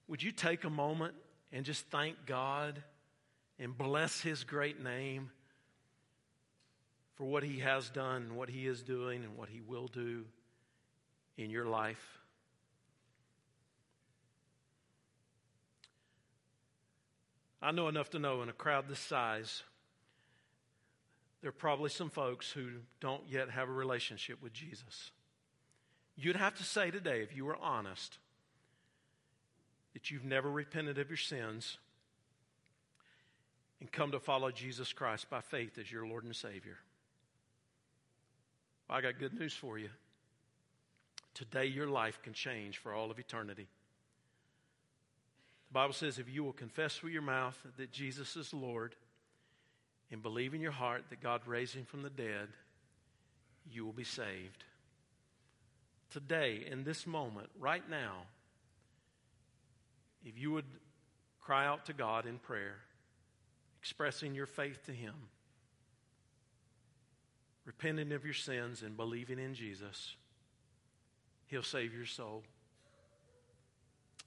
would 0.08 0.24
you 0.24 0.32
take 0.32 0.64
a 0.64 0.70
moment 0.70 1.14
and 1.54 1.66
just 1.66 1.86
thank 1.88 2.26
God 2.26 2.82
and 3.60 3.78
bless 3.78 4.20
His 4.20 4.44
great 4.44 4.84
name 4.84 5.30
for 7.16 7.26
what 7.26 7.44
He 7.44 7.60
has 7.60 7.90
done, 7.90 8.36
what 8.36 8.50
He 8.50 8.66
is 8.66 8.82
doing, 8.82 9.24
and 9.24 9.38
what 9.38 9.48
He 9.48 9.62
will 9.62 9.88
do 9.88 10.26
in 11.38 11.52
your 11.52 11.66
life? 11.66 12.21
I 17.62 17.72
know 17.72 17.88
enough 17.88 18.10
to 18.12 18.20
know 18.20 18.42
in 18.42 18.50
a 18.50 18.54
crowd 18.54 18.88
this 18.88 19.00
size 19.00 19.64
there 21.42 21.50
are 21.50 21.54
probably 21.54 21.90
some 21.90 22.10
folks 22.10 22.52
who 22.52 22.70
don't 23.00 23.24
yet 23.28 23.50
have 23.50 23.68
a 23.68 23.72
relationship 23.72 24.42
with 24.42 24.54
Jesus. 24.54 25.12
You'd 26.16 26.36
have 26.36 26.56
to 26.56 26.64
say 26.64 26.92
today, 26.92 27.22
if 27.22 27.36
you 27.36 27.46
were 27.46 27.58
honest, 27.58 28.20
that 29.94 30.12
you've 30.12 30.24
never 30.24 30.50
repented 30.50 31.00
of 31.00 31.10
your 31.10 31.18
sins 31.18 31.78
and 33.80 33.92
come 33.92 34.12
to 34.12 34.20
follow 34.20 34.52
Jesus 34.52 34.94
Christ 34.94 35.30
by 35.30 35.42
faith 35.42 35.80
as 35.80 35.92
your 35.92 36.06
Lord 36.06 36.24
and 36.24 36.36
Savior. 36.36 36.78
Well, 38.88 39.00
I 39.00 39.02
got 39.02 39.18
good 39.18 39.34
news 39.34 39.54
for 39.54 39.80
you. 39.80 39.90
Today, 41.34 41.66
your 41.66 41.88
life 41.88 42.22
can 42.22 42.34
change 42.34 42.78
for 42.78 42.94
all 42.94 43.10
of 43.10 43.18
eternity. 43.18 43.68
The 45.72 45.76
Bible 45.76 45.94
says 45.94 46.20
if 46.20 46.30
you 46.30 46.44
will 46.44 46.52
confess 46.52 47.02
with 47.02 47.14
your 47.14 47.22
mouth 47.22 47.58
that 47.78 47.94
Jesus 47.94 48.36
is 48.36 48.54
Lord 48.54 48.94
and 50.12 50.22
believe 50.22 50.54
in 50.54 50.60
your 50.60 50.74
heart 50.74 51.06
that 51.10 51.22
God 51.22 51.48
raised 51.48 51.76
him 51.76 51.86
from 51.86 52.04
the 52.04 52.10
dead, 52.10 52.50
you 53.72 53.86
will 53.86 53.94
be 53.94 54.04
saved. 54.04 54.66
Today, 56.10 56.68
in 56.70 56.84
this 56.84 57.08
moment, 57.08 57.48
right 57.58 57.90
now, 57.90 58.24
if 60.26 60.38
you 60.38 60.52
would 60.52 60.66
cry 61.40 61.66
out 61.66 61.86
to 61.86 61.94
God 61.94 62.26
in 62.26 62.38
prayer, 62.38 62.76
expressing 63.80 64.36
your 64.36 64.46
faith 64.46 64.86
to 64.88 64.92
Him, 64.92 65.16
repenting 67.66 68.12
of 68.12 68.26
your 68.26 68.34
sins 68.34 68.82
and 68.84 68.98
believing 68.98 69.40
in 69.40 69.54
Jesus, 69.54 70.16
He'll 71.48 71.64
save 71.64 71.94
your 71.94 72.06
soul. 72.06 72.44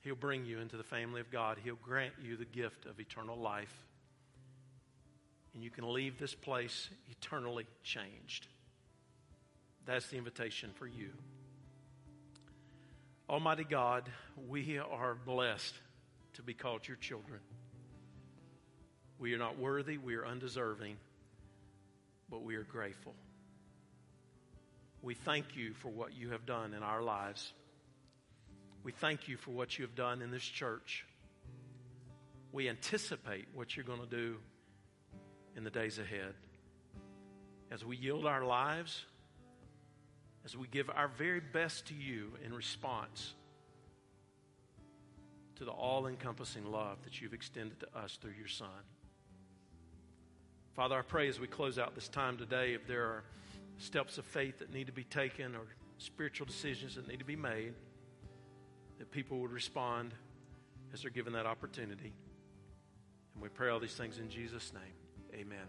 He'll 0.05 0.15
bring 0.15 0.45
you 0.45 0.61
into 0.61 0.77
the 0.77 0.85
family 0.85 1.23
of 1.23 1.31
God. 1.31 1.59
He'll 1.65 1.77
grant 1.77 2.13
you 2.23 2.37
the 2.37 2.45
gift 2.45 2.85
of 2.85 3.01
eternal 3.01 3.39
life. 3.39 3.75
And 5.55 5.63
you 5.63 5.71
can 5.71 5.91
leave 5.91 6.19
this 6.19 6.35
place 6.35 6.91
eternally 7.11 7.67
changed. 7.83 8.47
That's 9.87 10.07
the 10.09 10.19
invitation 10.19 10.71
for 10.75 10.87
you. 10.87 11.09
Almighty 13.31 13.65
God, 13.65 14.05
we 14.49 14.79
are 14.79 15.15
blessed 15.15 15.75
to 16.35 16.43
be 16.43 16.53
called 16.53 16.87
your 16.87 16.99
children. 16.99 17.41
We 19.19 19.33
are 19.33 19.39
not 19.39 19.59
worthy, 19.59 19.97
we 19.97 20.17
are 20.17 20.27
undeserving, 20.27 20.97
but 22.29 22.43
we 22.43 22.57
are 22.57 22.65
grateful. 22.65 23.15
We 25.01 25.15
thank 25.15 25.57
you 25.57 25.73
for 25.75 25.89
what 25.89 26.15
you 26.15 26.31
have 26.31 26.45
done 26.45 26.75
in 26.75 26.83
our 26.83 27.03
lives. 27.03 27.53
We 28.85 28.93
thank 28.93 29.29
you 29.29 29.39
for 29.39 29.51
what 29.51 29.79
you 29.79 29.85
have 29.87 29.95
done 29.95 30.21
in 30.21 30.31
this 30.31 30.45
church. 30.45 31.07
We 32.53 32.69
anticipate 32.69 33.49
what 33.55 33.75
you're 33.75 33.85
going 33.85 34.01
to 34.01 34.07
do 34.07 34.37
in 35.57 35.65
the 35.65 35.71
days 35.71 35.99
ahead. 35.99 36.35
As 37.71 37.83
we 37.83 37.97
yield 37.97 38.27
our 38.27 38.45
lives, 38.45 39.07
as 40.45 40.55
we 40.55 40.67
give 40.69 40.91
our 40.91 41.09
very 41.17 41.41
best 41.41 41.87
to 41.87 41.95
you 41.95 42.33
in 42.45 42.53
response 42.53 43.33
to 45.57 45.65
the 45.65 45.71
all 45.71 46.07
encompassing 46.07 46.71
love 46.71 46.99
that 47.05 47.23
you've 47.23 47.33
extended 47.33 47.81
to 47.81 47.99
us 47.99 48.19
through 48.21 48.35
your 48.39 48.49
Son. 48.49 48.69
Father, 50.75 50.99
I 50.99 51.03
pray 51.03 51.29
as 51.29 51.41
we 51.41 51.47
close 51.47 51.79
out 51.79 51.95
this 51.95 52.09
time 52.09 52.37
today, 52.37 52.75
if 52.75 52.87
there 52.87 53.05
are 53.05 53.25
steps 53.79 54.19
of 54.19 54.27
faith 54.27 54.59
that 54.59 54.75
need 54.75 54.89
to 54.89 54.93
be 54.93 55.05
taken 55.05 55.55
or 55.55 55.63
spiritual 55.97 56.47
decisions 56.47 56.97
that 56.97 57.09
need 57.09 57.21
to 57.21 57.25
be 57.25 57.37
made, 57.37 57.73
that 58.99 59.11
people 59.11 59.41
would 59.41 59.53
respond 59.53 60.15
as 60.93 61.03
they're 61.03 61.11
given 61.11 61.33
that 61.33 61.47
opportunity. 61.47 62.13
And 63.35 63.43
we 63.43 63.49
pray 63.49 63.71
all 63.71 63.81
these 63.81 63.95
things 63.95 64.19
in 64.19 64.29
Jesus' 64.31 64.73
name. 64.73 65.41
Amen. 65.41 65.67